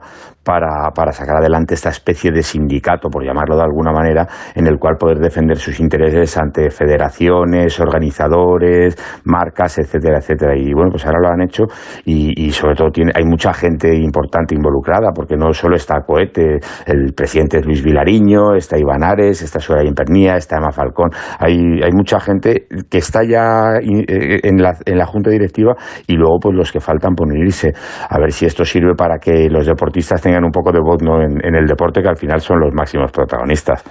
para, 0.48 0.90
para, 0.94 1.12
sacar 1.12 1.36
adelante 1.36 1.74
esta 1.74 1.90
especie 1.90 2.30
de 2.30 2.42
sindicato, 2.42 3.10
por 3.10 3.22
llamarlo 3.22 3.54
de 3.54 3.64
alguna 3.64 3.92
manera, 3.92 4.26
en 4.54 4.66
el 4.66 4.78
cual 4.78 4.96
poder 4.96 5.18
defender 5.18 5.58
sus 5.58 5.78
intereses 5.78 6.38
ante 6.38 6.70
federaciones, 6.70 7.78
organizadores, 7.78 8.96
marcas, 9.24 9.78
etcétera, 9.78 10.20
etcétera. 10.20 10.56
Y 10.56 10.72
bueno, 10.72 10.90
pues 10.90 11.04
ahora 11.04 11.18
lo 11.20 11.28
han 11.28 11.42
hecho 11.42 11.64
y, 12.06 12.50
sobre 12.52 12.76
todo 12.76 12.88
tiene, 12.88 13.12
hay 13.14 13.24
mucha 13.24 13.52
gente 13.52 13.94
importante 13.94 14.54
involucrada, 14.54 15.10
porque 15.14 15.36
no 15.36 15.52
solo 15.52 15.76
está 15.76 16.00
Cohete, 16.00 16.60
el 16.86 17.12
presidente 17.12 17.58
es 17.58 17.66
Luis 17.66 17.84
Vilariño, 17.84 18.54
está 18.54 18.78
Iván 18.78 19.04
Ares, 19.04 19.42
está 19.42 19.60
Soraya 19.60 19.86
Impernía, 19.86 20.36
está 20.36 20.56
Emma 20.56 20.72
Falcón, 20.72 21.10
hay, 21.38 21.58
hay 21.84 21.92
mucha 21.92 22.20
gente 22.20 22.68
que 22.88 22.96
está 22.96 23.20
ya 23.22 23.74
eh, 23.82 24.40
en 24.44 24.62
la, 24.62 24.78
en 24.86 24.96
la 24.96 25.04
junta 25.04 25.28
directiva 25.28 25.74
y 26.06 26.14
luego 26.14 26.38
pues 26.40 26.56
los 26.56 26.72
que 26.72 26.80
faltan 26.80 27.14
por 27.14 27.26
unirse, 27.28 27.74
a 28.08 28.18
ver 28.18 28.32
si 28.32 28.46
esto 28.46 28.64
sirve 28.64 28.94
para 28.94 29.18
que 29.18 29.50
los 29.50 29.66
deportistas 29.66 30.22
tengan 30.22 30.37
un 30.44 30.50
poco 30.50 30.72
de 30.72 30.80
voz 30.80 31.02
¿no? 31.02 31.20
en, 31.22 31.54
el 31.54 31.66
deporte, 31.66 32.02
que 32.02 32.08
al 32.08 32.16
final 32.16 32.40
son 32.40 32.60
los 32.60 32.72
máximos 32.74 33.10
protagonistas. 33.12 33.82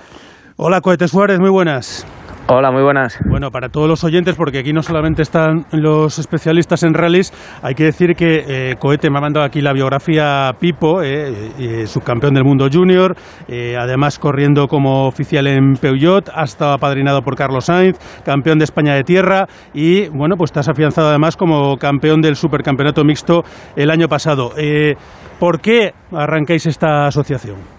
Hola, 0.57 0.81
Cohete 0.81 1.07
Suárez, 1.07 1.39
muy 1.39 1.49
buenas. 1.49 2.05
Hola, 2.49 2.71
muy 2.71 2.81
buenas. 2.81 3.19
Bueno, 3.29 3.51
para 3.51 3.67
todos 3.67 3.89
los 3.89 4.05
oyentes, 4.05 4.35
porque 4.35 4.59
aquí 4.59 4.71
no 4.71 4.81
solamente 4.81 5.21
están 5.21 5.65
los 5.73 6.17
especialistas 6.17 6.81
en 6.83 6.93
rallies, 6.93 7.33
hay 7.61 7.75
que 7.75 7.83
decir 7.83 8.15
que 8.15 8.45
eh, 8.47 8.75
Cohete 8.79 9.09
me 9.09 9.17
ha 9.17 9.21
mandado 9.21 9.45
aquí 9.45 9.59
la 9.59 9.73
biografía 9.73 10.53
Pipo, 10.57 11.01
eh, 11.03 11.85
subcampeón 11.87 12.35
del 12.35 12.45
mundo 12.45 12.69
junior, 12.71 13.17
eh, 13.49 13.75
además 13.77 14.17
corriendo 14.17 14.67
como 14.69 15.07
oficial 15.07 15.45
en 15.45 15.73
Peugeot, 15.73 16.29
ha 16.33 16.45
estado 16.45 16.71
apadrinado 16.71 17.21
por 17.21 17.35
Carlos 17.35 17.65
Sainz, 17.65 17.97
campeón 18.23 18.59
de 18.59 18.63
España 18.63 18.93
de 18.93 19.03
tierra 19.03 19.47
y, 19.73 20.07
bueno, 20.07 20.37
pues 20.37 20.51
estás 20.51 20.69
afianzado 20.69 21.09
además 21.09 21.35
como 21.35 21.75
campeón 21.75 22.21
del 22.21 22.37
supercampeonato 22.37 23.03
mixto 23.03 23.43
el 23.75 23.91
año 23.91 24.07
pasado. 24.07 24.51
Eh, 24.55 24.95
¿Por 25.37 25.59
qué 25.59 25.91
arrancáis 26.13 26.65
esta 26.65 27.07
asociación? 27.07 27.76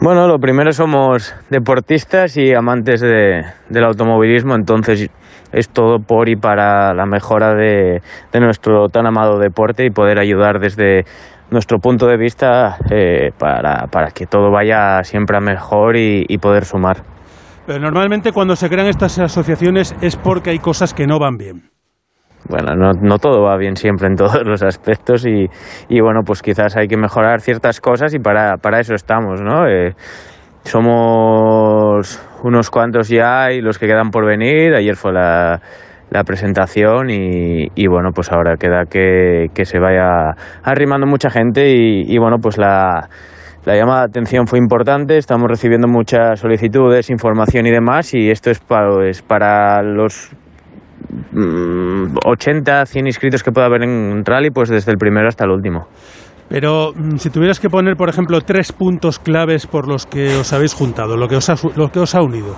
Bueno, 0.00 0.28
lo 0.28 0.38
primero 0.38 0.72
somos 0.72 1.34
deportistas 1.50 2.36
y 2.36 2.54
amantes 2.54 3.00
de, 3.00 3.42
del 3.68 3.84
automovilismo, 3.84 4.54
entonces 4.54 5.10
es 5.50 5.68
todo 5.70 5.98
por 5.98 6.28
y 6.28 6.36
para 6.36 6.94
la 6.94 7.04
mejora 7.04 7.52
de, 7.54 8.00
de 8.32 8.40
nuestro 8.40 8.88
tan 8.90 9.06
amado 9.06 9.40
deporte 9.40 9.84
y 9.84 9.90
poder 9.90 10.20
ayudar 10.20 10.60
desde 10.60 11.04
nuestro 11.50 11.80
punto 11.80 12.06
de 12.06 12.16
vista 12.16 12.76
eh, 12.92 13.32
para, 13.38 13.88
para, 13.88 14.12
que 14.12 14.26
todo 14.26 14.52
vaya 14.52 15.02
siempre 15.02 15.36
a 15.36 15.40
mejor 15.40 15.96
y, 15.96 16.24
y 16.28 16.38
poder 16.38 16.64
sumar. 16.64 16.98
Pero 17.66 17.80
normalmente 17.80 18.30
cuando 18.30 18.54
se 18.54 18.68
crean 18.68 18.86
estas 18.86 19.18
asociaciones 19.18 19.96
es 20.00 20.14
porque 20.14 20.50
hay 20.50 20.60
cosas 20.60 20.94
que 20.94 21.08
no 21.08 21.18
van 21.18 21.36
bien 21.38 21.70
bueno, 22.48 22.92
no, 23.00 23.18
todo 23.18 23.42
va 23.42 23.56
bien 23.56 23.76
siempre 23.76 24.06
en 24.06 24.14
todos 24.16 24.42
los 24.44 24.62
aspectos 24.62 25.26
y, 25.26 25.46
y, 25.88 26.00
bueno, 26.00 26.20
pues 26.24 26.42
quizás 26.42 26.76
hay 26.76 26.88
que 26.88 26.96
mejorar 26.96 27.40
ciertas 27.40 27.80
cosas 27.80 28.14
y 28.14 28.18
para, 28.18 28.56
para 28.56 28.80
eso 28.80 28.94
estamos, 28.94 29.40
¿no? 29.40 29.68
Eh, 29.68 29.94
somos 30.64 32.20
unos 32.42 32.70
cuantos 32.70 33.08
ya 33.08 33.52
y 33.52 33.60
los 33.60 33.78
que 33.78 33.86
quedan 33.86 34.10
por 34.10 34.26
venir. 34.26 34.74
Ayer 34.74 34.96
fue 34.96 35.12
la, 35.12 35.60
la 36.10 36.24
presentación 36.24 37.10
y, 37.10 37.68
y, 37.74 37.86
bueno, 37.86 38.10
pues 38.14 38.32
ahora 38.32 38.56
queda 38.56 38.84
que, 38.84 39.46
que 39.54 39.64
se 39.64 39.78
vaya 39.78 40.34
arrimando 40.62 41.06
mucha 41.06 41.30
gente 41.30 41.70
y, 41.70 42.04
y 42.06 42.18
bueno, 42.18 42.36
pues 42.40 42.58
la, 42.58 43.08
la 43.64 43.76
llamada 43.76 44.00
de 44.00 44.06
atención 44.06 44.46
fue 44.46 44.58
importante, 44.58 45.18
estamos 45.18 45.48
recibiendo 45.48 45.88
muchas 45.88 46.40
solicitudes, 46.40 47.10
información 47.10 47.66
y 47.66 47.70
demás 47.70 48.14
y 48.14 48.30
esto 48.30 48.50
es 48.50 48.60
para, 48.60 48.88
pues, 48.88 49.22
para 49.22 49.82
los 49.82 50.30
80, 52.24 52.86
100 52.86 53.06
inscritos 53.06 53.42
que 53.42 53.52
pueda 53.52 53.66
haber 53.66 53.82
en 53.82 54.24
rally, 54.24 54.50
pues 54.50 54.68
desde 54.68 54.92
el 54.92 54.98
primero 54.98 55.28
hasta 55.28 55.44
el 55.44 55.50
último. 55.50 55.86
Pero 56.48 56.92
mm, 56.94 57.16
si 57.16 57.30
tuvieras 57.30 57.60
que 57.60 57.68
poner, 57.68 57.96
por 57.96 58.08
ejemplo, 58.08 58.40
tres 58.40 58.72
puntos 58.72 59.18
claves 59.18 59.66
por 59.66 59.86
los 59.86 60.06
que 60.06 60.36
os 60.36 60.52
habéis 60.52 60.74
juntado, 60.74 61.16
lo 61.16 61.28
que 61.28 61.36
os 61.36 61.48
ha, 61.50 61.56
lo 61.76 61.88
que 61.90 62.00
os 62.00 62.14
ha 62.14 62.22
unido. 62.22 62.56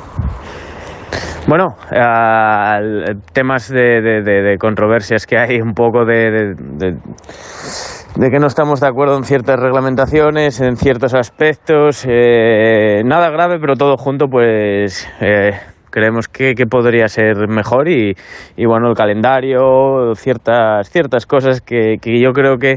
Bueno, 1.47 1.75
uh, 1.91 3.19
temas 3.33 3.69
de, 3.69 4.01
de, 4.01 4.23
de, 4.23 4.43
de, 4.43 4.59
controversias 4.59 5.27
que 5.27 5.39
hay, 5.39 5.61
un 5.61 5.73
poco 5.73 6.05
de, 6.05 6.55
de, 6.55 8.31
que 8.31 8.39
no 8.39 8.47
estamos 8.47 8.81
de 8.81 8.87
acuerdo 8.87 9.17
en 9.17 9.25
ciertas 9.25 9.59
reglamentaciones, 9.59 10.61
en 10.61 10.77
ciertos 10.77 11.15
aspectos. 11.15 12.05
Eh, 12.09 13.03
nada 13.05 13.31
grave, 13.31 13.59
pero 13.59 13.75
todo 13.75 13.97
junto, 13.97 14.29
pues 14.29 15.09
eh, 15.21 15.53
creemos 15.91 16.29
que, 16.29 16.55
que, 16.55 16.67
podría 16.67 17.09
ser 17.09 17.49
mejor 17.49 17.89
y, 17.89 18.15
y, 18.57 18.67
bueno, 18.67 18.89
el 18.89 18.95
calendario, 18.95 20.15
ciertas, 20.15 20.91
ciertas 20.91 21.27
cosas 21.27 21.61
que, 21.61 21.97
que 22.01 22.21
yo 22.21 22.33
creo 22.33 22.57
que, 22.57 22.77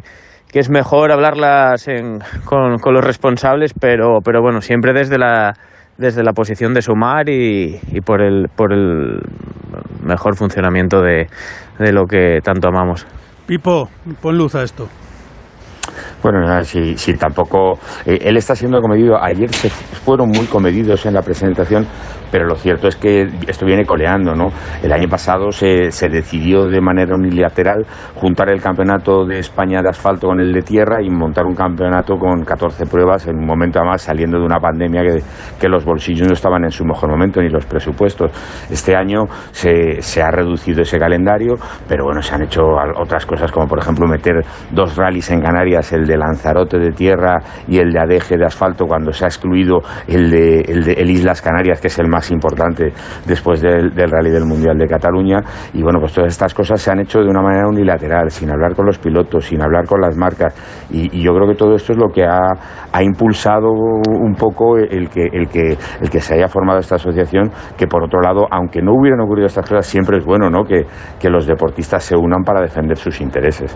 que, 0.52 0.60
es 0.60 0.70
mejor 0.70 1.12
hablarlas 1.12 1.88
en, 1.88 2.20
con, 2.46 2.80
con, 2.80 2.94
los 2.94 3.04
responsables, 3.04 3.74
pero, 3.80 4.20
pero 4.24 4.42
bueno, 4.42 4.62
siempre 4.62 4.94
desde 4.94 5.18
la, 5.18 5.54
desde 5.98 6.24
la 6.24 6.34
posición 6.34 6.74
de 6.74 6.82
sumar 6.82 7.30
y, 7.30 7.80
y 7.92 8.02
por, 8.02 8.22
el, 8.22 8.48
por 8.56 8.74
el 8.74 9.20
mejor 10.04 10.36
funcionamiento 10.36 11.02
de, 11.02 11.28
de 11.80 11.92
lo 11.92 12.06
que 12.06 12.40
tanto 12.44 12.68
amamos. 12.68 13.06
Pipo, 13.46 13.90
pon 14.22 14.38
luz 14.38 14.56
a 14.56 14.64
esto. 14.64 14.88
Bueno, 16.22 16.64
si, 16.64 16.98
si 16.98 17.14
tampoco. 17.16 17.80
Eh, 18.06 18.20
él 18.22 18.38
está 18.38 18.56
siendo 18.56 18.80
comedido. 18.82 19.22
Ayer 19.22 19.54
se 19.54 19.70
fueron 19.70 20.30
muy 20.30 20.46
comedidos 20.48 21.06
en 21.06 21.14
la 21.14 21.22
presentación, 21.22 21.86
pero 22.32 22.46
lo 22.46 22.56
cierto 22.56 22.88
es 22.88 22.96
que 22.96 23.30
esto 23.48 23.66
viene 23.66 23.86
coleando, 23.86 24.34
¿no? 24.36 24.48
El 24.82 24.92
año 24.92 25.08
pasado 25.08 25.52
se, 25.52 25.92
se 25.92 26.10
decidió 26.10 26.66
de 26.66 26.82
manera 26.82 27.16
unilateral 27.16 27.86
juntar 28.16 28.50
el 28.50 28.62
campeonato 28.62 29.26
de 29.26 29.40
España 29.40 29.82
de 29.82 29.90
asfalto 29.90 30.28
con 30.28 30.40
el 30.40 30.52
de 30.52 30.62
tierra 30.62 31.02
y 31.02 31.10
montar 31.10 31.46
un 31.46 31.56
campeonato 31.56 32.16
con 32.18 32.44
14 32.44 32.86
pruebas 32.86 33.28
en 33.28 33.38
un 33.38 33.46
momento 33.46 33.80
además 33.80 34.02
saliendo 34.02 34.40
de 34.40 34.46
una 34.46 34.60
pandemia 34.60 35.02
que, 35.04 35.24
que 35.60 35.68
los 35.68 35.86
bolsillos 35.86 36.28
no 36.28 36.34
estaban 36.34 36.64
en 36.64 36.72
su 36.72 36.84
mejor 36.86 37.10
momento 37.10 37.42
ni 37.42 37.50
los 37.50 37.66
presupuestos. 37.66 38.32
Este 38.70 38.96
año 38.96 39.26
se, 39.52 40.02
se 40.02 40.22
ha 40.22 40.32
reducido 40.32 40.82
ese 40.82 40.98
calendario, 40.98 41.56
pero 41.88 42.06
bueno, 42.06 42.22
se 42.22 42.34
han 42.34 42.44
hecho 42.44 42.62
otras 42.98 43.26
cosas 43.26 43.52
como 43.52 43.68
por 43.68 43.80
ejemplo 43.80 44.08
meter 44.08 44.44
dos 44.72 44.96
rallies 44.96 45.30
en 45.32 45.42
Canarias 45.42 45.83
el 45.92 46.06
de 46.06 46.18
Lanzarote 46.18 46.80
de 46.80 46.92
tierra 46.92 47.42
y 47.68 47.80
el 47.80 47.92
de 47.92 48.00
Adeje 48.00 48.38
de 48.38 48.46
asfalto, 48.46 48.86
cuando 48.86 49.12
se 49.12 49.26
ha 49.26 49.28
excluido 49.28 49.80
el 50.08 50.30
de, 50.30 50.62
el 50.62 50.84
de 50.84 50.94
el 50.94 51.10
Islas 51.10 51.42
Canarias, 51.42 51.82
que 51.82 51.88
es 51.88 52.00
el 52.00 52.08
más 52.08 52.32
importante 52.32 52.94
después 53.26 53.62
del, 53.62 53.94
del 53.94 54.10
Rally 54.10 54.30
del 54.30 54.46
Mundial 54.46 54.78
de 54.78 54.88
Cataluña. 54.88 55.40
Y 55.74 55.82
bueno, 55.82 56.00
pues 56.00 56.14
todas 56.14 56.32
estas 56.32 56.54
cosas 56.54 56.82
se 56.82 56.92
han 56.92 57.00
hecho 57.00 57.20
de 57.20 57.30
una 57.30 57.42
manera 57.42 57.68
unilateral, 57.68 58.30
sin 58.30 58.50
hablar 58.52 58.76
con 58.76 58.86
los 58.86 58.98
pilotos, 58.98 59.46
sin 59.46 59.62
hablar 59.62 59.86
con 59.86 60.00
las 60.00 60.16
marcas. 60.16 60.54
Y, 60.92 61.18
y 61.18 61.24
yo 61.24 61.34
creo 61.34 61.48
que 61.48 61.56
todo 61.56 61.76
esto 61.76 61.94
es 61.94 61.98
lo 61.98 62.10
que 62.10 62.24
ha, 62.24 62.52
ha 62.92 63.04
impulsado 63.04 63.72
un 63.72 64.36
poco 64.36 64.78
el 64.78 65.10
que, 65.10 65.26
el, 65.32 65.48
que, 65.48 65.78
el 66.02 66.10
que 66.10 66.20
se 66.20 66.36
haya 66.36 66.48
formado 66.48 66.80
esta 66.80 66.96
asociación, 66.96 67.52
que 67.78 67.88
por 67.88 68.04
otro 68.04 68.22
lado, 68.22 68.48
aunque 68.52 68.82
no 68.82 68.94
hubieran 68.94 69.20
ocurrido 69.22 69.48
estas 69.48 69.68
cosas, 69.68 69.86
siempre 69.86 70.18
es 70.18 70.26
bueno 70.26 70.50
¿no? 70.50 70.64
que, 70.64 70.86
que 71.20 71.30
los 71.30 71.48
deportistas 71.48 72.04
se 72.04 72.16
unan 72.16 72.44
para 72.44 72.62
defender 72.62 72.98
sus 72.98 73.20
intereses. 73.22 73.76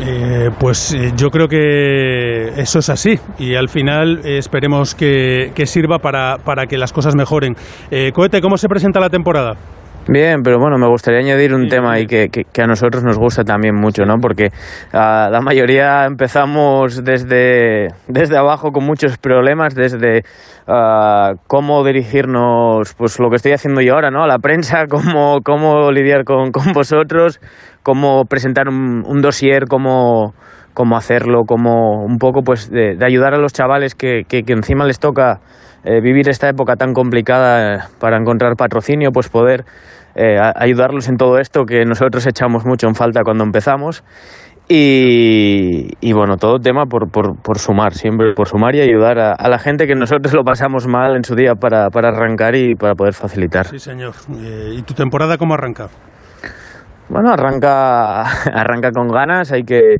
Eh, 0.00 0.50
pues 0.58 0.94
eh, 0.94 1.12
yo 1.16 1.28
creo 1.30 1.48
que 1.48 2.48
eso 2.56 2.78
es 2.78 2.88
así 2.88 3.20
y 3.38 3.56
al 3.56 3.68
final 3.68 4.20
eh, 4.24 4.38
esperemos 4.38 4.94
que, 4.94 5.52
que 5.54 5.66
sirva 5.66 5.98
para, 5.98 6.38
para, 6.38 6.66
que 6.66 6.78
las 6.78 6.92
cosas 6.92 7.14
mejoren. 7.14 7.54
Eh, 7.90 8.10
Cohete, 8.12 8.40
¿cómo 8.40 8.56
se 8.56 8.68
presenta 8.68 9.00
la 9.00 9.10
temporada? 9.10 9.54
Bien, 10.08 10.42
pero 10.42 10.58
bueno, 10.58 10.78
me 10.78 10.88
gustaría 10.88 11.20
añadir 11.20 11.54
un 11.54 11.68
tema 11.68 11.92
ahí 11.92 12.06
que, 12.06 12.28
que, 12.28 12.42
que, 12.42 12.62
a 12.62 12.66
nosotros 12.66 13.04
nos 13.04 13.18
gusta 13.18 13.44
también 13.44 13.76
mucho, 13.76 14.04
¿no? 14.04 14.16
Porque 14.20 14.46
uh, 14.92 15.30
la 15.30 15.40
mayoría 15.40 16.06
empezamos 16.06 17.04
desde, 17.04 17.86
desde 18.08 18.36
abajo 18.36 18.72
con 18.72 18.84
muchos 18.84 19.16
problemas, 19.16 19.76
desde 19.76 20.24
uh, 20.66 21.36
cómo 21.46 21.84
dirigirnos, 21.84 22.94
pues 22.94 23.20
lo 23.20 23.30
que 23.30 23.36
estoy 23.36 23.52
haciendo 23.52 23.80
yo 23.80 23.94
ahora, 23.94 24.10
¿no? 24.10 24.24
A 24.24 24.26
la 24.26 24.38
prensa, 24.38 24.86
cómo, 24.90 25.38
cómo 25.44 25.92
lidiar 25.92 26.24
con, 26.24 26.50
con 26.50 26.72
vosotros, 26.72 27.38
cómo 27.82 28.24
presentar 28.24 28.68
un, 28.68 29.04
un 29.06 29.20
dossier, 29.20 29.64
cómo, 29.68 30.34
cómo 30.74 30.96
hacerlo, 30.96 31.42
cómo 31.46 32.04
un 32.04 32.18
poco 32.18 32.42
pues 32.42 32.70
de, 32.70 32.96
de 32.96 33.06
ayudar 33.06 33.34
a 33.34 33.38
los 33.38 33.52
chavales 33.52 33.94
que, 33.94 34.22
que, 34.28 34.42
encima 34.48 34.86
les 34.86 34.98
toca 34.98 35.40
eh, 35.84 36.00
vivir 36.00 36.28
esta 36.28 36.48
época 36.48 36.76
tan 36.76 36.92
complicada 36.92 37.74
eh, 37.74 37.78
para 37.98 38.16
encontrar 38.16 38.54
patrocinio, 38.56 39.10
pues 39.12 39.28
poder 39.28 39.64
eh, 40.14 40.38
ayudarlos 40.56 41.08
en 41.08 41.16
todo 41.16 41.38
esto 41.38 41.64
que 41.64 41.84
nosotros 41.84 42.26
echamos 42.26 42.64
mucho 42.64 42.86
en 42.86 42.94
falta 42.94 43.22
cuando 43.24 43.44
empezamos. 43.44 44.04
Y, 44.68 45.88
y 46.00 46.12
bueno, 46.12 46.36
todo 46.36 46.58
tema 46.58 46.86
por, 46.86 47.10
por, 47.10 47.36
por, 47.42 47.58
sumar, 47.58 47.94
siempre 47.94 48.32
por 48.32 48.46
sumar 48.46 48.74
y 48.76 48.80
ayudar 48.80 49.18
a, 49.18 49.32
a, 49.32 49.48
la 49.48 49.58
gente 49.58 49.86
que 49.86 49.94
nosotros 49.96 50.32
lo 50.32 50.44
pasamos 50.44 50.86
mal 50.86 51.16
en 51.16 51.24
su 51.24 51.34
día 51.34 51.56
para, 51.56 51.90
para 51.90 52.08
arrancar 52.10 52.54
y 52.54 52.76
para 52.76 52.94
poder 52.94 53.12
facilitar. 53.12 53.66
Sí, 53.66 53.80
señor. 53.80 54.14
Eh, 54.40 54.76
¿Y 54.78 54.82
tu 54.82 54.94
temporada 54.94 55.36
cómo 55.36 55.54
arranca? 55.54 55.88
Bueno, 57.12 57.30
arranca, 57.30 58.22
arranca 58.54 58.90
con 58.90 59.08
ganas, 59.08 59.52
hay 59.52 59.64
que 59.64 59.96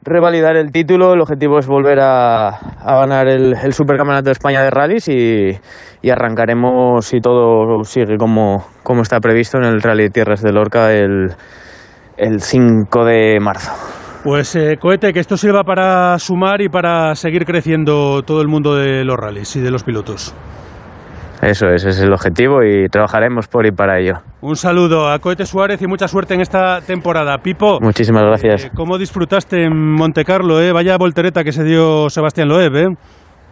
revalidar 0.00 0.54
el 0.54 0.70
título. 0.70 1.14
El 1.14 1.20
objetivo 1.20 1.58
es 1.58 1.66
volver 1.66 1.98
a, 2.00 2.56
ganar 2.84 3.26
el, 3.26 3.54
el, 3.60 3.72
Supercampeonato 3.72 4.26
de 4.26 4.32
España 4.32 4.62
de 4.62 4.70
Rallys 4.70 5.08
y, 5.08 5.58
y, 6.02 6.10
arrancaremos, 6.10 7.04
si 7.04 7.20
todo 7.20 7.82
sigue 7.82 8.16
como, 8.16 8.64
como 8.84 9.02
está 9.02 9.18
previsto, 9.18 9.58
en 9.58 9.64
el 9.64 9.82
Rally 9.82 10.04
de 10.04 10.10
Tierras 10.10 10.40
de 10.40 10.52
Lorca 10.52 10.92
el, 10.92 11.34
el 12.16 12.40
5 12.40 13.04
de 13.04 13.40
marzo. 13.40 13.72
Pues 14.22 14.54
eh, 14.54 14.76
cohete, 14.80 15.12
que 15.12 15.18
esto 15.18 15.36
sirva 15.36 15.64
para 15.64 16.16
sumar 16.20 16.60
y 16.62 16.68
para 16.68 17.16
seguir 17.16 17.44
creciendo 17.44 18.22
todo 18.22 18.40
el 18.40 18.46
mundo 18.46 18.76
de 18.76 19.04
los 19.04 19.16
rallies 19.16 19.56
y 19.56 19.60
de 19.60 19.72
los 19.72 19.82
pilotos. 19.82 20.32
Eso 21.42 21.68
es, 21.68 21.84
ese 21.84 21.90
es 21.90 22.00
el 22.00 22.12
objetivo 22.12 22.62
y 22.62 22.88
trabajaremos 22.88 23.46
por 23.48 23.66
y 23.66 23.70
para 23.70 23.98
ello. 23.98 24.14
Un 24.40 24.56
saludo 24.56 25.10
a 25.10 25.18
Cohete 25.18 25.44
Suárez 25.44 25.80
y 25.82 25.86
mucha 25.86 26.08
suerte 26.08 26.34
en 26.34 26.40
esta 26.40 26.80
temporada. 26.80 27.38
Pipo. 27.38 27.78
Muchísimas 27.80 28.24
gracias. 28.24 28.64
Eh, 28.66 28.70
¿Cómo 28.74 28.98
disfrutaste 28.98 29.64
en 29.64 29.76
Montecarlo? 29.76 30.60
Eh? 30.60 30.72
Vaya 30.72 30.96
voltereta 30.96 31.44
que 31.44 31.52
se 31.52 31.64
dio 31.64 32.08
Sebastián 32.08 32.48
Loeb. 32.48 32.76
¿eh? 32.76 32.96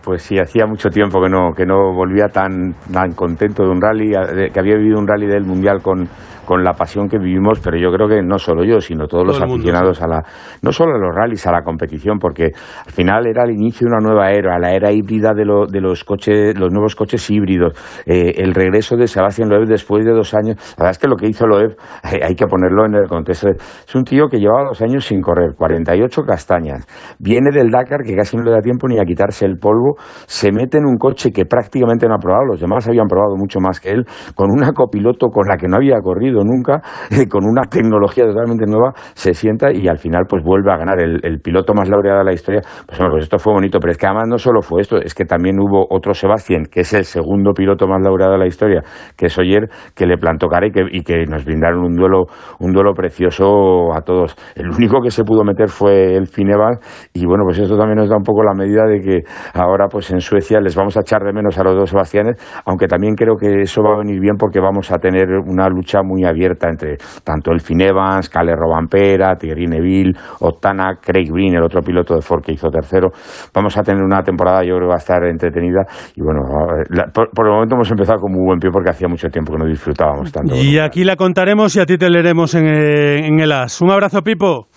Pues 0.05 0.23
sí, 0.23 0.39
hacía 0.39 0.67
mucho 0.67 0.91
tiempo 0.91 1.21
que 1.23 1.31
no, 1.31 1.53
que 1.57 1.65
no 1.65 1.95
volvía 1.95 2.29
tan, 2.29 2.75
tan 2.93 3.13
contento 3.13 3.63
de 3.63 3.71
un 3.71 3.81
rally, 3.81 4.13
que 4.53 4.61
había 4.61 4.77
vivido 4.77 4.99
un 4.99 5.09
rally 5.09 5.27
del 5.27 5.45
Mundial 5.45 5.81
con, 5.83 6.09
con 6.45 6.63
la 6.63 6.75
pasión 6.75 7.09
que 7.09 7.19
vivimos, 7.19 7.61
pero 7.61 7.77
yo 7.77 7.91
creo 7.91 8.09
que 8.09 8.23
no 8.23 8.39
solo 8.39 8.65
yo, 8.65 8.81
sino 8.81 9.07
todos 9.07 9.25
Todo 9.25 9.33
los 9.33 9.43
aficionados 9.43 10.01
mundo, 10.01 10.05
sí. 10.05 10.05
a 10.05 10.09
la, 10.09 10.23
no 10.63 10.73
solo 10.73 10.95
a 10.95 10.99
los 10.99 11.15
rallies, 11.15 11.47
a 11.47 11.53
la 11.53 11.63
competición, 11.63 12.19
porque 12.19 12.45
al 12.45 12.93
final 12.93 13.27
era 13.27 13.45
el 13.45 13.53
inicio 13.53 13.89
de 13.89 13.95
una 13.95 14.01
nueva 14.01 14.31
era, 14.31 14.59
la 14.59 14.73
era 14.73 14.93
híbrida 14.93 15.33
de, 15.35 15.45
lo, 15.45 15.67
de 15.67 15.81
los 15.81 16.05
coches, 16.05 16.59
los 16.59 16.71
nuevos 16.71 16.95
coches 16.95 17.29
híbridos, 17.31 17.73
eh, 18.07 18.35
el 18.37 18.55
regreso 18.55 18.97
de 18.97 19.07
Sebastián 19.07 19.49
Loeb 19.49 19.67
después 19.67 20.05
de 20.05 20.13
dos 20.13 20.35
años. 20.35 20.57
La 20.77 20.85
verdad 20.85 20.91
es 20.93 20.99
que 20.99 21.09
lo 21.09 21.17
que 21.17 21.29
hizo 21.29 21.47
Loeb, 21.47 21.77
eh, 22.13 22.21
hay 22.23 22.35
que 22.35 22.47
ponerlo 22.47 22.87
en 22.87 22.95
el 22.95 23.09
contexto. 23.09 23.49
Es 23.49 23.95
un 23.95 24.05
tío 24.05 24.29
que 24.29 24.39
llevaba 24.39 24.69
dos 24.69 24.83
años 24.83 25.05
sin 25.05 25.21
correr, 25.21 25.55
48 25.57 26.23
castañas, 26.23 26.87
viene 27.19 27.51
del 27.53 27.71
Dakar, 27.71 28.03
que 28.05 28.15
casi 28.15 28.37
no 28.37 28.43
le 28.43 28.53
da 28.53 28.61
tiempo 28.61 28.87
ni 28.89 28.99
a 28.99 29.05
quitarse 29.05 29.47
el 29.47 29.59
polvo, 29.59 29.94
se 30.27 30.53
mete 30.53 30.79
en 30.79 30.87
un 30.87 30.97
coche 30.97 31.31
que 31.31 31.45
prácticamente 31.45 32.07
no 32.07 32.15
ha 32.15 32.19
probado, 32.19 32.45
los 32.47 32.61
demás 32.61 32.87
habían 32.89 33.07
probado 33.07 33.37
mucho 33.37 33.61
más 33.61 33.81
que 33.81 33.91
él, 33.91 34.05
con 34.35 34.51
una 34.51 34.73
copiloto 34.73 35.29
con 35.29 35.47
la 35.49 35.57
que 35.57 35.69
no 35.69 35.77
había 35.77 36.01
corrido 36.01 36.43
nunca, 36.45 36.83
con 37.31 37.45
una 37.45 37.63
tecnología 37.63 38.25
totalmente 38.27 38.67
nueva, 38.67 38.93
se 39.15 39.35
sienta 39.35 39.73
y 39.73 39.89
al 39.89 39.99
final 39.99 40.25
pues 40.29 40.43
vuelve 40.43 40.73
a 40.73 40.77
ganar 40.77 41.01
el, 41.01 41.41
piloto 41.41 41.75
más 41.75 41.89
laureado 41.89 42.21
de 42.21 42.25
la 42.25 42.33
historia. 42.33 42.63
Pues, 42.87 42.99
pues 42.99 43.25
esto 43.25 43.39
fue 43.39 43.53
bonito, 43.53 43.79
pero 43.81 43.93
es 43.93 43.99
que 43.99 44.07
además 44.07 44.29
no 44.29 44.39
solo 44.39 44.63
fue 44.63 44.81
esto, 44.81 44.97
es 44.97 45.15
que 45.15 45.25
también 45.25 45.59
hubo 45.59 45.87
otro 45.91 46.15
Sebastián, 46.15 46.65
que 46.71 46.81
es 46.81 46.93
el 46.95 47.05
segundo 47.05 47.53
piloto 47.53 47.87
más 47.87 48.01
laureado 48.03 48.33
de 48.33 48.39
la 48.39 48.47
historia, 48.47 48.83
que 49.17 49.27
es 49.27 49.39
Oyer, 49.39 49.69
que 49.95 50.07
le 50.07 50.17
plantó 50.17 50.49
cara 50.49 50.67
y 50.67 51.03
que, 51.03 51.25
nos 51.27 51.45
brindaron 51.45 51.81
un 51.85 51.95
duelo, 51.95 52.25
un 52.61 52.73
duelo 52.73 52.93
precioso 52.95 53.95
a 53.95 54.03
todos. 54.03 54.37
El 54.55 54.71
único 54.71 55.01
que 55.01 55.11
se 55.11 55.25
pudo 55.25 55.45
meter 55.45 55.69
fue 55.69 56.17
el 56.17 56.27
Fineval 56.27 56.79
y 57.13 57.27
bueno, 57.27 57.45
pues 57.45 57.59
esto 57.59 57.77
también 57.77 57.99
nos 57.99 58.09
da 58.09 58.17
un 58.17 58.23
poco 58.23 58.43
la 58.43 58.55
medida 58.55 58.85
de 58.87 59.01
que 59.01 59.21
ahora 59.55 59.84
pues 59.89 60.11
en 60.11 60.21
Suecia 60.21 60.61
les 60.61 60.75
vamos 60.75 60.97
a 60.97 61.01
echar 61.01 61.23
de 61.23 61.33
menos 61.33 61.59
a 61.59 61.65
los 61.65 61.75
dos 61.75 61.91
Sebastianes, 61.91 62.37
aunque 62.65 62.87
también 62.87 63.15
creo 63.15 63.37
que 63.37 63.63
eso 63.63 63.83
va 63.83 63.95
a 63.95 63.99
venir 63.99 64.21
bien 64.21 64.37
porque 64.37 64.61
vamos 64.61 64.91
a 64.91 64.99
tener 64.99 65.29
una 65.47 65.69
lucha 65.69 66.03
muy 66.03 66.25
abierta 66.25 66.69
entre 66.69 66.97
tanto 67.23 67.53
el 67.53 67.61
Finn 67.61 67.81
Evans, 67.81 68.29
Cale 68.29 68.55
Robampera, 68.55 69.37
Thierry 69.37 69.67
Neville, 69.67 70.13
Ottana, 70.41 70.99
Craig 71.01 71.31
Green, 71.31 71.55
el 71.55 71.63
otro 71.63 71.81
piloto 71.83 72.15
de 72.15 72.21
Ford 72.21 72.43
que 72.43 72.53
hizo 72.53 72.69
tercero. 72.69 73.11
Vamos 73.55 73.77
a 73.77 73.83
tener 73.83 74.03
una 74.03 74.23
temporada, 74.23 74.63
yo 74.63 74.77
creo 74.77 74.81
que 74.81 74.89
va 74.89 74.95
a 74.95 74.99
estar 74.99 75.25
entretenida 75.25 75.85
y 76.17 76.23
bueno, 76.23 76.43
la, 76.91 77.07
por, 77.13 77.31
por, 77.31 77.47
el 77.47 77.53
momento 77.53 77.75
hemos 77.75 77.91
empezado 77.91 78.21
con 78.21 78.33
muy 78.33 78.45
buen 78.45 78.59
pie 78.59 78.71
porque 78.71 78.91
hacía 78.91 79.09
mucho 79.09 79.29
tiempo 79.29 79.53
que 79.53 79.59
no 79.59 79.67
disfrutábamos 79.67 80.33
tanto. 80.33 80.55
Y 80.55 80.79
aquí 80.79 81.05
la 81.05 81.17
contaremos 81.17 81.75
y 81.77 81.81
a 81.81 81.87
ti 81.87 81.99
te 81.99 82.11
leeremos 82.11 82.55
en, 82.55 82.67
en 82.67 83.41
el 83.41 83.53
AS. 83.53 83.81
Un 83.81 83.91
abrazo, 83.91 84.23
Pipo. 84.23 84.69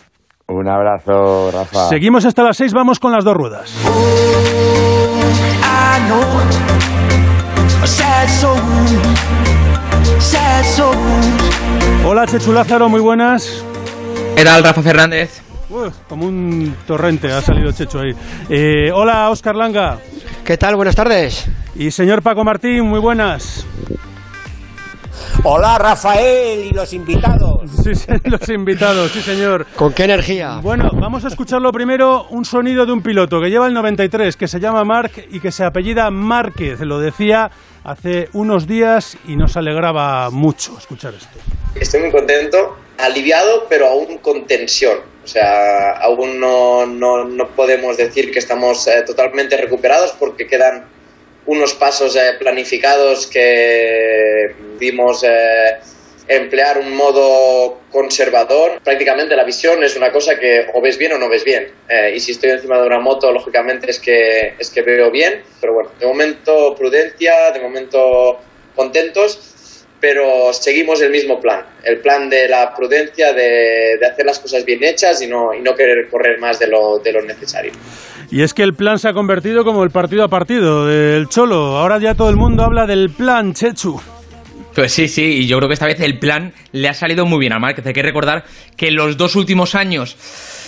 Un 0.48 0.70
abrazo, 0.70 1.52
Rafa. 1.52 1.90
Seguimos 1.90 2.26
hasta 2.26 2.44
las 2.44 2.56
seis, 2.56 2.74
vamos 2.74 3.00
con 3.00 3.12
las 3.12 3.26
dos 3.26 3.36
ruedas. 3.36 4.97
Hola, 12.06 12.26
Chechu 12.26 12.52
Lázaro, 12.52 12.90
muy 12.90 13.02
buenas. 13.02 13.64
¿Qué 14.36 14.44
tal, 14.44 14.64
Rafa 14.64 14.82
Fernández? 14.82 15.42
Uy, 15.70 15.90
como 16.08 16.26
un 16.26 16.76
torrente 16.88 17.32
ha 17.32 17.42
salido 17.42 17.72
Checho 17.72 18.00
ahí. 18.00 18.12
Eh, 18.50 18.92
hola, 18.94 19.30
Oscar 19.30 19.56
Langa. 19.56 20.00
¿Qué 20.46 20.58
tal? 20.58 20.76
Buenas 20.76 20.96
tardes. 20.96 21.46
Y 21.76 21.92
señor 21.92 22.22
Paco 22.22 22.44
Martín, 22.44 22.86
muy 22.86 23.00
buenas. 23.00 23.66
Hola 25.44 25.78
Rafael 25.78 26.60
y 26.66 26.72
los 26.72 26.94
invitados. 26.94 27.58
Sí, 27.88 27.96
sí, 27.96 28.12
los 28.26 28.50
invitados, 28.50 29.12
sí 29.12 29.22
señor. 29.22 29.66
¿Con 29.76 29.94
qué 29.94 30.04
energía? 30.04 30.60
Bueno, 30.62 30.90
vamos 30.94 31.24
a 31.24 31.30
escucharlo 31.30 31.72
primero 31.72 32.26
un 32.32 32.44
sonido 32.44 32.86
de 32.86 32.92
un 32.92 33.02
piloto 33.02 33.40
que 33.40 33.50
lleva 33.50 33.68
el 33.68 33.74
93, 33.74 34.36
que 34.36 34.48
se 34.48 34.60
llama 34.60 34.84
Marc 34.84 35.26
y 35.32 35.40
que 35.40 35.54
se 35.54 35.64
apellida 35.64 36.12
Márquez. 36.12 36.82
Lo 36.82 37.00
decía 37.00 37.50
hace 37.86 38.28
unos 38.34 38.68
días 38.68 39.18
y 39.26 39.38
nos 39.38 39.56
alegraba 39.56 40.30
mucho 40.32 40.78
escuchar 40.78 41.14
esto. 41.14 41.40
Estoy 41.76 42.02
muy 42.02 42.12
contento, 42.12 42.76
aliviado, 42.98 43.68
pero 43.70 43.88
aún 43.88 44.18
con 44.18 44.46
tensión. 44.46 44.98
O 45.24 45.28
sea, 45.28 45.92
aún 46.02 46.40
no, 46.40 46.86
no, 46.86 47.24
no 47.24 47.48
podemos 47.50 47.96
decir 47.96 48.32
que 48.32 48.40
estamos 48.40 48.86
eh, 48.88 49.04
totalmente 49.06 49.56
recuperados 49.56 50.14
porque 50.20 50.48
quedan 50.48 50.97
unos 51.48 51.74
pasos 51.74 52.16
eh, 52.16 52.34
planificados 52.38 53.26
que 53.28 54.54
dimos 54.78 55.24
eh, 55.24 55.78
emplear 56.28 56.78
un 56.78 56.96
modo 56.96 57.80
conservador. 57.90 58.82
Prácticamente 58.84 59.36
la 59.36 59.44
visión 59.44 59.84
es 59.84 59.96
una 59.96 60.12
cosa 60.12 60.38
que 60.38 60.68
o 60.74 60.82
ves 60.82 60.98
bien 60.98 61.14
o 61.14 61.18
no 61.18 61.30
ves 61.30 61.44
bien. 61.44 61.72
Eh, 61.90 62.14
y 62.16 62.20
si 62.20 62.34
estoy 62.34 62.52
encima 62.52 62.80
de 62.80 62.88
una 62.88 63.00
moto, 63.00 63.32
lógicamente 63.32 63.90
es 63.90 64.00
que, 64.00 64.56
es 64.60 64.70
que 64.70 64.82
veo 64.82 65.10
bien. 65.10 65.42
Pero 65.60 65.74
bueno, 65.74 65.92
de 66.00 66.06
momento 66.06 66.76
prudencia, 66.76 67.52
de 67.52 67.60
momento 67.62 68.40
contentos 68.76 69.56
pero 70.00 70.54
seguimos 70.54 71.02
el 71.02 71.12
mismo 71.12 71.40
plan, 71.40 71.62
el 71.84 72.00
plan 72.00 72.30
de 72.30 72.48
la 72.48 72.74
prudencia, 72.76 73.34
de, 73.34 73.98
de 74.00 74.06
hacer 74.06 74.26
las 74.26 74.40
cosas 74.40 74.64
bien 74.66 74.84
hechas 74.84 75.22
y 75.22 75.28
no, 75.28 75.54
y 75.54 75.62
no 75.62 75.76
querer 75.76 76.08
correr 76.10 76.40
más 76.40 76.60
de 76.60 76.68
lo, 76.68 77.00
de 77.00 77.12
lo 77.12 77.22
necesario. 77.22 77.72
Y 78.30 78.42
es 78.42 78.54
que 78.54 78.64
el 78.64 78.74
plan 78.74 79.00
se 79.00 79.08
ha 79.08 79.14
convertido 79.14 79.64
como 79.64 79.84
el 79.84 79.90
partido 79.90 80.24
a 80.24 80.28
partido 80.28 80.86
del 80.86 81.30
Cholo. 81.30 81.78
Ahora 81.78 81.98
ya 82.00 82.14
todo 82.14 82.30
el 82.30 82.36
mundo 82.36 82.64
habla 82.64 82.86
del 82.86 83.10
plan, 83.10 83.54
Chechu. 83.54 84.02
Pues 84.76 84.92
sí, 84.92 85.08
sí, 85.08 85.24
y 85.24 85.48
yo 85.48 85.58
creo 85.58 85.70
que 85.70 85.74
esta 85.74 85.88
vez 85.88 86.00
el 86.02 86.20
plan 86.20 86.54
le 86.72 86.88
ha 86.88 86.94
salido 86.94 87.26
muy 87.26 87.40
bien 87.40 87.54
a 87.54 87.58
Márquez. 87.58 87.86
Hay 87.88 87.94
que 87.94 88.04
recordar 88.04 88.44
que 88.76 88.92
los 88.92 89.18
dos 89.18 89.36
últimos 89.36 89.74
años 89.74 90.16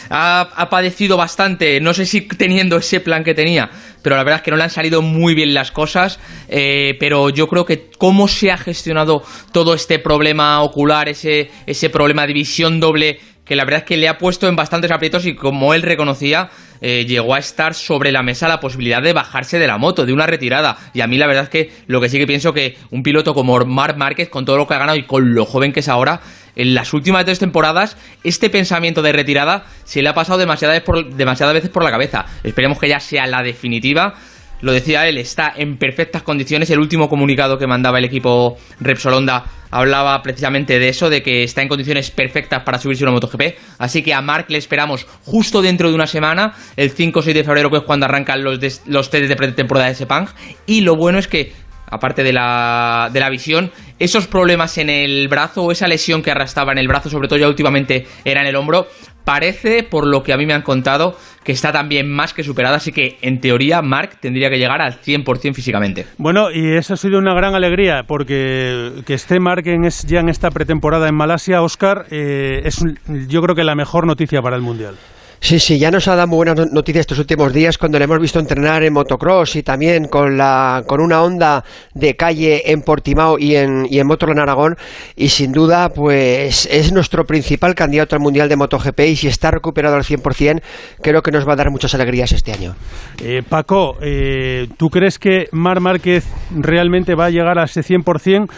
ha, 0.10 0.68
padecido 0.70 1.18
bastante, 1.18 1.80
no 1.80 1.94
sé 1.94 2.06
si 2.06 2.22
teniendo 2.22 2.78
ese 2.78 3.00
plan 3.00 3.24
que 3.24 3.34
tenía, 3.34 3.70
pero 4.02 4.16
la 4.16 4.24
verdad 4.24 4.40
es 4.40 4.44
que 4.44 4.52
no 4.52 4.58
le 4.58 4.64
han 4.64 4.70
salido 4.70 5.02
muy 5.02 5.36
bien 5.36 5.54
las 5.54 5.72
cosas, 5.72 6.20
eh, 6.48 6.96
pero 7.00 7.30
yo 7.30 7.48
creo 7.48 7.66
que 7.66 7.90
cómo 7.98 8.28
se 8.28 8.52
ha 8.52 8.58
gestionado 8.58 9.24
todo 9.52 9.74
este 9.74 10.00
problema 10.00 10.62
ocular, 10.62 11.10
ese, 11.10 11.52
ese 11.66 11.90
problema 11.90 12.26
de 12.26 12.34
visión 12.34 12.80
doble, 12.80 13.20
que 13.50 13.56
la 13.56 13.66
verdad 13.66 13.80
es 13.80 13.86
que 13.86 13.98
le 13.98 14.08
ha 14.08 14.20
puesto 14.20 14.48
en 14.48 14.56
bastantes 14.56 14.92
aprietos 14.92 15.26
y 15.26 15.34
como 15.34 15.74
él 15.74 15.82
reconocía, 15.82 16.52
eh, 16.82 17.06
llegó 17.08 17.34
a 17.34 17.40
estar 17.40 17.74
sobre 17.74 18.12
la 18.12 18.22
mesa 18.22 18.48
la 18.48 18.60
posibilidad 18.60 19.02
de 19.02 19.12
bajarse 19.12 19.58
de 19.58 19.66
la 19.66 19.80
moto, 19.80 20.06
de 20.06 20.14
una 20.14 20.28
retirada. 20.28 20.78
Y 20.94 21.02
a 21.02 21.08
mí 21.08 21.18
la 21.18 21.26
verdad 21.26 21.46
es 21.46 21.50
que 21.50 21.72
lo 21.88 22.00
que 22.00 22.10
sí 22.10 22.20
que 22.20 22.28
pienso 22.28 22.54
que 22.54 22.78
un 22.92 23.02
piloto 23.02 23.34
como 23.34 23.58
Marc 23.66 23.98
Márquez, 23.98 24.30
con 24.30 24.46
todo 24.46 24.58
lo 24.58 24.68
que 24.68 24.76
ha 24.76 24.78
ganado 24.78 25.00
y 25.00 25.04
con 25.08 25.34
lo 25.34 25.46
joven 25.46 25.74
que 25.74 25.80
es 25.80 25.90
ahora, 25.90 26.22
en 26.60 26.74
las 26.74 26.94
últimas 26.94 27.24
tres 27.24 27.40
temporadas, 27.40 27.96
este 28.26 28.50
pensamiento 28.50 29.02
de 29.02 29.14
retirada 29.14 29.66
se 29.86 30.02
le 30.02 30.10
ha 30.10 30.14
pasado 30.14 30.38
demasiadas 30.38 30.76
veces 30.76 30.86
por, 30.86 31.16
demasiadas 31.16 31.54
veces 31.54 31.70
por 31.70 31.84
la 31.86 31.90
cabeza. 31.90 32.26
Esperemos 32.44 32.78
que 32.80 32.90
ya 32.90 33.00
sea 33.00 33.26
la 33.28 33.42
definitiva. 33.44 34.16
Lo 34.60 34.74
decía 34.74 35.08
él, 35.08 35.18
está 35.18 35.54
en 35.56 35.78
perfectas 35.78 36.22
condiciones. 36.22 36.70
El 36.70 36.80
último 36.80 37.08
comunicado 37.08 37.58
que 37.58 37.66
mandaba 37.66 37.98
el 37.98 38.04
equipo 38.04 38.58
Repsol 38.82 39.14
Honda 39.14 39.46
hablaba 39.72 40.22
precisamente 40.22 40.80
de 40.80 40.90
eso, 40.90 41.10
de 41.10 41.24
que 41.24 41.44
está 41.44 41.62
en 41.62 41.70
condiciones 41.70 42.12
perfectas 42.12 42.64
para 42.64 42.78
subirse 42.78 43.06
una 43.06 43.14
MotoGP. 43.14 43.56
Así 43.78 44.04
que 44.04 44.14
a 44.14 44.22
Mark 44.22 44.48
le 44.50 44.58
esperamos 44.58 45.08
justo 45.24 45.62
dentro 45.62 45.88
de 45.88 45.96
una 45.96 46.08
semana, 46.08 46.56
el 46.76 46.90
5 46.90 47.20
o 47.20 47.22
6 47.22 47.36
de 47.38 47.44
febrero, 47.46 47.72
que 47.72 47.78
es 47.78 47.84
cuando 47.84 48.06
arrancan 48.06 48.44
los, 48.44 48.60
los 48.86 49.10
test 49.10 49.30
de 49.30 49.36
pretemporada 49.38 49.88
de 49.88 49.96
Sepang. 49.96 50.28
Y 50.66 50.82
lo 50.82 50.98
bueno 50.98 51.20
es 51.20 51.30
que, 51.30 51.54
aparte 51.90 52.24
de 52.24 52.34
la, 52.34 53.10
de 53.12 53.20
la 53.20 53.30
visión, 53.30 53.72
esos 54.00 54.28
problemas 54.28 54.78
en 54.78 54.90
el 54.90 55.28
brazo 55.28 55.64
o 55.64 55.72
esa 55.72 55.88
lesión 55.88 56.22
que 56.22 56.32
arrastraba 56.32 56.72
en 56.72 56.78
el 56.78 56.88
brazo, 56.88 57.10
sobre 57.10 57.28
todo 57.28 57.40
ya 57.40 57.48
últimamente 57.48 58.06
era 58.26 58.42
en 58.42 58.48
el 58.48 58.56
hombro, 58.56 58.88
parece, 59.26 59.84
por 59.84 60.08
lo 60.08 60.24
que 60.24 60.34
a 60.34 60.38
mí 60.38 60.46
me 60.46 60.54
han 60.54 60.62
contado, 60.64 61.16
que 61.44 61.52
está 61.52 61.72
también 61.72 62.10
más 62.12 62.34
que 62.34 62.44
superada. 62.44 62.78
Así 62.78 62.92
que, 62.92 63.18
en 63.22 63.40
teoría, 63.42 63.82
Mark 63.82 64.18
tendría 64.20 64.50
que 64.50 64.58
llegar 64.58 64.82
al 64.82 65.00
100% 65.02 65.54
físicamente. 65.54 66.06
Bueno, 66.18 66.50
y 66.52 66.74
eso 66.76 66.96
ha 66.96 66.98
sido 66.98 67.20
una 67.20 67.34
gran 67.36 67.54
alegría, 67.54 68.04
porque 68.08 68.92
que 69.06 69.14
esté 69.14 69.40
Mark 69.40 69.68
en 69.68 69.86
es- 69.86 70.04
ya 70.08 70.20
en 70.22 70.30
esta 70.30 70.50
pretemporada 70.50 71.08
en 71.08 71.16
Malasia, 71.16 71.62
Oscar, 71.62 72.06
eh, 72.12 72.62
es 72.66 72.84
yo 73.28 73.42
creo 73.44 73.56
que 73.56 73.64
la 73.64 73.76
mejor 73.76 74.08
noticia 74.08 74.42
para 74.42 74.56
el 74.56 74.62
Mundial. 74.64 74.96
Sí, 75.42 75.58
sí, 75.58 75.80
ya 75.80 75.90
nos 75.90 76.06
ha 76.10 76.16
dado 76.18 76.28
muy 76.28 76.36
buenas 76.38 76.58
no- 76.58 76.66
noticias 76.66 77.04
estos 77.04 77.18
últimos 77.20 77.54
días 77.54 77.78
cuando 77.78 77.98
le 77.98 78.04
hemos 78.04 78.20
visto 78.20 78.40
entrenar 78.40 78.84
en 78.84 78.92
motocross 78.92 79.56
y 79.56 79.64
también 79.64 80.10
con 80.10 80.38
la 80.38 80.84
con 80.86 81.00
una 81.00 81.22
onda 81.24 81.64
de 81.94 82.16
calle 82.18 82.70
en 82.72 82.82
Portimao 82.82 83.40
y 83.40 83.56
en, 83.56 83.86
y 83.90 84.00
en 84.00 84.08
Motorland 84.08 84.42
Aragón 84.42 84.76
y 85.16 85.30
sin 85.30 85.54
duda 85.54 85.90
pues 85.90 86.68
es 86.70 86.92
nuestro 86.92 87.24
principal 87.24 87.74
candidato 87.74 88.18
al 88.18 88.22
Mundial 88.22 88.50
de 88.50 88.58
MotoGP 88.58 89.00
y 89.00 89.16
si 89.16 89.28
está 89.28 89.50
recuperado 89.50 89.96
al 89.96 90.04
100% 90.04 90.62
creo 91.02 91.22
que 91.22 91.32
nos 91.32 91.48
va 91.48 91.54
a 91.54 91.56
dar 91.56 91.72
muchas 91.72 91.96
alegrías 91.96 92.34
este 92.34 92.52
año. 92.52 92.76
Eh, 93.24 93.42
Paco, 93.48 93.96
eh, 94.02 94.68
¿tú 94.78 94.90
crees 94.90 95.18
que 95.20 95.46
Mar 95.54 95.80
Márquez 95.80 96.26
realmente 96.52 97.16
va 97.16 97.28
a 97.28 97.30
llegar 97.30 97.58
a 97.60 97.64
ese 97.64 97.82
100%? 97.82 98.50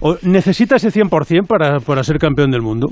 ¿O 0.00 0.16
necesita 0.22 0.74
ese 0.76 0.90
100% 0.90 1.46
para, 1.46 1.78
para 1.78 2.02
ser 2.02 2.18
campeón 2.18 2.50
del 2.50 2.62
mundo? 2.62 2.88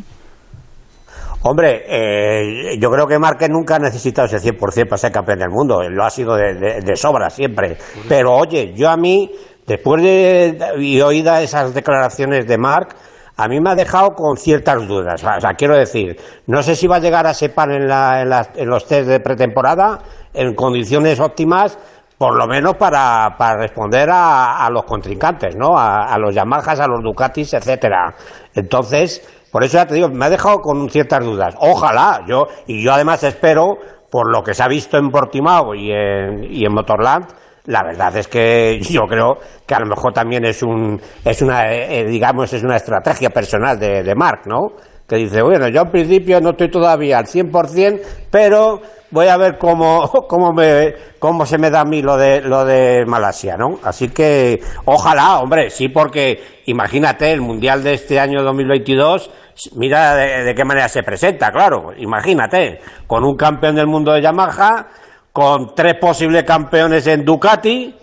Hombre, 1.47 1.85
eh, 1.87 2.79
yo 2.79 2.91
creo 2.91 3.07
que 3.07 3.19
Márquez 3.19 3.51
nunca 3.51 3.77
ha 3.77 3.79
necesitado 3.79 4.27
ese 4.27 4.39
100% 4.41 4.89
para 4.89 4.97
ser 4.99 5.13
campeón 5.13 5.39
del 5.41 5.51
mundo. 5.51 5.83
Lo 5.91 6.05
ha 6.05 6.11
sido 6.11 6.35
de, 6.37 6.55
de- 6.55 6.81
de 6.81 6.97
sobra 6.97 7.29
siempre. 7.29 7.77
Pero 8.09 8.35
oye, 8.35 8.73
yo 8.75 8.89
a 8.89 8.97
mí, 8.97 9.31
después 9.67 10.03
de 10.03 10.59
y 10.79 11.01
oídas 11.03 11.43
esas 11.43 11.75
declaraciones 11.75 12.47
de 12.47 12.57
Marc, 12.57 12.97
a 13.37 13.47
mí 13.49 13.61
me 13.61 13.71
ha 13.71 13.75
dejado 13.75 14.15
con 14.15 14.39
ciertas 14.39 14.87
dudas. 14.89 15.23
O 15.23 15.41
sea, 15.41 15.53
quiero 15.53 15.77
decir, 15.77 16.17
no 16.47 16.63
sé 16.63 16.77
si 16.77 16.87
va 16.87 16.97
a 16.97 17.01
llegar 17.01 17.27
a 17.27 17.35
Sepan 17.35 17.73
en, 17.73 17.89
la, 17.89 18.23
en, 18.23 18.31
las- 18.31 18.51
en 18.57 18.69
los 18.69 18.87
test 18.87 19.07
de 19.09 19.21
pretemporada 19.21 19.99
en 20.33 20.55
condiciones 20.55 21.21
óptimas, 21.21 21.77
por 22.17 22.37
lo 22.39 22.47
menos 22.47 22.77
para, 22.77 23.35
para 23.37 23.59
responder 23.61 24.09
a, 24.11 24.65
a 24.65 24.71
los 24.71 24.85
contrincantes, 24.85 25.57
¿no? 25.57 25.77
A, 25.77 26.05
a 26.07 26.19
los 26.19 26.35
Yamahas, 26.35 26.81
a 26.81 26.87
los 26.87 27.03
Ducatis, 27.03 27.53
etcétera. 27.53 28.15
Entonces, 28.55 29.21
por 29.55 29.63
eso 29.63 29.79
ya 29.79 29.87
te 29.87 29.95
digo, 29.95 30.09
me 30.09 30.25
ha 30.25 30.31
dejado 30.31 30.59
con 30.59 30.91
ciertas 30.91 31.25
dudas. 31.25 31.55
Ojalá, 31.61 32.25
yo, 32.27 32.49
y 32.67 32.83
yo 32.83 32.93
además 32.93 33.23
espero, 33.23 33.79
por 34.11 34.29
lo 34.29 34.43
que 34.43 34.53
se 34.53 34.65
ha 34.65 34.67
visto 34.67 34.99
en 34.99 35.13
Portimao 35.13 35.77
y 35.77 35.93
en, 35.93 36.75
Motorland, 36.75 37.27
la 37.67 37.85
verdad 37.85 38.17
es 38.17 38.27
que 38.27 38.81
yo 38.91 39.03
creo 39.03 39.39
que 39.65 39.75
a 39.77 39.79
lo 39.79 39.87
mejor 39.87 40.13
también 40.13 40.45
es 40.45 40.61
un, 40.65 41.01
es 41.25 41.41
una, 41.41 41.73
eh, 41.73 42.01
eh, 42.01 42.05
digamos, 42.05 42.53
es 42.53 42.65
una 42.65 42.75
estrategia 42.75 43.31
personal 43.31 43.79
de 43.79 44.15
Mark, 44.17 44.41
¿no? 44.47 44.73
Que 45.09 45.17
dice, 45.17 45.43
bueno, 45.43 45.69
yo 45.69 45.83
en 45.83 45.91
principio 45.91 46.41
no 46.41 46.51
estoy 46.51 46.71
todavía 46.71 47.19
al 47.19 47.27
100%, 47.27 48.01
pero 48.31 48.81
voy 49.15 49.29
a 49.29 49.37
ver 49.37 49.59
cómo, 49.59 50.11
cómo, 50.29 50.53
me, 50.53 50.95
cómo 51.19 51.47
se 51.47 51.57
me 51.57 51.71
da 51.71 51.81
a 51.81 51.85
mí 51.85 52.03
lo 52.03 52.17
de, 52.17 52.41
lo 52.41 52.65
de 52.65 53.07
Malasia, 53.07 53.57
¿no? 53.57 53.79
Así 53.83 54.09
que, 54.09 54.61
ojalá, 54.87 55.39
hombre, 55.39 55.71
sí, 55.71 55.89
porque 55.89 56.63
imagínate, 56.67 57.33
el 57.33 57.41
Mundial 57.41 57.83
de 57.83 57.95
este 57.95 58.19
año 58.19 58.43
2022, 58.43 59.31
mira 59.77 60.17
de, 60.17 60.55
qué 60.55 60.65
manera 60.65 60.89
se 60.89 61.03
presenta, 61.03 61.53
claro, 61.53 61.93
imagínate, 61.97 62.81
con 63.07 63.25
un 63.25 63.37
campeón 63.37 63.77
del 63.77 63.87
mundo 63.87 64.13
de 64.13 64.21
Yamaha, 64.21 64.89
con 65.33 65.75
tres 65.75 65.95
posibles 65.95 66.43
campeones 66.45 67.07
en 67.07 67.25
Ducati, 67.25 67.95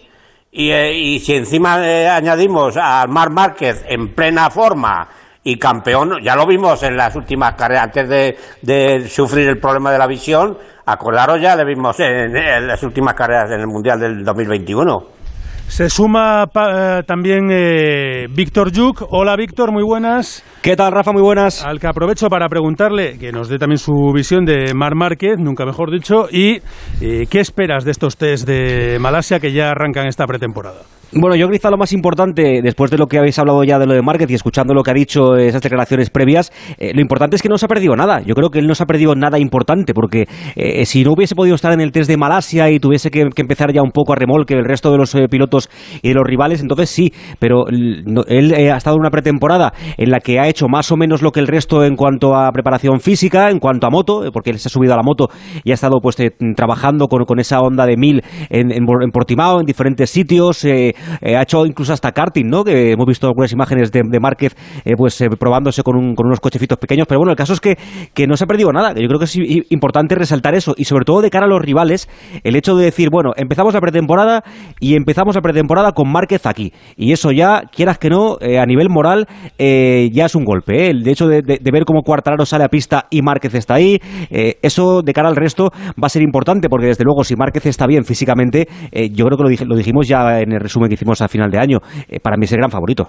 y, 0.53 0.69
eh, 0.69 0.93
y 0.93 1.19
si 1.19 1.35
encima 1.35 1.85
eh, 1.85 2.07
añadimos 2.07 2.75
a 2.77 3.05
Marc 3.07 3.31
Márquez 3.31 3.85
en 3.87 4.13
plena 4.13 4.49
forma 4.49 5.07
y 5.43 5.57
campeón, 5.57 6.21
ya 6.23 6.35
lo 6.35 6.45
vimos 6.45 6.83
en 6.83 6.95
las 6.97 7.15
últimas 7.15 7.55
carreras, 7.55 7.85
antes 7.85 8.07
de, 8.09 8.37
de 8.61 9.07
sufrir 9.07 9.47
el 9.49 9.57
problema 9.59 9.91
de 9.91 9.97
la 9.97 10.07
visión, 10.07 10.57
acordaros 10.85 11.41
ya, 11.41 11.55
le 11.55 11.65
vimos 11.65 11.99
en, 11.99 12.35
en 12.35 12.67
las 12.67 12.83
últimas 12.83 13.13
carreras 13.15 13.49
en 13.51 13.59
el 13.61 13.67
Mundial 13.67 13.99
del 13.99 14.23
2021. 14.23 14.99
Se 15.67 15.89
suma 15.89 16.47
pa- 16.47 16.99
eh, 16.99 17.03
también 17.03 17.47
eh, 17.49 18.27
Víctor 18.29 18.73
Yuk. 18.73 19.05
Hola 19.09 19.37
Víctor, 19.37 19.71
muy 19.71 19.83
buenas. 19.83 20.43
¿Qué 20.61 20.75
tal, 20.75 20.91
Rafa? 20.91 21.13
Muy 21.13 21.21
buenas. 21.21 21.63
Al 21.63 21.79
que 21.79 21.87
aprovecho 21.87 22.27
para 22.27 22.49
preguntarle, 22.49 23.17
que 23.17 23.31
nos 23.31 23.47
dé 23.47 23.57
también 23.57 23.77
su 23.77 23.93
visión 24.13 24.43
de 24.43 24.73
Mar 24.73 24.95
Márquez, 24.95 25.37
nunca 25.39 25.65
mejor 25.65 25.89
dicho, 25.89 26.27
y 26.29 26.61
eh, 26.99 27.25
qué 27.29 27.39
esperas 27.39 27.85
de 27.85 27.91
estos 27.91 28.17
test 28.17 28.45
de 28.45 28.97
Malasia 28.99 29.39
que 29.39 29.53
ya 29.53 29.69
arrancan 29.69 30.07
esta 30.07 30.25
pretemporada. 30.27 30.81
Bueno, 31.13 31.35
yo 31.35 31.49
quizá 31.49 31.69
lo 31.69 31.75
más 31.77 31.91
importante, 31.91 32.61
después 32.63 32.89
de 32.89 32.97
lo 32.97 33.07
que 33.07 33.17
habéis 33.17 33.37
hablado 33.37 33.61
ya 33.65 33.77
de 33.77 33.85
lo 33.85 33.93
de 33.93 34.01
Márquez 34.01 34.31
y 34.31 34.33
escuchando 34.33 34.73
lo 34.73 34.81
que 34.81 34.91
ha 34.91 34.93
dicho 34.93 35.35
esas 35.35 35.61
declaraciones 35.61 36.09
previas, 36.09 36.53
eh, 36.77 36.93
lo 36.93 37.01
importante 37.01 37.35
es 37.35 37.41
que 37.41 37.49
no 37.49 37.57
se 37.57 37.65
ha 37.65 37.67
perdido 37.67 37.97
nada. 37.97 38.21
Yo 38.21 38.33
creo 38.33 38.49
que 38.49 38.59
él 38.59 38.67
no 38.67 38.75
se 38.75 38.83
ha 38.83 38.85
perdido 38.85 39.13
nada 39.13 39.37
importante, 39.37 39.93
porque 39.93 40.25
eh, 40.55 40.85
si 40.85 41.03
no 41.03 41.11
hubiese 41.11 41.35
podido 41.35 41.55
estar 41.55 41.73
en 41.73 41.81
el 41.81 41.91
test 41.91 42.09
de 42.09 42.15
Malasia 42.15 42.69
y 42.69 42.79
tuviese 42.79 43.11
que, 43.11 43.27
empezar 43.35 43.73
ya 43.73 43.81
un 43.81 43.91
poco 43.91 44.13
a 44.13 44.15
remolque 44.15 44.53
el 44.53 44.63
resto 44.63 44.89
de 44.89 44.99
los 44.99 45.13
eh, 45.15 45.27
pilotos 45.29 45.69
y 46.01 46.07
de 46.09 46.13
los 46.13 46.23
rivales, 46.23 46.61
entonces 46.61 46.89
sí, 46.89 47.11
pero 47.39 47.65
no- 47.69 48.23
él 48.29 48.53
ha 48.71 48.77
estado 48.77 48.95
en 48.95 49.01
una 49.01 49.09
pretemporada 49.09 49.73
en 49.97 50.11
la 50.11 50.21
que 50.21 50.39
ha 50.39 50.47
hecho 50.47 50.67
más 50.69 50.93
o 50.93 50.95
menos 50.95 51.21
lo 51.21 51.33
que 51.33 51.41
el 51.41 51.47
resto 51.47 51.83
en 51.83 51.97
cuanto 51.97 52.35
a 52.37 52.49
preparación 52.53 53.01
física, 53.01 53.49
en 53.49 53.59
cuanto 53.59 53.85
a 53.85 53.89
moto, 53.89 54.23
porque 54.31 54.51
él 54.51 54.59
se 54.59 54.69
ha 54.69 54.71
subido 54.71 54.93
a 54.93 54.97
la 54.97 55.03
moto 55.03 55.27
y 55.65 55.71
ha 55.71 55.73
estado 55.73 55.99
pues 56.01 56.15
trabajando 56.55 57.07
con, 57.07 57.25
con 57.25 57.39
esa 57.39 57.59
onda 57.59 57.85
de 57.85 57.97
mil 57.97 58.23
en, 58.49 58.71
en 58.71 59.11
Portimao, 59.11 59.59
en 59.59 59.65
diferentes 59.65 60.09
sitios, 60.09 60.65
eh, 61.21 61.35
ha 61.35 61.41
hecho 61.43 61.65
incluso 61.65 61.93
hasta 61.93 62.11
karting, 62.11 62.45
¿no? 62.47 62.63
Que 62.63 62.91
hemos 62.91 63.05
visto 63.05 63.27
algunas 63.27 63.51
imágenes 63.51 63.91
de, 63.91 64.01
de 64.09 64.19
Márquez 64.19 64.55
eh, 64.85 64.93
pues 64.97 65.19
eh, 65.21 65.29
probándose 65.29 65.83
con, 65.83 65.95
un- 65.97 66.15
con 66.15 66.27
unos 66.27 66.39
cochecitos 66.39 66.77
pequeños, 66.77 67.07
pero 67.07 67.19
bueno, 67.19 67.31
el 67.31 67.37
caso 67.37 67.53
es 67.53 67.59
que, 67.59 67.77
que 68.13 68.27
no 68.27 68.35
se 68.37 68.43
ha 68.43 68.47
perdido 68.47 68.71
nada, 68.71 68.93
yo 68.93 69.07
creo 69.07 69.19
que 69.19 69.25
es 69.25 69.37
importante 69.71 70.15
resaltar 70.15 70.55
eso. 70.55 70.73
Y 70.77 70.85
sobre 70.85 71.05
todo 71.05 71.21
de 71.21 71.29
cara 71.29 71.45
a 71.45 71.49
los 71.49 71.61
rivales, 71.61 72.09
el 72.43 72.55
hecho 72.55 72.75
de 72.75 72.85
decir, 72.85 73.09
bueno, 73.11 73.31
empezamos 73.35 73.73
la 73.73 73.81
pretemporada 73.81 74.43
y 74.79 74.95
empezamos 74.95 75.35
la 75.35 75.41
pretemporada 75.41 75.91
con 75.91 76.11
Márquez 76.11 76.45
aquí. 76.45 76.73
Y 76.95 77.11
eso 77.11 77.31
ya, 77.31 77.63
quieras 77.71 77.97
que 77.97 78.09
no, 78.09 78.37
a 78.41 78.65
nivel 78.65 78.89
moral 78.89 79.27
ya 79.57 80.25
es 80.25 80.35
un 80.35 80.45
golpe, 80.45 80.89
el 80.89 81.07
hecho 81.07 81.27
de, 81.27 81.41
de- 81.41 81.59
de 81.61 81.71
ver 81.71 81.85
cómo 81.85 82.01
Cuartararo 82.03 82.45
sale 82.45 82.63
a 82.63 82.69
pista 82.69 83.05
y 83.09 83.21
Márquez 83.21 83.53
está 83.55 83.75
ahí, 83.75 83.99
eso 84.29 85.01
de 85.01 85.13
cara 85.13 85.29
al 85.29 85.35
resto 85.35 85.69
va 86.01 86.07
a 86.07 86.09
ser 86.09 86.21
importante 86.21 86.69
porque 86.69 86.87
desde 86.87 87.03
luego 87.03 87.23
si 87.23 87.35
Márquez 87.35 87.65
está 87.65 87.87
bien 87.87 88.03
físicamente, 88.05 88.67
yo 89.13 89.25
creo 89.25 89.37
que 89.37 89.65
lo 89.65 89.75
dijimos 89.75 90.07
ya 90.07 90.39
en 90.41 90.51
el 90.53 90.59
resumen 90.59 90.90
que 90.91 90.95
hicimos 90.95 91.21
a 91.21 91.27
final 91.27 91.49
de 91.49 91.57
año, 91.59 91.79
eh, 92.09 92.19
para 92.19 92.35
mí 92.37 92.45
es 92.45 92.51
el 92.51 92.57
gran 92.59 92.69
favorito. 92.69 93.07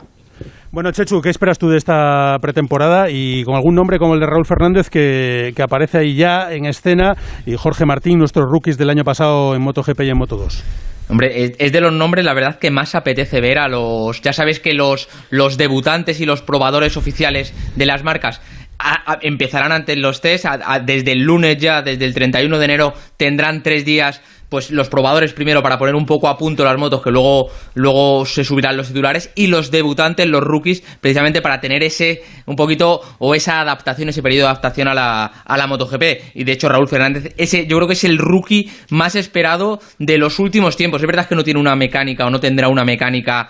Bueno, 0.71 0.91
Chechu, 0.91 1.21
¿qué 1.21 1.29
esperas 1.29 1.59
tú 1.59 1.69
de 1.69 1.77
esta 1.77 2.39
pretemporada? 2.41 3.11
Y 3.11 3.45
con 3.45 3.55
algún 3.55 3.75
nombre 3.75 3.99
como 3.99 4.15
el 4.15 4.21
de 4.21 4.27
Raúl 4.27 4.47
Fernández 4.47 4.89
que, 4.89 5.53
que 5.55 5.63
aparece 5.63 5.99
ahí 5.99 6.15
ya 6.17 6.51
en 6.53 6.65
escena 6.65 7.15
y 7.47 7.55
Jorge 7.57 7.85
Martín, 7.85 8.19
nuestros 8.19 8.47
rookies 8.51 8.79
del 8.79 8.89
año 8.91 9.05
pasado 9.05 9.55
en 9.55 9.63
MotoGP 9.63 10.01
y 10.01 10.09
en 10.11 10.17
Moto2. 10.19 10.63
Hombre, 11.09 11.55
es, 11.59 11.73
de 11.73 11.81
los 11.81 11.93
nombres, 11.93 12.25
la 12.25 12.33
verdad, 12.33 12.59
que 12.59 12.71
más 12.71 12.95
apetece 12.95 13.41
ver 13.43 13.59
a 13.59 13.69
los. 13.69 14.23
Ya 14.23 14.33
sabéis 14.33 14.61
que 14.61 14.73
los, 14.73 15.09
los 15.31 15.59
debutantes 15.59 16.21
y 16.21 16.25
los 16.27 16.41
probadores 16.43 16.97
oficiales 16.97 17.53
de 17.77 17.85
las 17.87 18.03
marcas 18.03 18.41
a- 18.79 19.13
a- 19.13 19.19
empezarán 19.21 19.73
antes 19.73 19.99
los 19.99 20.23
test. 20.23 20.47
a- 20.47 20.59
a- 20.65 20.81
desde 20.81 21.13
el 21.13 21.21
lunes 21.21 21.59
ya, 21.59 21.83
desde 21.83 22.07
el 22.07 22.15
31 22.15 22.59
de 22.59 22.65
enero, 22.65 22.95
tendrán 23.19 23.63
tres 23.63 23.85
días 23.85 24.23
pues 24.53 24.71
los 24.71 24.91
probadores 24.91 25.33
primero 25.33 25.63
para 25.63 25.79
poner 25.79 25.95
un 25.95 26.05
poco 26.05 26.29
a 26.29 26.37
punto 26.37 26.63
las 26.63 26.77
motos 26.77 27.01
que 27.01 27.11
luego, 27.11 27.49
luego 27.73 28.27
se 28.27 28.45
subirán 28.45 28.77
los 28.77 28.89
titulares 28.89 29.31
y 29.35 29.47
los 29.47 29.71
debutantes, 29.71 30.27
los 30.27 30.43
rookies, 30.43 30.83
precisamente 31.01 31.41
para 31.41 31.59
tener 31.59 31.83
ese 31.83 32.23
un 32.45 32.55
poquito 32.55 33.01
o 33.19 33.35
esa 33.35 33.63
adaptación, 33.63 34.11
ese 34.11 34.23
periodo 34.23 34.49
de 34.49 34.51
adaptación 34.51 34.89
a 34.89 34.95
la, 34.95 35.25
a 35.25 35.57
la 35.57 35.67
MotoGP. 35.67 36.35
Y 36.35 36.45
de 36.45 36.53
hecho 36.53 36.69
Raúl 36.69 36.87
Fernández, 36.87 37.33
ese 37.39 37.67
yo 37.67 37.77
creo 37.79 37.89
que 37.89 37.95
es 37.95 38.05
el 38.05 38.19
rookie 38.19 38.71
más 38.91 39.15
esperado 39.15 39.81
de 39.99 40.19
los 40.19 40.39
últimos 40.39 40.77
tiempos. 40.77 41.01
Es 41.01 41.07
verdad 41.07 41.27
que 41.27 41.35
no 41.35 41.45
tiene 41.45 41.59
una 41.59 41.75
mecánica 41.75 42.27
o 42.27 42.31
no 42.31 42.39
tendrá 42.39 42.69
una 42.69 42.85
mecánica 42.85 43.49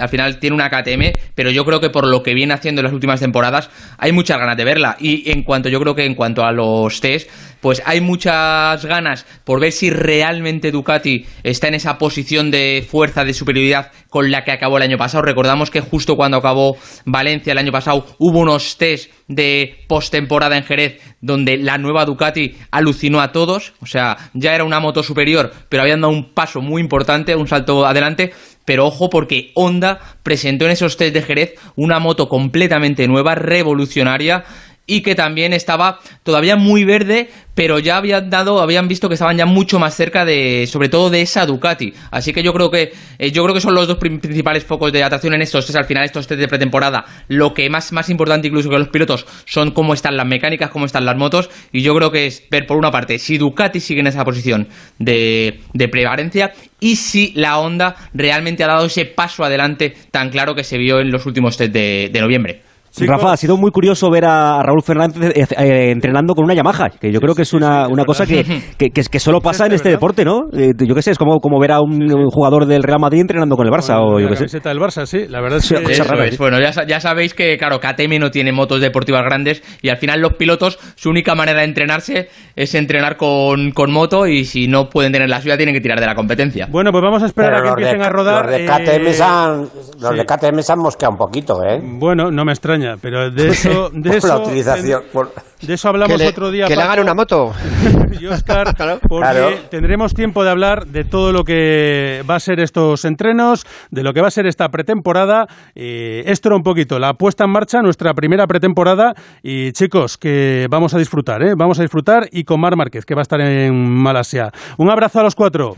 al 0.00 0.08
final 0.08 0.38
tiene 0.38 0.54
una 0.54 0.70
KTM, 0.70 1.12
pero 1.34 1.50
yo 1.50 1.64
creo 1.64 1.80
que 1.80 1.90
por 1.90 2.06
lo 2.06 2.22
que 2.22 2.34
viene 2.34 2.54
haciendo 2.54 2.80
en 2.80 2.84
las 2.84 2.94
últimas 2.94 3.20
temporadas 3.20 3.70
hay 3.98 4.12
muchas 4.12 4.38
ganas 4.38 4.56
de 4.56 4.64
verla. 4.64 4.96
Y 4.98 5.30
en 5.30 5.42
cuanto, 5.42 5.68
yo 5.68 5.80
creo 5.80 5.94
que 5.94 6.04
en 6.04 6.14
cuanto 6.14 6.44
a 6.44 6.52
los 6.52 7.00
test, 7.00 7.28
pues 7.60 7.80
hay 7.86 8.00
muchas 8.00 8.84
ganas 8.84 9.24
por 9.44 9.60
ver 9.60 9.72
si 9.72 9.90
realmente 9.90 10.72
Ducati 10.72 11.26
está 11.44 11.68
en 11.68 11.74
esa 11.74 11.96
posición 11.96 12.50
de 12.50 12.84
fuerza, 12.88 13.24
de 13.24 13.34
superioridad 13.34 13.92
con 14.10 14.30
la 14.30 14.44
que 14.44 14.50
acabó 14.52 14.78
el 14.78 14.82
año 14.82 14.98
pasado. 14.98 15.22
Recordamos 15.22 15.70
que 15.70 15.80
justo 15.80 16.16
cuando 16.16 16.38
acabó 16.38 16.76
Valencia 17.04 17.52
el 17.52 17.58
año 17.58 17.72
pasado 17.72 18.06
hubo 18.18 18.40
unos 18.40 18.76
test 18.78 19.10
de 19.28 19.84
postemporada 19.86 20.56
en 20.56 20.64
Jerez 20.64 21.00
donde 21.22 21.56
la 21.56 21.78
nueva 21.78 22.04
Ducati 22.04 22.56
alucinó 22.70 23.20
a 23.20 23.32
todos, 23.32 23.74
o 23.80 23.86
sea, 23.86 24.30
ya 24.34 24.54
era 24.54 24.64
una 24.64 24.80
moto 24.80 25.02
superior, 25.02 25.52
pero 25.68 25.82
habían 25.84 26.00
dado 26.00 26.12
un 26.12 26.34
paso 26.34 26.60
muy 26.60 26.82
importante, 26.82 27.36
un 27.36 27.46
salto 27.46 27.86
adelante, 27.86 28.32
pero 28.64 28.86
ojo 28.86 29.10
porque 29.10 29.50
Honda 29.54 30.00
presentó 30.22 30.66
en 30.66 30.72
esos 30.72 30.96
test 30.96 31.14
de 31.14 31.22
Jerez 31.22 31.54
una 31.76 31.98
moto 31.98 32.28
completamente 32.28 33.08
nueva, 33.08 33.34
revolucionaria 33.34 34.44
y 34.86 35.02
que 35.02 35.14
también 35.14 35.52
estaba 35.52 36.00
todavía 36.24 36.56
muy 36.56 36.84
verde, 36.84 37.30
pero 37.54 37.78
ya 37.78 37.98
habían 37.98 38.30
dado, 38.30 38.60
habían 38.60 38.88
visto 38.88 39.08
que 39.08 39.14
estaban 39.14 39.36
ya 39.36 39.46
mucho 39.46 39.78
más 39.78 39.94
cerca 39.94 40.24
de, 40.24 40.66
sobre 40.70 40.88
todo 40.88 41.10
de 41.10 41.22
esa 41.22 41.46
Ducati. 41.46 41.94
Así 42.10 42.32
que 42.32 42.42
yo 42.42 42.52
creo 42.52 42.70
que, 42.70 42.92
eh, 43.18 43.30
yo 43.30 43.42
creo 43.44 43.54
que 43.54 43.60
son 43.60 43.74
los 43.74 43.86
dos 43.86 43.98
principales 43.98 44.64
focos 44.64 44.92
de 44.92 45.04
atracción 45.04 45.34
en 45.34 45.42
estos 45.42 45.66
test, 45.66 45.76
al 45.76 45.84
final 45.84 46.04
estos 46.04 46.26
test 46.26 46.40
de 46.40 46.48
pretemporada. 46.48 47.04
Lo 47.28 47.54
que 47.54 47.70
más, 47.70 47.92
más 47.92 48.10
importante 48.10 48.48
incluso 48.48 48.70
que 48.70 48.78
los 48.78 48.88
pilotos 48.88 49.26
son 49.44 49.70
cómo 49.70 49.94
están 49.94 50.16
las 50.16 50.26
mecánicas, 50.26 50.70
cómo 50.70 50.86
están 50.86 51.04
las 51.04 51.16
motos, 51.16 51.48
y 51.72 51.82
yo 51.82 51.94
creo 51.94 52.10
que 52.10 52.26
es 52.26 52.42
ver 52.50 52.66
por 52.66 52.76
una 52.76 52.90
parte 52.90 53.18
si 53.18 53.38
Ducati 53.38 53.80
sigue 53.80 54.00
en 54.00 54.08
esa 54.08 54.24
posición 54.24 54.68
de, 54.98 55.60
de 55.72 55.88
prevalencia 55.88 56.52
y 56.80 56.96
si 56.96 57.32
la 57.36 57.58
Honda 57.58 57.96
realmente 58.14 58.64
ha 58.64 58.66
dado 58.66 58.86
ese 58.86 59.04
paso 59.04 59.44
adelante 59.44 59.94
tan 60.10 60.30
claro 60.30 60.54
que 60.54 60.64
se 60.64 60.78
vio 60.78 61.00
en 61.00 61.12
los 61.12 61.26
últimos 61.26 61.56
test 61.56 61.72
de 61.72 62.18
noviembre. 62.20 62.71
Rafa, 63.00 63.32
ha 63.32 63.36
sido 63.36 63.56
muy 63.56 63.70
curioso 63.70 64.10
ver 64.10 64.24
a 64.26 64.62
Raúl 64.62 64.82
Fernández 64.82 65.32
eh, 65.34 65.46
eh, 65.58 65.90
entrenando 65.90 66.34
con 66.34 66.44
una 66.44 66.54
Yamaha, 66.54 66.90
que 66.90 67.10
yo 67.10 67.20
creo 67.20 67.34
que 67.34 67.42
es 67.42 67.52
una, 67.54 67.88
una 67.88 68.04
cosa 68.04 68.26
que, 68.26 68.44
que, 68.78 69.18
solo 69.20 69.40
pasa 69.40 69.66
en 69.66 69.72
este 69.72 69.88
deporte, 69.88 70.24
¿no? 70.24 70.42
Eh, 70.52 70.72
yo 70.78 70.94
qué 70.94 71.02
sé, 71.02 71.10
es 71.12 71.18
como, 71.18 71.38
como 71.40 71.58
ver 71.58 71.72
a 71.72 71.80
un, 71.80 72.02
un 72.12 72.28
jugador 72.30 72.66
del 72.66 72.82
Real 72.82 73.00
Madrid 73.00 73.20
entrenando 73.20 73.56
con 73.56 73.66
el 73.66 73.72
Barça, 73.72 73.96
o 73.98 74.20
yo 74.20 74.28
la 74.28 74.36
qué 74.36 74.48
sé. 74.48 74.60
del 74.60 74.78
Barça, 74.78 75.06
sí, 75.06 75.26
la 75.28 75.40
verdad 75.40 75.58
es 75.58 75.64
Sí, 75.64 75.74
que... 75.74 75.92
Eso 75.92 76.04
rara, 76.04 76.26
es. 76.26 76.36
Bueno, 76.38 76.58
ya, 76.60 76.70
ya 76.86 77.00
sabéis 77.00 77.34
que, 77.34 77.56
claro, 77.56 77.80
KTM 77.80 78.18
no 78.20 78.30
tiene 78.30 78.52
motos 78.52 78.80
deportivas 78.80 79.22
grandes 79.24 79.62
y 79.80 79.88
al 79.88 79.96
final 79.96 80.20
los 80.20 80.34
pilotos, 80.34 80.78
su 80.94 81.08
única 81.10 81.34
manera 81.34 81.60
de 81.60 81.64
entrenarse 81.66 82.28
es 82.56 82.74
entrenar 82.74 83.16
con, 83.16 83.70
con 83.72 83.90
moto 83.90 84.26
y 84.26 84.44
si 84.44 84.68
no 84.68 84.88
pueden 84.90 85.12
tener 85.12 85.28
la 85.30 85.40
suya, 85.40 85.56
tienen 85.56 85.74
que 85.74 85.80
tirar 85.80 85.98
de 86.00 86.06
la 86.06 86.14
competencia. 86.14 86.66
Bueno, 86.70 86.90
pues 86.92 87.02
vamos 87.02 87.22
a 87.22 87.26
esperar 87.26 87.54
Pero 87.62 87.72
a 87.72 87.76
que 87.76 87.84
de- 87.84 87.90
empiecen 87.90 88.06
a 88.06 88.12
rodar. 88.12 88.44
Los 88.46 88.52
de 88.54 88.64
eh, 88.64 88.68
KTM, 88.68 89.12
se 89.12 89.22
han, 89.22 89.60
los 90.00 90.16
de 90.16 90.24
KTM 90.26 90.58
se 90.60 90.72
han 90.72 90.78
mosqueado 90.78 91.12
un 91.12 91.18
poquito, 91.18 91.62
¿eh? 91.64 91.80
Bueno, 91.82 92.30
no 92.30 92.44
me 92.44 92.52
extraña, 92.52 92.81
pero 93.00 93.30
de 93.30 93.48
eso... 93.48 93.90
De 93.92 94.08
Por 94.10 94.16
eso 94.18 94.26
la 94.28 94.38
utilización. 94.38 95.02
por- 95.12 95.32
De 95.60 95.74
eso 95.74 95.88
hablamos 95.88 96.18
le, 96.18 96.28
otro 96.28 96.50
día. 96.50 96.66
que 96.66 96.76
le 96.76 96.82
hagan 96.82 97.00
una 97.00 97.14
moto. 97.14 97.52
y 98.20 98.26
Óscar, 98.26 98.74
porque 99.08 99.28
Claro. 99.30 99.48
tendremos 99.70 100.14
tiempo 100.14 100.44
de 100.44 100.50
hablar 100.50 100.86
de 100.86 101.04
todo 101.04 101.32
lo 101.32 101.44
que 101.44 102.22
va 102.28 102.36
a 102.36 102.40
ser 102.40 102.60
estos 102.60 103.04
entrenos, 103.04 103.64
de 103.90 104.02
lo 104.02 104.12
que 104.12 104.20
va 104.20 104.28
a 104.28 104.30
ser 104.30 104.46
esta 104.46 104.68
pretemporada. 104.68 105.46
Eh, 105.74 106.22
esto 106.26 106.48
era 106.48 106.56
un 106.56 106.62
poquito 106.62 106.98
la 106.98 107.14
puesta 107.14 107.44
en 107.44 107.50
marcha, 107.50 107.82
nuestra 107.82 108.14
primera 108.14 108.46
pretemporada. 108.46 109.14
Y 109.42 109.72
chicos, 109.72 110.16
que 110.18 110.66
vamos 110.70 110.94
a 110.94 110.98
disfrutar, 110.98 111.42
¿eh? 111.42 111.54
Vamos 111.56 111.78
a 111.78 111.82
disfrutar 111.82 112.28
y 112.32 112.44
con 112.44 112.60
Mar 112.60 112.76
Márquez, 112.76 113.04
que 113.04 113.14
va 113.14 113.20
a 113.20 113.22
estar 113.22 113.40
en 113.40 113.74
Malasia. 114.02 114.50
Un 114.78 114.90
abrazo 114.90 115.20
a 115.20 115.22
los 115.22 115.34
cuatro. 115.34 115.76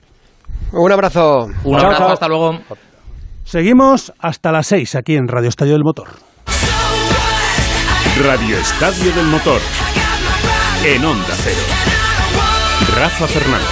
Un 0.72 0.92
abrazo. 0.92 1.48
Un 1.64 1.74
abrazo, 1.76 1.98
chao. 1.98 2.12
hasta 2.12 2.28
luego. 2.28 2.59
Seguimos 3.44 4.12
hasta 4.18 4.50
las 4.52 4.66
seis 4.66 4.94
aquí 4.94 5.16
en 5.16 5.28
Radio 5.28 5.48
Estadio 5.50 5.72
del 5.74 5.84
Motor. 5.84 6.09
Radio 8.22 8.56
Estadio 8.56 9.12
del 9.12 9.26
Motor. 9.26 9.60
En 10.84 11.04
Onda 11.04 11.34
Cero. 11.42 11.62
Rafa 12.96 13.26
Fernández. 13.26 13.66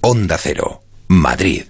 Onda 0.00 0.36
Cero, 0.36 0.82
Madrid. 1.06 1.69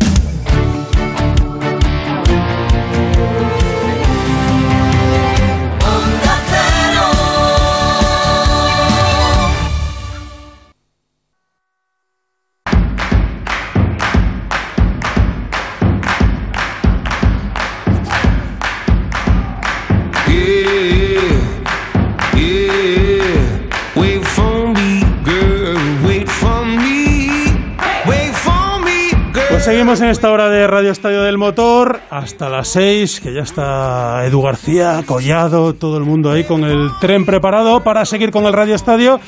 Seguimos 29.63 30.01
en 30.01 30.09
esta 30.09 30.31
hora 30.31 30.49
de 30.49 30.65
Radio 30.65 30.91
Estadio 30.91 31.21
del 31.21 31.37
Motor 31.37 31.99
hasta 32.09 32.49
las 32.49 32.69
6, 32.69 33.19
que 33.21 33.31
ya 33.31 33.41
está 33.41 34.25
Edu 34.25 34.41
García, 34.41 35.03
Collado, 35.05 35.73
todo 35.73 35.97
el 35.97 36.03
mundo 36.03 36.31
ahí 36.31 36.45
con 36.45 36.63
el 36.63 36.89
tren 36.99 37.25
preparado 37.25 37.83
para 37.83 38.05
seguir 38.05 38.31
con 38.31 38.45
el 38.45 38.53
Radio 38.53 38.73
Estadio. 38.73 39.19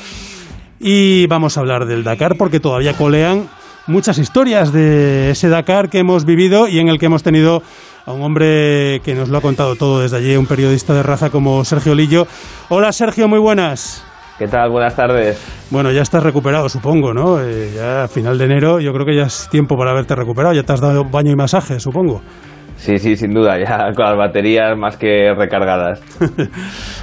Y 0.80 1.28
vamos 1.28 1.56
a 1.56 1.60
hablar 1.60 1.86
del 1.86 2.02
Dakar 2.02 2.36
porque 2.36 2.58
todavía 2.58 2.94
colean 2.94 3.48
muchas 3.86 4.18
historias 4.18 4.72
de 4.72 5.30
ese 5.30 5.48
Dakar 5.48 5.88
que 5.88 5.98
hemos 5.98 6.24
vivido 6.24 6.66
y 6.66 6.80
en 6.80 6.88
el 6.88 6.98
que 6.98 7.06
hemos 7.06 7.22
tenido 7.22 7.62
a 8.04 8.12
un 8.12 8.22
hombre 8.22 9.00
que 9.04 9.14
nos 9.14 9.28
lo 9.28 9.38
ha 9.38 9.40
contado 9.40 9.76
todo 9.76 10.00
desde 10.00 10.16
allí, 10.16 10.36
un 10.36 10.46
periodista 10.46 10.94
de 10.94 11.04
raza 11.04 11.30
como 11.30 11.64
Sergio 11.64 11.94
Lillo. 11.94 12.26
Hola 12.70 12.92
Sergio, 12.92 13.28
muy 13.28 13.38
buenas. 13.38 14.04
¿Qué 14.38 14.48
tal? 14.48 14.68
Buenas 14.70 14.96
tardes. 14.96 15.40
Bueno, 15.70 15.92
ya 15.92 16.02
estás 16.02 16.22
recuperado, 16.22 16.68
supongo, 16.68 17.14
¿no? 17.14 17.40
Eh, 17.40 17.70
ya 17.76 18.04
a 18.04 18.08
final 18.08 18.36
de 18.36 18.44
enero 18.46 18.80
yo 18.80 18.92
creo 18.92 19.06
que 19.06 19.14
ya 19.14 19.26
es 19.26 19.48
tiempo 19.48 19.76
para 19.76 19.92
haberte 19.92 20.16
recuperado. 20.16 20.52
Ya 20.52 20.64
te 20.64 20.72
has 20.72 20.80
dado 20.80 21.04
baño 21.04 21.30
y 21.30 21.36
masaje, 21.36 21.78
supongo. 21.78 22.20
Sí, 22.76 22.98
sí, 22.98 23.16
sin 23.16 23.32
duda, 23.32 23.56
ya 23.58 23.92
con 23.94 24.04
las 24.04 24.16
baterías 24.16 24.76
más 24.76 24.96
que 24.96 25.32
recargadas. 25.34 26.00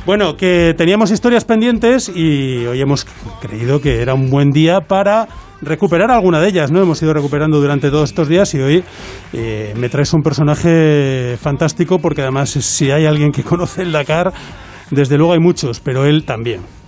Bueno, 0.03 0.35
que 0.35 0.73
teníamos 0.75 1.11
historias 1.11 1.45
pendientes 1.45 2.11
y 2.13 2.65
hoy 2.65 2.81
hemos 2.81 3.05
creído 3.39 3.79
que 3.79 4.01
era 4.01 4.15
un 4.15 4.31
buen 4.31 4.49
día 4.49 4.81
para 4.81 5.27
recuperar 5.61 6.09
alguna 6.09 6.41
de 6.41 6.47
ellas, 6.47 6.71
¿no? 6.71 6.81
Hemos 6.81 6.99
ido 7.03 7.13
recuperando 7.13 7.61
durante 7.61 7.91
todos 7.91 8.09
estos 8.09 8.27
días 8.27 8.51
y 8.55 8.61
hoy 8.61 8.83
eh, 9.31 9.75
me 9.77 9.89
traes 9.89 10.11
un 10.13 10.23
personaje 10.23 11.37
fantástico 11.39 11.99
porque 11.99 12.23
además 12.23 12.49
si 12.49 12.89
hay 12.89 13.05
alguien 13.05 13.31
que 13.31 13.43
conoce 13.45 13.83
el 13.83 13.91
Dakar, 13.91 14.33
desde 14.89 15.19
luego 15.19 15.33
hay 15.33 15.39
muchos, 15.39 15.79
pero 15.79 16.05
él 16.05 16.25
también. 16.25 16.80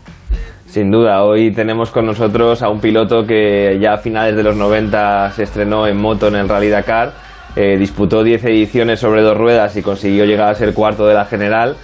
Sin 0.74 0.90
duda, 0.90 1.24
hoy 1.24 1.52
tenemos 1.52 1.92
con 1.92 2.08
nosotros 2.08 2.64
a 2.64 2.70
un 2.70 2.82
piloto 2.82 3.28
que 3.28 3.78
ya 3.80 3.94
a 3.94 3.98
finales 4.00 4.36
de 4.36 4.42
los 4.42 4.56
90 4.56 5.32
se 5.34 5.44
estrenó 5.44 5.86
en 5.86 5.96
moto 5.98 6.30
en 6.30 6.36
el 6.36 6.50
Rally 6.50 6.70
Dakar, 6.70 7.14
eh, 7.56 7.78
disputó 7.78 8.24
10 8.24 8.44
ediciones 8.46 9.00
sobre 9.00 9.22
dos 9.22 9.38
ruedas 9.38 9.78
y 9.78 9.84
consiguió 9.84 10.26
llegar 10.26 10.50
a 10.50 10.56
ser 10.56 10.74
cuarto 10.74 11.06
de 11.06 11.14
la 11.14 11.26
general. 11.26 11.76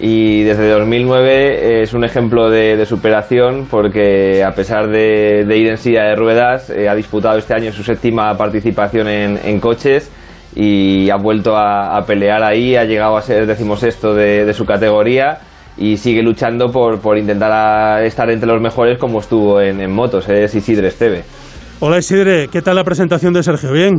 Y 0.00 0.42
desde 0.44 0.70
2009 0.70 1.82
es 1.82 1.92
un 1.92 2.02
ejemplo 2.02 2.48
de, 2.48 2.82
superación 2.86 3.66
porque 3.70 4.42
a 4.42 4.52
pesar 4.52 4.88
de, 4.88 5.44
ir 5.54 5.68
en 5.68 5.76
silla 5.76 6.04
de 6.04 6.16
ruedas 6.16 6.70
eh, 6.70 6.88
ha 6.88 6.94
disputado 6.94 7.36
este 7.36 7.52
año 7.52 7.72
su 7.72 7.82
séptima 7.82 8.34
participación 8.38 9.06
en, 9.06 9.38
en 9.44 9.60
coches 9.60 10.10
y 10.56 11.10
ha 11.10 11.16
vuelto 11.16 11.58
a, 11.58 11.94
a 11.94 12.06
pelear 12.06 12.42
ahí, 12.42 12.74
ha 12.74 12.84
llegado 12.84 13.18
a 13.18 13.20
ser 13.20 13.44
decimosexto 13.44 14.14
de, 14.14 14.46
de 14.46 14.54
su 14.54 14.64
categoría 14.64 15.40
y 15.76 15.96
sigue 15.96 16.22
luchando 16.22 16.70
por, 16.70 17.00
por 17.00 17.18
intentar 17.18 18.02
estar 18.04 18.30
entre 18.30 18.48
los 18.48 18.60
mejores 18.60 18.98
como 18.98 19.20
estuvo 19.20 19.60
en, 19.60 19.80
en 19.80 19.92
motos, 19.92 20.28
es 20.28 20.54
Isidre 20.54 20.88
Esteve. 20.88 21.24
Hola 21.80 21.98
Isidre, 21.98 22.48
¿qué 22.48 22.60
tal 22.62 22.76
la 22.76 22.84
presentación 22.84 23.32
de 23.32 23.42
Sergio? 23.42 23.72
¿Bien? 23.72 23.98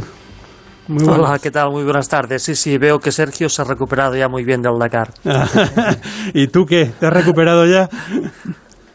Muy. 0.88 1.08
Hola, 1.08 1.40
¿qué 1.40 1.52
tal? 1.52 1.72
Muy 1.72 1.84
buenas 1.84 2.10
tardes. 2.10 2.44
Sí, 2.44 2.56
sí, 2.56 2.78
veo 2.78 3.00
que 3.00 3.12
Sergio 3.12 3.50
se 3.50 3.62
ha 3.62 3.66
recuperado 3.66 4.16
ya 4.16 4.28
muy 4.28 4.44
bien 4.44 4.62
del 4.62 4.78
Dakar. 4.80 5.10
¿Y 6.34 6.48
tú 6.48 6.66
qué? 6.66 6.92
¿Te 7.00 7.08
has 7.08 7.14
recuperado 7.14 7.66
ya? 7.66 7.88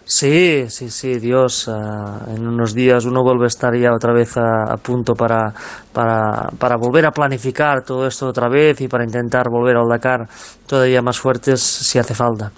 Sí, 0.09 0.67
sí, 0.69 0.89
sí, 0.89 1.19
Dios, 1.19 1.69
ah, 1.69 2.21
en 2.29 2.47
unos 2.47 2.75
días 2.75 3.05
uno 3.07 3.25
vuelve 3.25 3.47
a 3.47 3.49
estar 3.49 3.77
ya 3.77 3.93
otra 3.93 4.13
vez 4.13 4.37
a, 4.37 4.77
punto 4.77 5.15
para, 5.15 5.53
para, 5.93 6.49
para 6.61 6.77
volver 6.77 7.07
a 7.07 7.11
planificar 7.11 7.83
todo 7.83 8.07
esto 8.07 8.29
otra 8.29 8.49
vez 8.49 8.81
y 8.81 8.87
para 8.87 9.03
intentar 9.03 9.47
volver 9.51 9.77
al 9.77 9.89
Dakar 9.89 10.29
todavía 10.65 11.03
más 11.03 11.19
fuertes 11.19 11.61
si 11.61 11.99
hace 11.99 12.15
falta. 12.15 12.53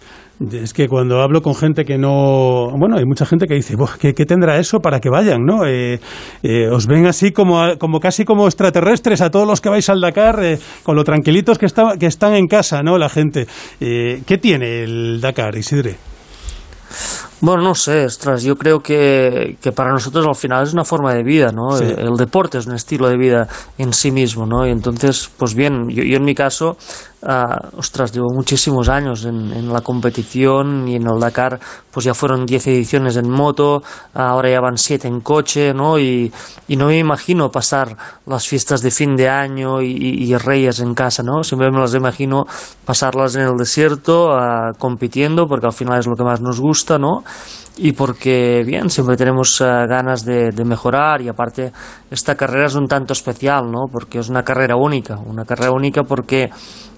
Es 0.53 0.75
que 0.75 0.89
cuando 0.89 1.23
hablo 1.23 1.41
con 1.41 1.55
gente 1.55 1.87
que 1.87 1.97
no... 1.97 2.69
Bueno, 2.79 2.99
hay 2.99 3.07
mucha 3.07 3.25
gente 3.25 3.47
que 3.47 3.55
dice, 3.55 3.77
"Buah, 3.77 3.97
¿qué, 3.99 4.13
qué 4.13 4.27
tendrá 4.27 4.59
eso 4.59 4.81
para 4.81 5.01
que 5.01 5.09
vayan? 5.09 5.43
¿no? 5.47 5.65
Eh, 5.65 6.01
eh, 6.43 6.69
os 6.69 6.87
ven 6.87 7.07
así 7.07 7.33
como, 7.33 7.79
como 7.79 7.99
casi 7.99 8.27
como 8.27 8.45
extraterrestres 8.45 9.23
a 9.23 9.31
todos 9.31 9.47
los 9.47 9.63
que 9.63 9.71
vais 9.71 9.89
al 9.89 10.03
Dakar, 10.03 10.45
eh, 10.45 10.59
con 10.83 10.97
lo 10.97 11.03
tranquilitos 11.03 11.57
que, 11.57 11.65
está, 11.65 11.97
que 11.99 12.07
están 12.07 12.35
en 12.35 12.47
casa, 12.47 12.83
¿no? 12.83 12.99
La 12.99 13.09
gente. 13.09 13.47
Eh, 13.81 14.21
¿Qué 14.27 14.37
tiene 14.37 14.83
el 14.85 15.21
Dakar, 15.23 15.57
Isidre? 15.57 15.97
Bueno, 17.41 17.63
no 17.63 17.75
sé, 17.75 18.05
ostras, 18.05 18.43
yo 18.43 18.57
creo 18.57 18.81
que, 18.81 19.57
que 19.61 19.71
para 19.71 19.93
nosotros 19.93 20.27
al 20.27 20.35
final 20.35 20.65
es 20.65 20.73
una 20.73 20.85
forma 20.85 21.15
de 21.15 21.23
vida, 21.23 21.53
¿no? 21.53 21.77
Sí. 21.77 21.85
El, 21.85 22.09
el 22.09 22.17
deporte 22.17 22.59
es 22.59 22.67
un 22.67 22.75
estilo 22.75 23.09
de 23.09 23.17
vida 23.17 23.49
en 23.79 23.93
sí 23.93 24.11
mismo, 24.11 24.45
¿no? 24.45 24.67
Y 24.67 24.71
entonces, 24.71 25.31
pues 25.37 25.55
bien, 25.55 25.89
yo, 25.89 26.03
yo 26.03 26.17
en 26.17 26.25
mi 26.25 26.35
caso, 26.35 26.77
ah, 27.23 27.69
ostras, 27.77 28.13
llevo 28.13 28.29
muchísimos 28.35 28.89
años 28.89 29.25
en, 29.25 29.53
en 29.53 29.73
la 29.73 29.81
competición 29.81 30.87
y 30.89 30.97
en 30.97 31.09
el 31.09 31.19
Dakar, 31.21 31.59
pues 31.91 32.05
ya 32.05 32.15
fueron 32.15 32.47
10 32.47 32.67
ediciones 32.69 33.17
en 33.17 33.31
moto, 33.31 33.83
ahora 34.15 34.51
ya 34.51 34.61
van 34.61 34.79
7 34.79 35.09
en 35.09 35.21
coche, 35.21 35.73
¿no? 35.75 35.99
Y, 35.99 36.33
y 36.69 36.77
no 36.77 36.87
me 36.87 36.99
imagino 36.99 37.51
pasar 37.51 37.97
las 38.27 38.47
fiestas 38.47 38.83
de 38.83 38.91
fin 38.91 39.17
de 39.17 39.29
año 39.29 39.83
y, 39.83 39.91
y- 39.97 40.39
Reyes 40.39 40.79
en 40.81 40.95
casa, 40.95 41.23
¿no? 41.25 41.43
Siempre 41.43 41.71
me 41.71 41.81
las 41.81 41.95
imagino 41.95 42.45
pasarlas 42.85 43.35
en 43.35 43.43
el 43.43 43.57
desierto, 43.57 44.31
ah, 44.33 44.73
compitiendo, 44.79 45.49
porque 45.49 45.67
al 45.67 45.73
final 45.73 45.99
es 45.99 46.07
lo 46.07 46.15
que 46.15 46.23
más 46.23 46.41
nos 46.41 46.61
gusta, 46.61 46.97
¿no? 46.99 47.25
Y 47.81 47.93
porque, 47.93 48.63
bien, 48.67 48.91
siempre 48.91 49.17
tenemos 49.17 49.61
ah, 49.61 49.87
ganas 49.87 50.25
de, 50.25 50.51
de 50.51 50.65
mejorar 50.65 51.23
y 51.23 51.29
aparte 51.29 51.73
esta 52.11 52.35
carrera 52.37 52.67
es 52.67 52.75
un 52.75 52.87
tanto 52.89 53.13
especial, 53.13 53.71
¿no? 53.71 53.87
Porque 53.91 54.19
es 54.21 54.29
una 54.29 54.43
carrera 54.45 54.77
única, 54.77 55.17
una 55.19 55.45
carrera 55.45 55.73
única 55.73 56.03
porque 56.05 56.51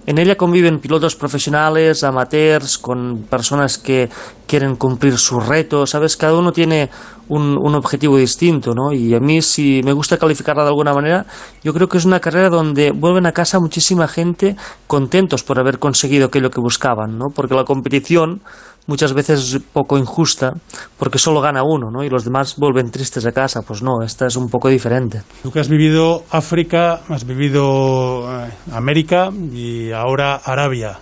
en 0.05 0.17
ella 0.17 0.35
conviven 0.35 0.79
pilotos 0.79 1.15
profesionales, 1.15 2.03
amateurs, 2.03 2.77
con 2.77 3.23
personas 3.29 3.77
que 3.77 4.09
quieren 4.47 4.75
cumplir 4.75 5.17
sus 5.17 5.45
retos, 5.45 5.91
¿sabes? 5.91 6.17
Cada 6.17 6.37
uno 6.37 6.51
tiene 6.51 6.89
un, 7.29 7.57
un 7.57 7.75
objetivo 7.75 8.17
distinto, 8.17 8.73
¿no? 8.73 8.91
Y 8.91 9.13
a 9.13 9.19
mí, 9.19 9.41
si 9.41 9.81
me 9.83 9.93
gusta 9.93 10.17
calificarla 10.17 10.63
de 10.63 10.69
alguna 10.69 10.93
manera, 10.93 11.25
yo 11.63 11.73
creo 11.73 11.87
que 11.87 11.97
es 11.97 12.05
una 12.05 12.19
carrera 12.19 12.49
donde 12.49 12.91
vuelven 12.91 13.25
a 13.27 13.31
casa 13.31 13.59
muchísima 13.59 14.07
gente 14.07 14.55
contentos 14.87 15.43
por 15.43 15.59
haber 15.59 15.79
conseguido 15.79 16.27
aquello 16.27 16.49
que 16.49 16.59
buscaban, 16.59 17.17
¿no? 17.17 17.27
Porque 17.33 17.55
la 17.55 17.63
competición 17.63 18.41
muchas 18.87 19.13
veces 19.13 19.53
es 19.53 19.61
poco 19.73 19.97
injusta 19.97 20.53
porque 20.97 21.19
solo 21.19 21.41
gana 21.41 21.63
uno, 21.63 21.89
¿no? 21.91 22.03
Y 22.03 22.09
los 22.09 22.23
demás 22.23 22.55
vuelven 22.57 22.91
tristes 22.91 23.25
a 23.25 23.31
casa. 23.31 23.61
Pues 23.61 23.81
no, 23.81 24.01
esta 24.03 24.27
es 24.27 24.35
un 24.35 24.49
poco 24.49 24.69
diferente. 24.69 25.21
Tú 25.43 25.51
que 25.51 25.59
has 25.59 25.69
vivido 25.69 26.23
África, 26.31 27.01
has 27.09 27.25
vivido 27.25 28.27
eh, 28.29 28.51
América 28.73 29.29
y 29.53 29.91
ahora 29.91 30.35
Arabia. 30.35 30.99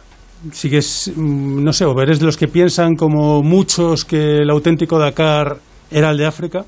¿Sigues, 0.52 1.12
mm, 1.16 1.64
no 1.64 1.74
sé, 1.74 1.86
o 1.86 2.02
eres 2.02 2.20
de 2.20 2.26
los 2.26 2.38
que 2.38 2.48
piensan 2.48 2.96
como 2.96 3.42
muchos 3.44 4.06
que 4.06 4.42
el 4.42 4.50
auténtico 4.50 4.98
Dakar 4.98 5.58
era 5.92 6.12
el 6.12 6.18
de 6.18 6.26
África? 6.26 6.66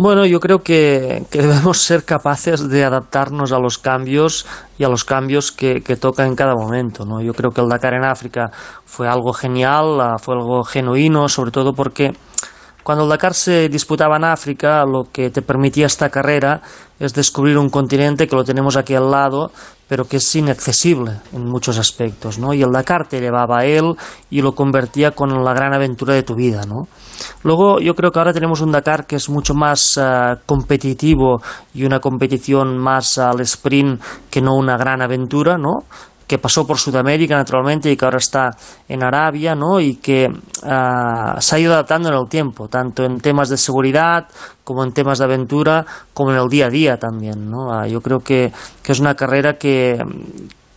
Bueno, 0.00 0.24
yo 0.26 0.38
creo 0.38 0.60
que, 0.60 1.24
que 1.28 1.42
debemos 1.42 1.78
ser 1.78 2.04
capaces 2.04 2.68
de 2.68 2.84
adaptarnos 2.84 3.50
a 3.50 3.58
los 3.58 3.78
cambios 3.78 4.46
y 4.78 4.84
a 4.84 4.88
los 4.88 5.04
cambios 5.04 5.50
que, 5.50 5.80
que 5.80 5.96
toca 5.96 6.24
en 6.24 6.36
cada 6.36 6.54
momento. 6.54 7.04
¿no? 7.04 7.20
Yo 7.20 7.34
creo 7.34 7.50
que 7.50 7.60
el 7.60 7.68
Dakar 7.68 7.94
en 7.94 8.04
África 8.04 8.52
fue 8.84 9.08
algo 9.08 9.32
genial, 9.32 10.00
ah, 10.00 10.16
fue 10.16 10.36
algo 10.36 10.62
genuino, 10.62 11.28
sobre 11.28 11.50
todo 11.50 11.72
porque 11.72 12.12
cuando 12.88 13.04
el 13.04 13.10
Dakar 13.10 13.34
se 13.34 13.68
disputaba 13.68 14.16
en 14.16 14.24
África, 14.24 14.82
lo 14.86 15.12
que 15.12 15.28
te 15.28 15.42
permitía 15.42 15.84
esta 15.84 16.08
carrera 16.08 16.62
es 16.98 17.12
descubrir 17.12 17.58
un 17.58 17.68
continente 17.68 18.26
que 18.26 18.34
lo 18.34 18.44
tenemos 18.44 18.78
aquí 18.78 18.94
al 18.94 19.10
lado, 19.10 19.52
pero 19.88 20.06
que 20.06 20.16
es 20.16 20.34
inaccesible 20.34 21.12
en 21.34 21.44
muchos 21.44 21.76
aspectos, 21.76 22.38
¿no? 22.38 22.54
Y 22.54 22.62
el 22.62 22.72
Dakar 22.72 23.06
te 23.06 23.20
llevaba 23.20 23.58
a 23.58 23.66
él 23.66 23.92
y 24.30 24.40
lo 24.40 24.54
convertía 24.54 25.10
con 25.10 25.44
la 25.44 25.52
gran 25.52 25.74
aventura 25.74 26.14
de 26.14 26.22
tu 26.22 26.34
vida, 26.34 26.62
¿no? 26.66 26.88
Luego 27.42 27.78
yo 27.78 27.94
creo 27.94 28.10
que 28.10 28.20
ahora 28.20 28.32
tenemos 28.32 28.62
un 28.62 28.72
Dakar 28.72 29.06
que 29.06 29.16
es 29.16 29.28
mucho 29.28 29.52
más 29.52 29.98
ah, 29.98 30.36
competitivo 30.46 31.42
y 31.74 31.84
una 31.84 32.00
competición 32.00 32.78
más 32.78 33.18
al 33.18 33.40
sprint 33.40 34.00
que 34.30 34.40
no 34.40 34.54
una 34.54 34.78
gran 34.78 35.02
aventura, 35.02 35.58
¿no? 35.58 35.84
Que 36.28 36.38
pasó 36.38 36.66
por 36.66 36.78
Sudamérica 36.78 37.36
naturalmente 37.36 37.90
y 37.90 37.96
que 37.96 38.04
ahora 38.04 38.18
está 38.18 38.50
en 38.86 39.02
Arabia, 39.02 39.54
¿no? 39.54 39.80
Y 39.80 39.96
que 39.96 40.28
ah, 40.62 41.36
se 41.40 41.56
ha 41.56 41.58
ido 41.58 41.72
adaptando 41.72 42.10
en 42.10 42.14
el 42.14 42.28
tiempo, 42.28 42.68
tanto 42.68 43.02
en 43.02 43.18
temas 43.18 43.48
de 43.48 43.56
seguridad 43.56 44.28
como 44.62 44.84
en 44.84 44.92
temas 44.92 45.18
de 45.18 45.24
aventura, 45.24 45.86
como 46.12 46.30
en 46.30 46.36
el 46.36 46.48
día 46.48 46.66
a 46.66 46.70
día 46.70 46.96
también, 46.98 47.50
¿no? 47.50 47.72
Ah, 47.72 47.88
yo 47.88 48.02
creo 48.02 48.18
que, 48.20 48.52
que 48.82 48.92
es 48.92 49.00
una 49.00 49.14
carrera 49.14 49.54
que, 49.54 49.96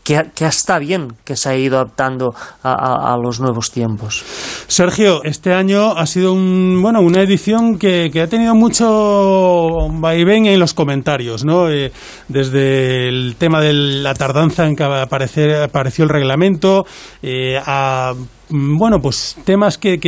que, 0.04 0.32
que 0.36 0.46
está 0.46 0.80
bien 0.80 1.14
que 1.24 1.36
se 1.36 1.50
ha 1.50 1.56
ido 1.56 1.78
adaptando 1.78 2.34
a, 2.64 3.18
los 3.22 3.40
nuevos 3.40 3.72
tiempos. 3.72 4.24
Sergio, 4.68 5.24
este 5.24 5.54
año 5.54 5.92
ha 5.92 6.06
sido 6.06 6.34
un, 6.34 6.82
bueno, 6.82 7.02
una 7.02 7.22
edición 7.22 7.78
que, 7.78 8.12
ha 8.22 8.28
tenido 8.28 8.56
mucho 8.56 9.88
vaivén 9.92 10.46
en 10.46 10.60
los 10.60 10.74
comentarios, 10.74 11.46
¿no? 11.46 11.70
Eh, 11.70 11.92
desde 12.28 13.10
el 13.10 13.36
tema 13.38 13.62
de 13.62 13.74
la 13.74 14.14
tardanza 14.14 14.66
en 14.66 14.76
que 14.76 14.84
aparecer- 14.84 15.64
apareció 15.64 16.04
el 16.04 16.10
reglamento, 16.10 16.86
eh, 17.22 17.60
a 17.64 18.14
mm, 18.50 18.78
bueno, 18.78 19.00
pues 19.02 19.38
temas 19.46 19.78
que, 19.78 20.00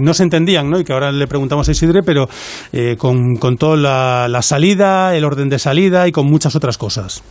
no 0.00 0.14
se 0.14 0.22
entendían, 0.22 0.70
¿no? 0.70 0.80
Y 0.80 0.84
que 0.84 0.92
ahora 0.92 1.12
le 1.12 1.26
preguntamos 1.26 1.68
a 1.68 1.72
Isidre, 1.72 2.02
pero 2.02 2.26
eh, 2.72 2.96
con, 2.96 3.36
con 3.36 3.56
toda 3.56 4.28
la 4.28 4.42
salida, 4.42 5.14
el 5.14 5.24
orden 5.24 5.48
de 5.48 5.58
salida 5.58 6.08
y 6.08 6.12
con 6.12 6.26
muchas 6.26 6.56
otras 6.56 6.78
cosas. 6.78 7.22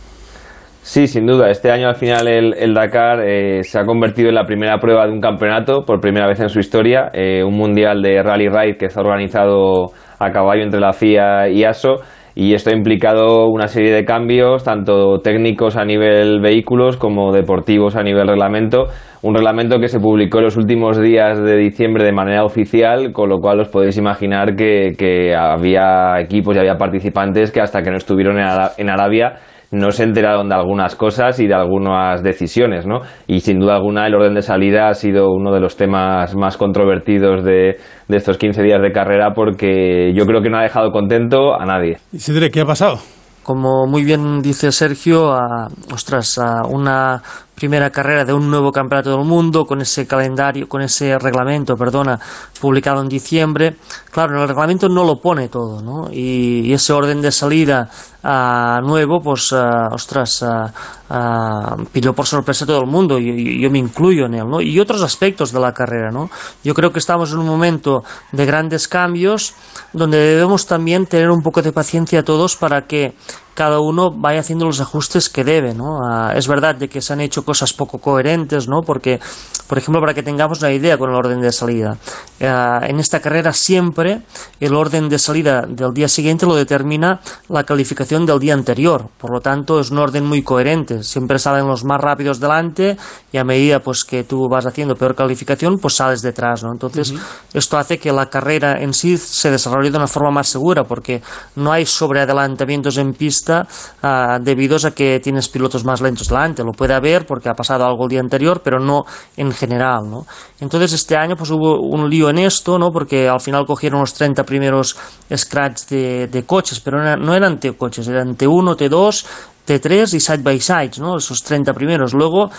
Sí, 0.88 1.08
sin 1.08 1.26
duda. 1.26 1.50
Este 1.50 1.72
año 1.72 1.88
al 1.88 1.96
final 1.96 2.28
el, 2.28 2.72
Dakar 2.72 3.18
eh, 3.20 3.64
se 3.64 3.76
ha 3.76 3.82
convertido 3.84 4.28
en 4.28 4.36
la 4.36 4.44
primera 4.44 4.78
prueba 4.78 5.04
de 5.04 5.12
un 5.12 5.20
campeonato 5.20 5.84
por 5.84 6.00
primera 6.00 6.28
vez 6.28 6.38
en 6.38 6.48
su 6.48 6.60
historia, 6.60 7.10
eh, 7.12 7.42
un 7.42 7.54
mundial 7.56 8.00
de 8.02 8.22
rally 8.22 8.48
ride 8.48 8.76
que 8.76 8.86
está 8.86 9.00
organizado 9.00 9.86
a 10.20 10.30
caballo 10.30 10.62
entre 10.62 10.78
la 10.78 10.92
FIA 10.92 11.48
y 11.48 11.64
ASO 11.64 11.96
y 12.36 12.54
esto 12.54 12.70
ha 12.70 12.76
implicado 12.76 13.48
una 13.48 13.66
serie 13.66 13.92
de 13.92 14.04
cambios, 14.04 14.62
tanto 14.62 15.18
técnicos 15.18 15.76
a 15.76 15.84
nivel 15.84 16.40
vehículos 16.40 16.96
como 16.98 17.32
deportivos 17.32 17.96
a 17.96 18.04
nivel 18.04 18.28
reglamento. 18.28 18.84
Un 19.22 19.34
reglamento 19.34 19.80
que 19.80 19.88
se 19.88 19.98
publicó 19.98 20.38
en 20.38 20.44
los 20.44 20.56
últimos 20.56 21.00
días 21.00 21.42
de 21.42 21.56
diciembre 21.56 22.04
de 22.04 22.12
manera 22.12 22.44
oficial, 22.44 23.12
con 23.12 23.28
lo 23.28 23.40
cual 23.40 23.58
os 23.58 23.68
podéis 23.70 23.98
imaginar 23.98 24.54
que, 24.54 24.92
que 24.96 25.34
había 25.34 26.20
equipos 26.20 26.54
y 26.54 26.60
había 26.60 26.76
participantes 26.76 27.50
que 27.50 27.60
hasta 27.60 27.82
que 27.82 27.90
no 27.90 27.96
estuvieron 27.96 28.38
en, 28.38 28.44
Ara- 28.44 28.70
en 28.78 28.88
Arabia 28.88 29.32
no 29.70 29.90
se 29.90 30.04
enteraron 30.04 30.48
de 30.48 30.54
algunas 30.54 30.94
cosas 30.96 31.38
y 31.40 31.46
de 31.46 31.54
algunas 31.54 32.22
decisiones, 32.22 32.86
¿no? 32.86 33.00
Y 33.26 33.40
sin 33.40 33.58
duda 33.58 33.76
alguna 33.76 34.06
el 34.06 34.14
orden 34.14 34.34
de 34.34 34.42
salida 34.42 34.88
ha 34.88 34.94
sido 34.94 35.30
uno 35.30 35.52
de 35.52 35.60
los 35.60 35.76
temas 35.76 36.34
más 36.34 36.56
controvertidos 36.56 37.44
de, 37.44 37.76
de 38.08 38.16
estos 38.16 38.38
15 38.38 38.62
días 38.62 38.80
de 38.80 38.92
carrera 38.92 39.32
porque 39.34 40.12
yo 40.14 40.26
creo 40.26 40.42
que 40.42 40.50
no 40.50 40.58
ha 40.58 40.62
dejado 40.62 40.90
contento 40.90 41.54
a 41.54 41.64
nadie. 41.64 41.98
Isidre, 42.12 42.50
¿qué 42.50 42.60
ha 42.60 42.66
pasado? 42.66 42.98
Como 43.42 43.86
muy 43.86 44.02
bien 44.02 44.42
dice 44.42 44.72
Sergio, 44.72 45.32
a, 45.32 45.68
ostras, 45.92 46.36
a 46.38 46.66
una 46.68 47.22
primera 47.56 47.88
carrera 47.88 48.24
de 48.26 48.34
un 48.34 48.50
nuevo 48.50 48.70
campeonato 48.70 49.16
del 49.16 49.26
mundo 49.26 49.64
con 49.64 49.80
ese 49.80 50.06
calendario, 50.06 50.68
con 50.68 50.82
ese 50.82 51.18
reglamento, 51.18 51.74
perdona, 51.74 52.20
publicado 52.60 53.00
en 53.00 53.08
diciembre. 53.08 53.76
Claro, 54.10 54.36
en 54.36 54.42
el 54.42 54.48
reglamento 54.48 54.90
no 54.90 55.04
lo 55.04 55.18
pone 55.18 55.48
todo, 55.48 55.80
¿no? 55.82 56.12
Y, 56.12 56.72
ese 56.72 56.92
orden 56.92 57.22
de 57.22 57.32
salida 57.32 57.88
ah, 58.22 58.80
nuevo, 58.84 59.20
pues, 59.20 59.54
ah, 59.54 59.88
ostras, 59.90 60.44
ah, 60.44 61.76
pilló 61.90 62.12
por 62.12 62.26
sorpresa 62.26 62.64
a 62.64 62.68
todo 62.68 62.80
el 62.82 62.86
mundo, 62.86 63.18
y, 63.18 63.30
y 63.30 63.62
yo 63.62 63.70
me 63.70 63.78
incluyo 63.78 64.26
en 64.26 64.34
él, 64.34 64.46
¿no? 64.46 64.60
Y 64.60 64.78
otros 64.78 65.02
aspectos 65.02 65.50
de 65.50 65.60
la 65.60 65.72
carrera, 65.72 66.10
¿no? 66.10 66.28
Yo 66.62 66.74
creo 66.74 66.92
que 66.92 66.98
estamos 66.98 67.32
en 67.32 67.38
un 67.38 67.46
momento 67.46 68.04
de 68.32 68.44
grandes 68.44 68.86
cambios 68.86 69.54
donde 69.94 70.18
debemos 70.18 70.66
también 70.66 71.06
tener 71.06 71.30
un 71.30 71.42
poco 71.42 71.62
de 71.62 71.72
paciencia 71.72 72.22
todos 72.22 72.56
para 72.56 72.86
que 72.86 73.14
cada 73.56 73.80
uno 73.80 74.12
vaya 74.14 74.40
haciendo 74.40 74.66
los 74.66 74.80
ajustes 74.80 75.30
que 75.30 75.42
debe, 75.42 75.72
¿no? 75.72 75.98
Ah, 76.04 76.34
es 76.36 76.46
verdad 76.46 76.76
de 76.76 76.88
que 76.88 77.00
se 77.00 77.14
han 77.14 77.22
hecho 77.22 77.42
cosas 77.42 77.72
poco 77.72 77.98
coherentes, 77.98 78.68
¿no? 78.68 78.82
Porque, 78.82 79.18
por 79.66 79.78
ejemplo, 79.78 79.98
para 80.00 80.12
que 80.12 80.22
tengamos 80.22 80.60
una 80.60 80.72
idea 80.72 80.98
con 80.98 81.08
el 81.08 81.16
orden 81.16 81.40
de 81.40 81.50
salida, 81.50 81.96
ah, 82.42 82.80
en 82.86 83.00
esta 83.00 83.20
carrera 83.20 83.54
siempre 83.54 84.20
el 84.60 84.74
orden 84.74 85.08
de 85.08 85.18
salida 85.18 85.62
del 85.66 85.94
día 85.94 86.06
siguiente 86.06 86.44
lo 86.44 86.54
determina 86.54 87.20
la 87.48 87.64
calificación 87.64 88.26
del 88.26 88.38
día 88.38 88.52
anterior, 88.52 89.08
por 89.16 89.32
lo 89.32 89.40
tanto 89.40 89.80
es 89.80 89.90
un 89.90 89.98
orden 89.98 90.26
muy 90.26 90.42
coherente, 90.42 91.02
siempre 91.02 91.38
salen 91.38 91.66
los 91.66 91.82
más 91.82 92.00
rápidos 92.00 92.38
delante 92.38 92.98
y 93.32 93.38
a 93.38 93.44
medida 93.44 93.80
pues 93.80 94.04
que 94.04 94.24
tú 94.24 94.48
vas 94.50 94.66
haciendo 94.66 94.96
peor 94.96 95.14
calificación, 95.14 95.78
pues 95.78 95.94
sales 95.94 96.20
detrás, 96.20 96.62
¿no? 96.62 96.72
Entonces, 96.72 97.14
esto 97.54 97.78
hace 97.78 97.98
que 97.98 98.12
la 98.12 98.26
carrera 98.26 98.82
en 98.82 98.92
sí 98.92 99.16
se 99.16 99.50
desarrolle 99.50 99.90
de 99.90 99.96
una 99.96 100.06
forma 100.06 100.30
más 100.30 100.48
segura, 100.48 100.84
porque 100.84 101.22
no 101.54 101.72
hay 101.72 101.86
sobreadelantamientos 101.86 102.98
en 102.98 103.14
pista 103.14 103.45
uh, 103.52 104.42
debidos 104.42 104.84
a 104.84 104.92
que 104.92 105.20
tienes 105.20 105.48
pilotos 105.48 105.84
más 105.84 106.00
lentos 106.00 106.28
delante. 106.28 106.64
Lo 106.64 106.72
puede 106.72 106.94
haber 106.94 107.26
porque 107.26 107.48
ha 107.48 107.54
pasado 107.54 107.84
algo 107.84 108.04
el 108.04 108.10
día 108.10 108.20
anterior, 108.20 108.60
pero 108.62 108.78
no 108.78 109.04
en 109.36 109.52
general. 109.52 110.10
¿no? 110.10 110.26
Entonces 110.60 110.92
este 110.92 111.16
año 111.16 111.36
pues 111.36 111.50
hubo 111.50 111.80
un 111.80 112.08
lío 112.08 112.30
en 112.30 112.38
esto, 112.38 112.78
¿no? 112.78 112.90
porque 112.90 113.28
al 113.28 113.40
final 113.40 113.66
cogieron 113.66 114.00
los 114.00 114.14
30 114.14 114.44
primeros 114.44 114.96
scratch 115.34 115.86
de, 115.88 116.26
de 116.28 116.44
coches, 116.44 116.80
pero 116.80 117.16
no, 117.16 117.34
eran 117.34 117.58
T-coches, 117.58 118.08
eran 118.08 118.36
T1, 118.36 118.76
T2, 118.76 119.26
T3 119.66 120.14
y 120.14 120.20
side 120.20 120.42
by 120.42 120.60
side, 120.60 120.92
¿no? 120.98 121.16
esos 121.16 121.42
30 121.42 121.72
primeros. 121.72 122.14
Luego 122.14 122.50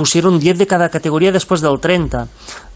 pusieron 0.00 0.38
10 0.38 0.56
de 0.56 0.66
cada 0.66 0.88
categoría 0.88 1.30
después 1.30 1.60
del 1.60 1.78
30. 1.78 2.26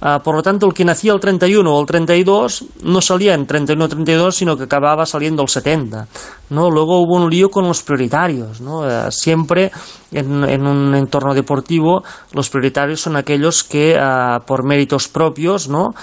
Uh, 0.05 0.21
por 0.23 0.37
lo 0.37 0.43
tanto, 0.43 0.67
el 0.67 0.75
que 0.75 0.85
nacía 0.85 1.15
el 1.15 1.21
31 1.21 1.73
o 1.73 1.81
el 1.81 1.87
32 1.87 2.67
no 2.83 3.01
salía 3.01 3.33
en 3.33 3.47
31 3.47 3.83
o 3.83 3.89
32, 3.89 4.37
sino 4.37 4.59
que 4.59 4.65
acababa 4.65 5.07
saliendo 5.07 5.41
el 5.41 5.49
70. 5.49 6.07
¿no? 6.51 6.71
Luego 6.71 7.01
hubo 7.01 7.17
un 7.17 7.31
lío 7.31 7.49
con 7.49 7.67
los 7.67 7.83
prioritarios. 7.83 8.61
¿no? 8.61 8.81
Uh, 8.81 9.11
siempre 9.11 9.73
en, 10.13 10.45
en, 10.45 10.67
un 10.67 10.95
entorno 10.95 11.33
deportivo 11.33 12.03
los 12.35 12.51
prioritarios 12.51 13.01
son 13.01 13.17
aquellos 13.17 13.65
que 13.65 13.97
uh, 13.97 14.45
por 14.45 14.63
méritos 14.63 15.09
propios 15.09 15.71
¿no? 15.71 15.95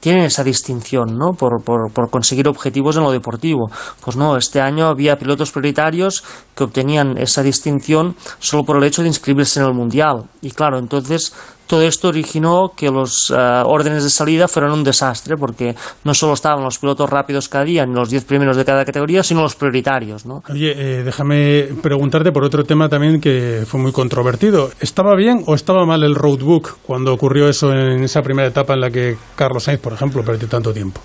tienen 0.00 0.24
esa 0.24 0.44
distinción 0.44 1.16
¿no? 1.16 1.32
por, 1.32 1.64
por, 1.64 1.90
por, 1.90 2.10
conseguir 2.10 2.46
objetivos 2.48 2.98
en 2.98 3.04
lo 3.04 3.10
deportivo. 3.10 3.70
Pues 4.04 4.18
no, 4.18 4.36
este 4.36 4.60
año 4.60 4.88
había 4.88 5.16
pilotos 5.16 5.50
prioritarios 5.50 6.22
que 6.54 6.64
obtenían 6.64 7.16
esa 7.16 7.42
distinción 7.42 8.14
solo 8.38 8.64
por 8.64 8.76
el 8.76 8.84
hecho 8.84 9.00
de 9.00 9.08
inscribirse 9.08 9.60
en 9.60 9.66
el 9.66 9.72
Mundial. 9.78 10.24
Y 10.42 10.50
claro, 10.50 10.78
entonces 10.78 11.32
todo 11.68 11.82
esto 11.82 12.08
originó 12.08 12.72
que 12.74 12.90
los 12.90 13.30
uh, 13.30 13.62
órdenes 13.66 14.02
de 14.02 14.10
salida 14.10 14.48
fueran 14.48 14.72
un 14.72 14.82
desastre, 14.82 15.36
porque 15.36 15.76
no 16.02 16.14
solo 16.14 16.32
estaban 16.32 16.64
los 16.64 16.78
pilotos 16.78 17.08
rápidos 17.08 17.48
cada 17.48 17.64
día, 17.64 17.84
ni 17.86 17.94
los 17.94 18.08
10 18.10 18.24
primeros 18.24 18.56
de 18.56 18.64
cada 18.64 18.84
categoría, 18.84 19.22
sino 19.22 19.42
los 19.42 19.54
prioritarios. 19.54 20.24
¿no? 20.24 20.42
Oye, 20.50 20.72
eh, 20.72 21.02
déjame 21.04 21.68
preguntarte 21.82 22.32
por 22.32 22.42
otro 22.42 22.64
tema 22.64 22.88
también 22.88 23.20
que 23.20 23.64
fue 23.66 23.78
muy 23.80 23.92
controvertido. 23.92 24.70
¿Estaba 24.80 25.14
bien 25.14 25.44
o 25.46 25.54
estaba 25.54 25.84
mal 25.84 26.02
el 26.02 26.14
roadbook 26.14 26.78
cuando 26.86 27.12
ocurrió 27.12 27.48
eso 27.48 27.72
en 27.72 28.02
esa 28.02 28.22
primera 28.22 28.48
etapa 28.48 28.72
en 28.72 28.80
la 28.80 28.90
que 28.90 29.16
Carlos 29.36 29.64
Sainz, 29.64 29.80
por 29.80 29.92
ejemplo, 29.92 30.24
perdió 30.24 30.48
tanto 30.48 30.72
tiempo? 30.72 31.00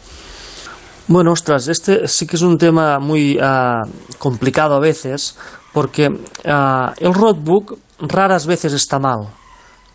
Bueno, 1.08 1.34
ostras, 1.34 1.68
este 1.68 2.08
sí 2.08 2.26
que 2.26 2.38
es 2.38 2.42
un 2.42 2.58
tema 2.58 2.98
muy 3.00 3.38
uh, 3.38 3.86
complicado 4.18 4.76
a 4.76 4.80
veces, 4.80 5.38
porque 5.74 6.08
uh, 6.08 6.92
el 6.98 7.14
roadbook 7.14 7.78
raras 8.00 8.46
veces 8.46 8.74
está 8.74 9.00
mal. 9.00 9.28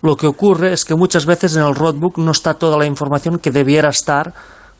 Lo 0.02 0.16
que 0.16 0.26
ocurre 0.26 0.72
es 0.72 0.84
que 0.84 0.94
muchas 0.94 1.26
veces 1.26 1.56
en 1.56 1.62
el 1.62 1.74
roadbook 1.74 2.18
no 2.18 2.30
está 2.30 2.54
toda 2.54 2.78
la 2.78 2.86
información 2.86 3.38
que 3.38 3.50
debiera 3.50 3.88
estar 3.88 4.32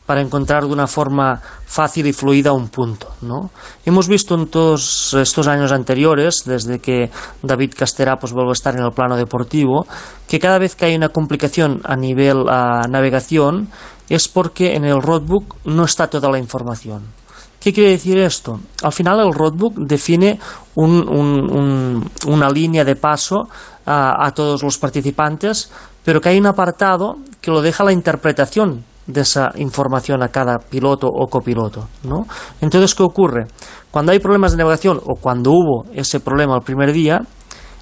para 0.05 0.21
encontrar 0.21 0.65
de 0.65 0.73
una 0.73 0.87
forma 0.87 1.39
fácil 1.67 2.07
y 2.07 2.13
fluida 2.13 2.51
un 2.51 2.69
punto. 2.69 3.09
¿no? 3.21 3.51
Hemos 3.85 4.07
visto 4.07 4.33
en 4.33 4.47
todos 4.47 5.13
estos 5.13 5.47
años 5.47 5.71
anteriores, 5.71 6.45
desde 6.45 6.79
que 6.79 7.11
David 7.43 7.73
Castera 7.77 8.17
pues, 8.17 8.33
vuelve 8.33 8.49
a 8.49 8.53
estar 8.53 8.75
en 8.75 8.83
el 8.83 8.91
plano 8.91 9.17
deportivo, 9.17 9.85
que 10.27 10.39
cada 10.39 10.57
vez 10.57 10.75
que 10.75 10.85
hay 10.85 10.95
una 10.95 11.09
complicación 11.09 11.81
a 11.83 11.95
nivel 11.95 12.43
navegación 12.89 13.69
es 14.09 14.27
porque 14.27 14.73
en 14.75 14.85
el 14.85 14.99
roadbook 14.99 15.57
no 15.65 15.83
está 15.83 16.07
toda 16.07 16.31
la 16.31 16.39
información. 16.39 17.18
¿Qué 17.59 17.73
quiere 17.73 17.91
decir 17.91 18.17
esto? 18.17 18.59
Al 18.83 18.93
final 18.93 19.19
el 19.19 19.33
roadbook 19.33 19.75
define 19.75 20.39
un, 20.75 21.07
un, 21.09 21.51
un, 21.51 22.11
una 22.27 22.49
línea 22.49 22.85
de 22.85 22.95
paso 22.95 23.49
a, 23.85 24.25
a 24.25 24.31
todos 24.31 24.63
los 24.63 24.77
participantes, 24.77 25.69
pero 26.03 26.21
que 26.21 26.29
hay 26.29 26.39
un 26.39 26.45
apartado 26.45 27.17
que 27.41 27.51
lo 27.51 27.61
deja 27.61 27.83
la 27.83 27.91
interpretación 27.91 28.83
de 29.09 29.21
esa 29.21 29.49
información 29.55 30.21
a 30.23 30.29
cada 30.29 30.59
piloto 30.59 31.07
o 31.07 31.27
copiloto. 31.27 31.87
¿no? 32.03 32.27
Entonces, 32.61 32.93
¿qué 32.93 33.03
ocurre? 33.03 33.47
Cuando 33.91 34.11
hay 34.11 34.19
problemas 34.19 34.51
de 34.51 34.57
navegación 34.57 35.01
o 35.03 35.15
cuando 35.15 35.51
hubo 35.51 35.85
ese 35.93 36.19
problema 36.19 36.55
el 36.55 36.61
primer 36.61 36.93
día, 36.93 37.21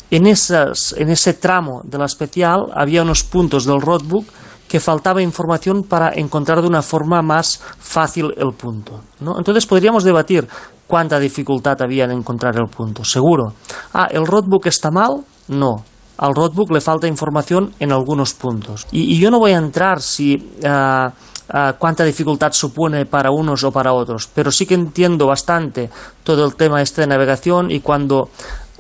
en, 0.10 0.26
esas, 0.26 0.96
en 0.98 1.10
ese 1.10 1.34
tramo 1.34 1.82
de 1.84 1.98
la 1.98 2.06
especial 2.06 2.68
había 2.74 3.02
unos 3.02 3.24
puntos 3.24 3.66
del 3.66 3.82
roadbook 3.82 4.26
que 4.68 4.80
faltaba 4.80 5.22
información 5.22 5.84
para 5.84 6.12
encontrar 6.14 6.62
de 6.62 6.68
una 6.68 6.82
forma 6.82 7.22
más 7.22 7.62
fácil 7.80 8.34
el 8.38 8.54
punto. 8.54 9.02
¿no? 9.20 9.38
Entonces 9.38 9.66
podríamos 9.66 10.04
debatir 10.04 10.48
cuánta 10.86 11.20
dificultad 11.20 11.82
había 11.82 12.06
en 12.06 12.12
encontrar 12.12 12.56
el 12.58 12.68
punto. 12.68 13.04
Seguro. 13.04 13.54
Ah, 13.94 14.08
¿el 14.10 14.26
roadbook 14.26 14.68
está 14.68 14.92
mal? 14.92 15.24
No. 15.48 15.84
Al 16.18 16.34
roadbook 16.34 16.72
le 16.72 16.82
falta 16.82 17.08
información 17.08 17.74
en 17.80 17.92
algunos 17.92 18.34
puntos. 18.34 18.88
Y, 18.92 19.20
yo 19.20 19.30
no 19.30 19.40
voy 19.40 19.52
a 19.52 19.58
entrar 19.58 20.02
si... 20.02 20.36
Uh, 20.64 21.12
Uh, 21.48 21.72
cuánta 21.80 22.04
dificultad 22.04 22.52
supone 22.52 23.06
para 23.06 23.32
unos 23.32 23.64
o 23.64 23.72
para 23.72 23.94
otros, 23.94 24.28
pero 24.36 24.52
sí 24.52 24.66
que 24.66 24.74
entiendo 24.74 25.28
bastante 25.28 25.90
todo 26.26 26.46
el 26.46 26.56
tema 26.56 26.82
este 26.82 27.00
de 27.00 27.08
navegación 27.08 27.72
y 27.72 27.80
cuando 27.80 28.30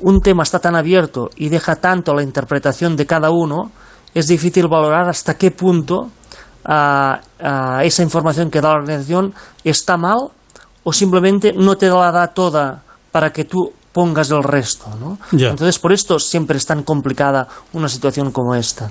un 0.01 0.19
tema 0.19 0.43
está 0.43 0.59
tan 0.59 0.75
abierto 0.75 1.29
y 1.37 1.47
deja 1.47 1.77
tanto 1.77 2.13
la 2.13 2.23
interpretación 2.23 2.97
de 2.97 3.05
cada 3.05 3.29
uno, 3.29 3.71
es 4.17 4.27
difícil 4.27 4.67
valorar 4.67 5.07
hasta 5.07 5.37
qué 5.37 5.51
punto 5.51 6.09
uh, 6.65 6.71
uh, 6.71 7.79
esa 7.83 8.01
información 8.01 8.49
que 8.49 8.61
da 8.61 8.69
la 8.69 8.75
organización 8.75 9.33
está 9.63 9.95
mal 9.97 10.29
o 10.83 10.93
simplemente 10.93 11.53
no 11.53 11.75
te 11.75 11.87
la 11.87 12.11
da 12.11 12.27
toda 12.27 12.81
para 13.11 13.31
que 13.31 13.45
tú 13.45 13.71
pongas 13.93 14.31
el 14.31 14.43
resto. 14.43 14.87
¿no? 14.99 15.17
Entonces, 15.31 15.77
por 15.79 15.91
esto 15.93 16.17
siempre 16.19 16.57
es 16.57 16.65
tan 16.65 16.83
complicada 16.83 17.47
una 17.73 17.89
situación 17.89 18.31
como 18.31 18.55
esta. 18.55 18.89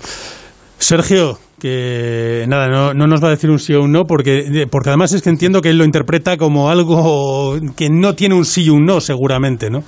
Sergio, 0.79 1.39
que 1.59 2.45
nada, 2.49 2.68
no, 2.68 2.93
no, 2.93 3.07
nos 3.07 3.22
va 3.22 3.29
a 3.29 3.31
decir 3.31 3.51
un 3.51 3.59
sí 3.59 3.72
o 3.74 3.83
un 3.83 3.93
no, 3.93 4.05
porque, 4.05 4.66
porque 4.70 4.91
además 4.91 5.12
es 5.12 5.22
que 5.22 5.31
entiendo 5.31 5.62
que 5.62 5.70
él 5.70 5.79
lo 5.79 5.85
interpreta 5.85 6.37
como 6.37 6.70
algo 6.70 7.57
que 7.77 7.89
no 7.89 8.14
tiene 8.14 8.35
un 8.35 8.45
sí 8.45 8.64
y 8.64 8.70
un 8.70 8.85
no, 8.85 9.01
seguramente, 9.01 9.70
¿no? 9.70 9.83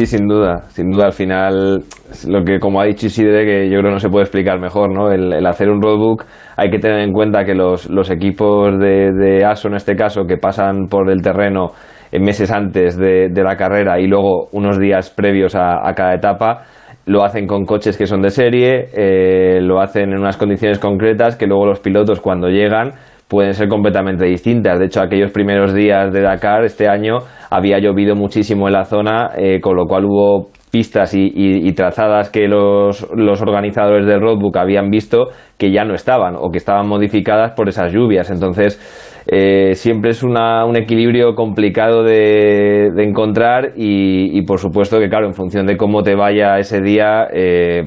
Sí, 0.00 0.06
sin 0.06 0.26
duda, 0.26 0.62
sin 0.68 0.90
duda 0.90 1.06
al 1.06 1.12
final, 1.12 1.84
lo 2.26 2.44
que 2.44 2.58
como 2.58 2.80
ha 2.80 2.84
dicho 2.84 3.06
Isidre, 3.06 3.44
que 3.44 3.70
yo 3.70 3.78
creo 3.80 3.92
no 3.92 3.98
se 3.98 4.08
puede 4.08 4.24
explicar 4.24 4.58
mejor, 4.58 4.92
¿no? 4.92 5.10
El, 5.10 5.46
hacer 5.46 5.70
un 5.70 5.80
roadbook 5.80 6.24
hay 6.56 6.70
que 6.70 6.78
tener 6.78 7.00
en 7.00 7.12
cuenta 7.12 7.44
que 7.44 7.54
los, 7.54 7.88
los 7.88 8.10
equipos 8.10 8.78
de, 8.78 9.44
ASO 9.44 9.68
en 9.68 9.74
este 9.74 9.94
caso, 9.94 10.24
que 10.26 10.36
pasan 10.36 10.86
por 10.88 11.10
el 11.10 11.22
terreno 11.22 11.68
meses 12.12 12.50
antes 12.50 12.96
de, 12.96 13.30
la 13.34 13.56
carrera 13.56 14.00
y 14.00 14.06
luego 14.06 14.48
unos 14.52 14.78
días 14.78 15.10
previos 15.10 15.54
a, 15.54 15.88
a 15.88 15.94
cada 15.94 16.14
etapa, 16.14 16.64
lo 17.06 17.24
hacen 17.24 17.46
con 17.46 17.64
coches 17.64 17.96
que 17.96 18.06
son 18.06 18.22
de 18.22 18.30
serie, 18.30 18.88
eh, 18.94 19.60
lo 19.60 19.80
hacen 19.80 20.12
en 20.12 20.18
unas 20.18 20.36
condiciones 20.36 20.78
concretas 20.78 21.36
que 21.36 21.46
luego 21.46 21.66
los 21.66 21.80
pilotos 21.80 22.20
cuando 22.20 22.48
llegan 22.48 22.92
pueden 23.32 23.54
ser 23.54 23.66
completamente 23.66 24.26
distintas. 24.26 24.78
De 24.78 24.84
hecho, 24.84 25.00
aquellos 25.00 25.32
primeros 25.32 25.72
días 25.72 26.12
de 26.12 26.20
Dakar 26.20 26.64
este 26.64 26.86
año 26.86 27.20
había 27.48 27.78
llovido 27.78 28.14
muchísimo 28.14 28.68
en 28.68 28.74
la 28.74 28.84
zona, 28.84 29.30
eh, 29.38 29.58
con 29.58 29.74
lo 29.74 29.86
cual 29.86 30.04
hubo 30.04 30.50
pistas 30.70 31.14
y, 31.14 31.72
trazadas 31.72 32.28
que 32.28 32.46
los, 32.46 33.08
los, 33.14 33.40
organizadores 33.40 34.06
del 34.06 34.20
roadbook 34.20 34.58
habían 34.58 34.90
visto 34.90 35.28
que 35.56 35.72
ya 35.72 35.84
no 35.84 35.94
estaban 35.94 36.36
o 36.36 36.50
que 36.50 36.58
estaban 36.58 36.86
modificadas 36.86 37.52
por 37.52 37.70
esas 37.70 37.90
lluvias. 37.90 38.30
Entonces, 38.30 38.78
eh, 39.26 39.74
siempre 39.76 40.10
es 40.10 40.22
una, 40.22 40.66
un 40.66 40.76
equilibrio 40.76 41.34
complicado 41.34 42.02
de, 42.02 42.90
de 42.94 43.02
encontrar 43.02 43.72
y, 43.76 44.38
y, 44.38 44.42
por 44.42 44.58
supuesto 44.58 44.98
que, 44.98 45.08
claro, 45.08 45.26
en 45.26 45.32
función 45.32 45.64
de 45.64 45.78
cómo 45.78 46.02
te 46.02 46.14
vaya 46.14 46.58
ese 46.58 46.82
día, 46.82 47.28
eh, 47.32 47.84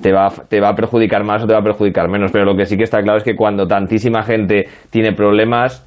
te 0.00 0.12
va, 0.12 0.28
te 0.48 0.60
va 0.60 0.70
a 0.70 0.74
perjudicar 0.74 1.24
más 1.24 1.42
o 1.42 1.46
te 1.46 1.52
va 1.52 1.60
a 1.60 1.64
perjudicar 1.64 2.08
menos. 2.08 2.30
Pero 2.32 2.44
lo 2.44 2.56
que 2.56 2.66
sí 2.66 2.76
que 2.76 2.84
está 2.84 3.02
claro 3.02 3.18
es 3.18 3.24
que 3.24 3.34
cuando 3.34 3.66
tantísima 3.66 4.22
gente 4.22 4.64
tiene 4.90 5.12
problemas, 5.12 5.84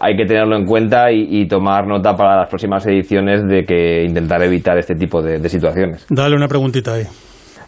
hay 0.00 0.16
que 0.16 0.24
tenerlo 0.24 0.56
en 0.56 0.64
cuenta 0.64 1.12
y, 1.12 1.26
y, 1.30 1.46
tomar 1.46 1.86
nota 1.86 2.14
para 2.14 2.36
las 2.36 2.48
próximas 2.48 2.86
ediciones 2.86 3.46
de 3.46 3.64
que 3.64 4.04
intentar 4.04 4.42
evitar 4.42 4.78
este 4.78 4.94
tipo 4.94 5.20
de, 5.20 5.38
de 5.38 5.48
situaciones. 5.48 6.06
Dale 6.08 6.36
una 6.36 6.48
preguntita 6.48 6.94
ahí. 6.94 7.04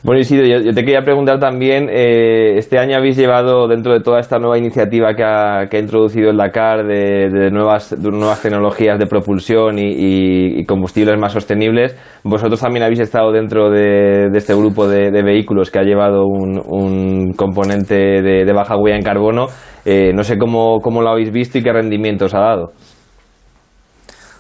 Bueno, 0.07 0.21
Isidro, 0.21 0.47
yo, 0.47 0.73
te 0.73 0.85
quería 0.85 1.03
preguntar 1.03 1.41
también, 1.41 1.89
eh, 1.91 2.59
este 2.59 2.79
año 2.79 2.97
habéis 2.97 3.17
llevado 3.17 3.67
dentro 3.67 3.93
de 3.93 3.99
toda 3.99 4.21
esta 4.21 4.39
nueva 4.39 4.57
iniciativa 4.57 5.15
que 5.17 5.25
ha, 5.25 5.67
que 5.69 5.79
ha 5.79 5.81
introducido 5.81 6.31
el 6.31 6.37
Dakar 6.37 6.87
de, 6.87 7.29
de, 7.29 7.51
nuevas, 7.51 7.91
de 7.91 8.11
nuevas 8.13 8.41
tecnologías 8.41 9.01
de 9.01 9.07
propulsión 9.07 9.81
y, 9.81 9.83
y, 9.83 10.61
y, 10.61 10.65
combustibles 10.65 11.19
más 11.19 11.33
sostenibles, 11.33 11.99
vosotros 12.23 12.61
también 12.61 12.85
habéis 12.85 13.01
estado 13.01 13.33
dentro 13.33 13.69
de, 13.69 14.31
de 14.31 14.39
este 14.39 14.55
grupo 14.55 14.87
de, 14.87 15.11
vehículos 15.11 15.73
que 15.73 15.81
ha 15.81 15.83
llevado 15.83 16.25
un, 16.25 16.63
un 16.65 17.33
componente 17.33 17.97
de, 17.97 18.53
baja 18.53 18.77
huella 18.77 18.99
en 18.99 19.03
carbono. 19.03 19.47
Eh, 19.85 20.13
no 20.15 20.23
sé 20.23 20.39
cómo, 20.39 20.79
cómo 20.79 21.03
lo 21.03 21.11
habéis 21.11 21.33
visto 21.33 21.59
y 21.59 21.65
qué 21.65 21.73
rendimiento 21.73 22.27
os 22.27 22.35
ha 22.35 22.43
dado. 22.43 22.71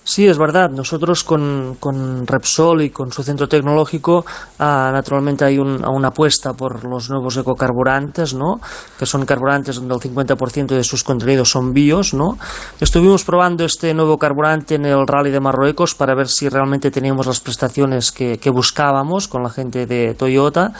Sí, 0.08 0.24
es 0.28 0.38
verdad. 0.38 0.70
Nosotros 0.70 1.24
con, 1.24 1.76
con 1.80 2.28
Repsol 2.28 2.82
y 2.82 2.90
con 2.90 3.10
su 3.10 3.24
centro 3.24 3.48
tecnológico, 3.48 4.24
ah, 4.60 4.90
naturalmente 4.92 5.44
hay 5.44 5.58
un- 5.58 5.84
una 5.84 6.08
apuesta 6.08 6.52
por 6.52 6.84
los 6.84 7.10
nuevos 7.10 7.36
ecocarburantes, 7.36 8.32
¿no? 8.32 8.60
Que 8.96 9.04
son 9.04 9.26
carburantes 9.26 9.74
donde 9.74 9.94
el 9.96 10.00
50% 10.00 10.76
de 10.76 10.84
sus 10.84 11.02
contenidos 11.02 11.50
son 11.50 11.72
bios, 11.72 12.14
¿no? 12.14 12.38
Estuvimos 12.80 13.24
probando 13.24 13.64
este 13.64 13.92
nuevo 13.94 14.16
carburante 14.16 14.76
en 14.76 14.86
el 14.86 15.04
Rally 15.08 15.32
de 15.32 15.40
Marruecos 15.40 15.96
para 15.96 16.14
ver 16.14 16.28
si 16.28 16.48
realmente 16.48 16.92
teníamos 16.92 17.26
las 17.26 17.40
prestaciones 17.40 18.12
que, 18.12 18.38
que 18.38 18.50
buscábamos 18.50 19.26
con 19.26 19.42
la 19.42 19.50
gente 19.50 19.86
de 19.86 20.14
Toyota. 20.14 20.72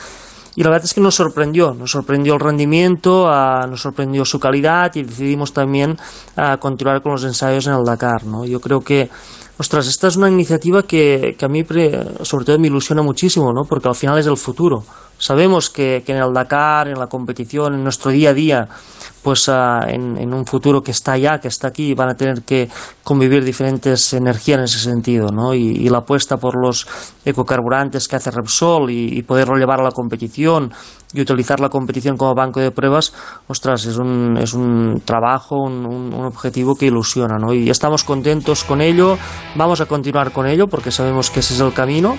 Y 0.57 0.63
la 0.63 0.71
verdad 0.71 0.85
es 0.85 0.95
que 0.95 1.01
nos 1.01 1.13
sorprendió, 1.13 1.75
nos 1.75 1.91
sorprendió 1.91 2.33
el 2.33 2.39
rendimiento, 2.39 3.29
ah, 3.29 3.67
nos 3.69 3.79
sorprendió 3.79 4.25
su 4.25 4.39
calidad 4.39 4.91
y 4.95 5.03
decidimos 5.03 5.53
también 5.53 5.95
ah, 6.35 6.57
continuar 6.57 7.03
con 7.03 7.11
los 7.11 7.23
ensayos 7.23 7.67
en 7.67 7.73
el 7.73 7.85
Dakar. 7.85 8.23
¿no? 8.23 8.43
Yo 8.43 8.59
creo 8.59 8.81
que, 8.81 9.07
ostras, 9.57 9.87
esta 9.87 10.07
es 10.07 10.15
una 10.15 10.29
iniciativa 10.29 10.83
que, 10.83 11.35
que 11.37 11.45
a 11.45 11.47
mí 11.47 11.65
sobre 12.21 12.45
todo 12.45 12.59
me 12.59 12.67
ilusiona 12.67 13.01
muchísimo, 13.01 13.51
¿no? 13.53 13.63
porque 13.63 13.87
al 13.87 13.95
final 13.95 14.17
es 14.19 14.27
el 14.27 14.37
futuro. 14.37 14.83
Sabemos 15.19 15.71
que, 15.71 16.03
en 16.05 16.17
el 16.17 16.31
Dakar, 16.31 16.87
en 16.89 16.99
la 16.99 17.07
competición, 17.07 17.73
en 17.73 17.83
nuestro 17.83 18.11
día 18.11 18.29
a 18.29 18.33
día, 18.33 18.67
pues 19.23 19.49
ah, 19.49 19.79
en, 19.87 20.15
en 20.15 20.31
un 20.31 20.45
futuro 20.45 20.81
que 20.83 20.91
está 20.91 21.17
ya, 21.17 21.39
que 21.39 21.47
está 21.47 21.69
aquí, 21.69 21.95
van 21.95 22.09
a 22.09 22.15
tener 22.15 22.43
que 22.43 22.69
convivir 23.03 23.43
diferentes 23.43 24.13
energías 24.13 24.59
en 24.59 24.63
ese 24.65 24.79
sentido, 24.79 25.29
¿no? 25.31 25.55
Y, 25.55 25.89
la 25.89 25.99
apuesta 25.99 26.37
por 26.37 26.55
los 26.61 26.85
ecocarburantes 27.25 28.07
que 28.07 28.17
hace 28.17 28.29
Repsol 28.29 28.91
y 28.91 29.23
poderlo 29.23 29.55
llevar 29.55 29.79
a 29.79 29.83
la 29.83 29.91
competición 29.91 30.71
y 31.13 31.21
utilizar 31.21 31.59
la 31.59 31.69
competición 31.69 32.17
como 32.17 32.35
banco 32.35 32.59
de 32.59 32.71
pruebas, 32.71 33.13
ostras, 33.47 33.85
es 33.85 33.97
un, 33.97 34.37
es 34.41 34.53
un 34.53 35.01
trabajo, 35.05 35.55
un, 35.55 35.85
un- 35.85 36.13
un 36.13 36.25
objetivo 36.25 36.75
que 36.75 36.87
ilusiona, 36.87 37.37
¿no? 37.37 37.53
Y 37.53 37.69
estamos 37.69 38.03
contentos 38.03 38.63
con 38.65 38.81
ello, 38.81 39.17
vamos 39.55 39.79
a 39.81 39.85
continuar 39.85 40.31
con 40.31 40.47
ello 40.47 40.67
porque 40.67 40.91
sabemos 40.91 41.29
que 41.31 41.39
ese 41.39 41.53
es 41.53 41.59
el 41.61 41.71
camino 41.73 42.17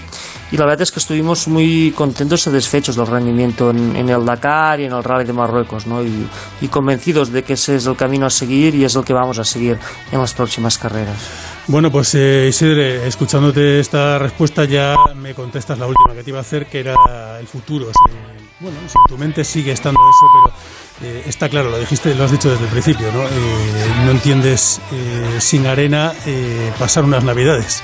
y 0.51 0.57
la 0.57 0.65
verdad 0.65 0.83
es 0.83 0.93
que 0.93 1.01
estuvimos 1.01 1.49
muy 1.49 1.93
contentos 1.97 2.41
y 2.41 2.45
satisfechos 2.45 2.97
del 2.97 3.07
rendimiento 3.07 3.71
en, 3.71 3.95
en 3.95 4.09
el 4.09 4.25
Dakar 4.25 4.81
y 4.81 4.85
en 4.85 4.93
el 4.93 5.05
Rally 5.05 5.25
de 5.27 5.33
Marruecos, 5.35 5.87
¿no? 5.87 6.03
Y, 6.03 6.27
y 6.63 6.69
convencidos 6.69 7.31
de 7.31 7.43
que 7.43 7.53
ese 7.55 7.77
es 7.77 7.87
el 7.87 7.97
camino 7.97 8.25
a 8.27 8.31
seguir 8.31 8.75
y 8.75 8.85
es 8.85 8.97
el 8.97 9.05
que 9.05 9.13
vamos 9.13 9.39
a 9.39 9.45
seguir 9.45 9.79
en 10.11 10.19
las 10.21 10.33
próximas 10.33 10.79
carreras. 10.79 11.19
Bueno, 11.67 11.91
pues 11.91 12.15
eh, 12.15 12.47
Isidre, 12.49 13.07
escuchándote 13.07 13.79
esta 13.81 14.19
respuesta 14.19 14.65
ya 14.65 14.95
me 15.15 15.35
contestas 15.35 15.79
la 15.79 15.87
última 15.87 16.15
que 16.15 16.23
te 16.25 16.31
iba 16.31 16.39
a 16.39 16.43
hacer, 16.43 16.65
que 16.67 16.81
era 16.81 17.39
el 17.39 17.47
futuro. 17.47 17.87
Si, 17.89 18.38
bueno, 18.61 18.79
en 18.81 18.89
tu 19.09 19.19
mente 19.19 19.45
sigue 19.45 19.73
estando 19.73 20.01
eso, 20.01 20.27
pero 21.01 21.13
eh, 21.13 21.23
está 21.27 21.49
claro, 21.49 21.71
lo 21.71 21.79
dijiste, 21.79 22.15
lo 22.15 22.25
has 22.25 22.33
dicho 22.33 22.51
desde 22.51 22.65
el 22.65 22.71
principio, 22.71 23.11
¿no? 23.13 23.23
Eh, 23.23 23.93
no 24.05 24.11
entiendes 24.11 24.81
eh, 24.93 25.37
sin 25.41 25.67
arena 25.67 26.13
eh, 26.27 26.73
pasar 26.79 27.05
unas 27.05 27.23
navidades. 27.25 27.83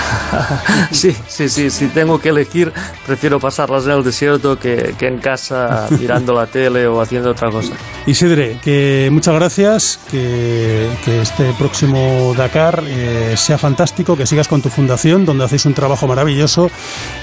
sí, 0.90 1.14
sí, 1.26 1.48
sí, 1.48 1.70
si 1.70 1.88
tengo 1.88 2.20
que 2.20 2.30
elegir, 2.30 2.72
prefiero 3.06 3.40
pasarlas 3.40 3.84
en 3.86 3.92
el 3.92 4.04
desierto 4.04 4.58
que, 4.58 4.94
que 4.98 5.06
en 5.06 5.18
casa 5.18 5.86
mirando 5.98 6.34
la 6.34 6.46
tele 6.46 6.86
o 6.86 7.00
haciendo 7.00 7.30
otra 7.30 7.50
cosa. 7.50 7.72
Isidre, 8.06 8.58
que 8.62 9.08
muchas 9.12 9.34
gracias, 9.34 10.00
que, 10.10 10.88
que 11.04 11.22
este 11.22 11.52
próximo 11.58 12.34
Dakar 12.36 12.82
eh, 12.86 13.34
sea 13.36 13.58
fantástico, 13.58 14.16
que 14.16 14.26
sigas 14.26 14.48
con 14.48 14.62
tu 14.62 14.68
fundación, 14.68 15.24
donde 15.24 15.44
hacéis 15.44 15.66
un 15.66 15.74
trabajo 15.74 16.06
maravilloso 16.06 16.70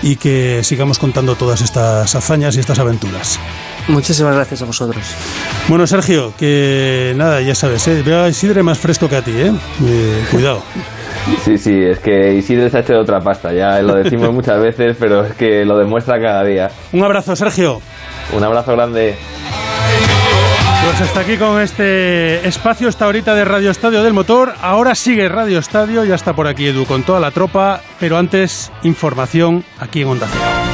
y 0.01 0.15
que 0.17 0.63
sigamos 0.63 0.99
contando 0.99 1.35
todas 1.35 1.61
estas 1.61 2.15
hazañas 2.15 2.55
y 2.55 2.59
estas 2.59 2.79
aventuras. 2.79 3.39
Muchísimas 3.87 4.35
gracias 4.35 4.61
a 4.61 4.65
vosotros. 4.65 5.03
Bueno, 5.67 5.85
Sergio, 5.85 6.33
que 6.37 7.13
nada, 7.15 7.41
ya 7.41 7.55
sabes, 7.55 7.87
¿eh? 7.87 8.01
veo 8.03 8.23
a 8.23 8.29
Isidre 8.29 8.63
más 8.63 8.79
fresco 8.79 9.07
que 9.07 9.15
a 9.15 9.21
ti, 9.23 9.31
¿eh? 9.31 9.53
Eh, 9.85 10.25
cuidado. 10.31 10.63
Sí, 11.43 11.57
sí, 11.57 11.83
es 11.83 11.99
que 11.99 12.33
Isidro 12.33 12.69
se 12.69 12.77
ha 12.77 12.79
hecho 12.81 12.93
de 12.93 12.99
otra 12.99 13.19
pasta, 13.19 13.53
ya 13.53 13.81
lo 13.81 13.95
decimos 13.95 14.31
muchas 14.33 14.59
veces, 14.59 14.95
pero 14.99 15.25
es 15.25 15.33
que 15.33 15.65
lo 15.65 15.77
demuestra 15.77 16.19
cada 16.21 16.43
día. 16.43 16.69
Un 16.91 17.03
abrazo, 17.03 17.35
Sergio. 17.35 17.81
Un 18.33 18.43
abrazo 18.43 18.73
grande. 18.73 19.15
Pues 20.83 21.01
hasta 21.01 21.21
aquí 21.21 21.37
con 21.37 21.59
este 21.61 22.47
espacio, 22.47 22.87
esta 22.87 23.07
horita 23.07 23.33
de 23.33 23.43
Radio 23.43 23.71
Estadio 23.71 24.03
del 24.03 24.13
Motor. 24.13 24.53
Ahora 24.61 24.93
sigue 24.93 25.27
Radio 25.27 25.57
Estadio, 25.57 26.03
ya 26.05 26.15
está 26.15 26.33
por 26.33 26.47
aquí 26.47 26.67
Edu 26.67 26.85
con 26.85 27.03
toda 27.03 27.19
la 27.19 27.31
tropa, 27.31 27.81
pero 27.99 28.17
antes 28.17 28.71
información 28.83 29.63
aquí 29.79 30.03
en 30.03 30.09
Onda 30.09 30.27
Cero. 30.31 30.64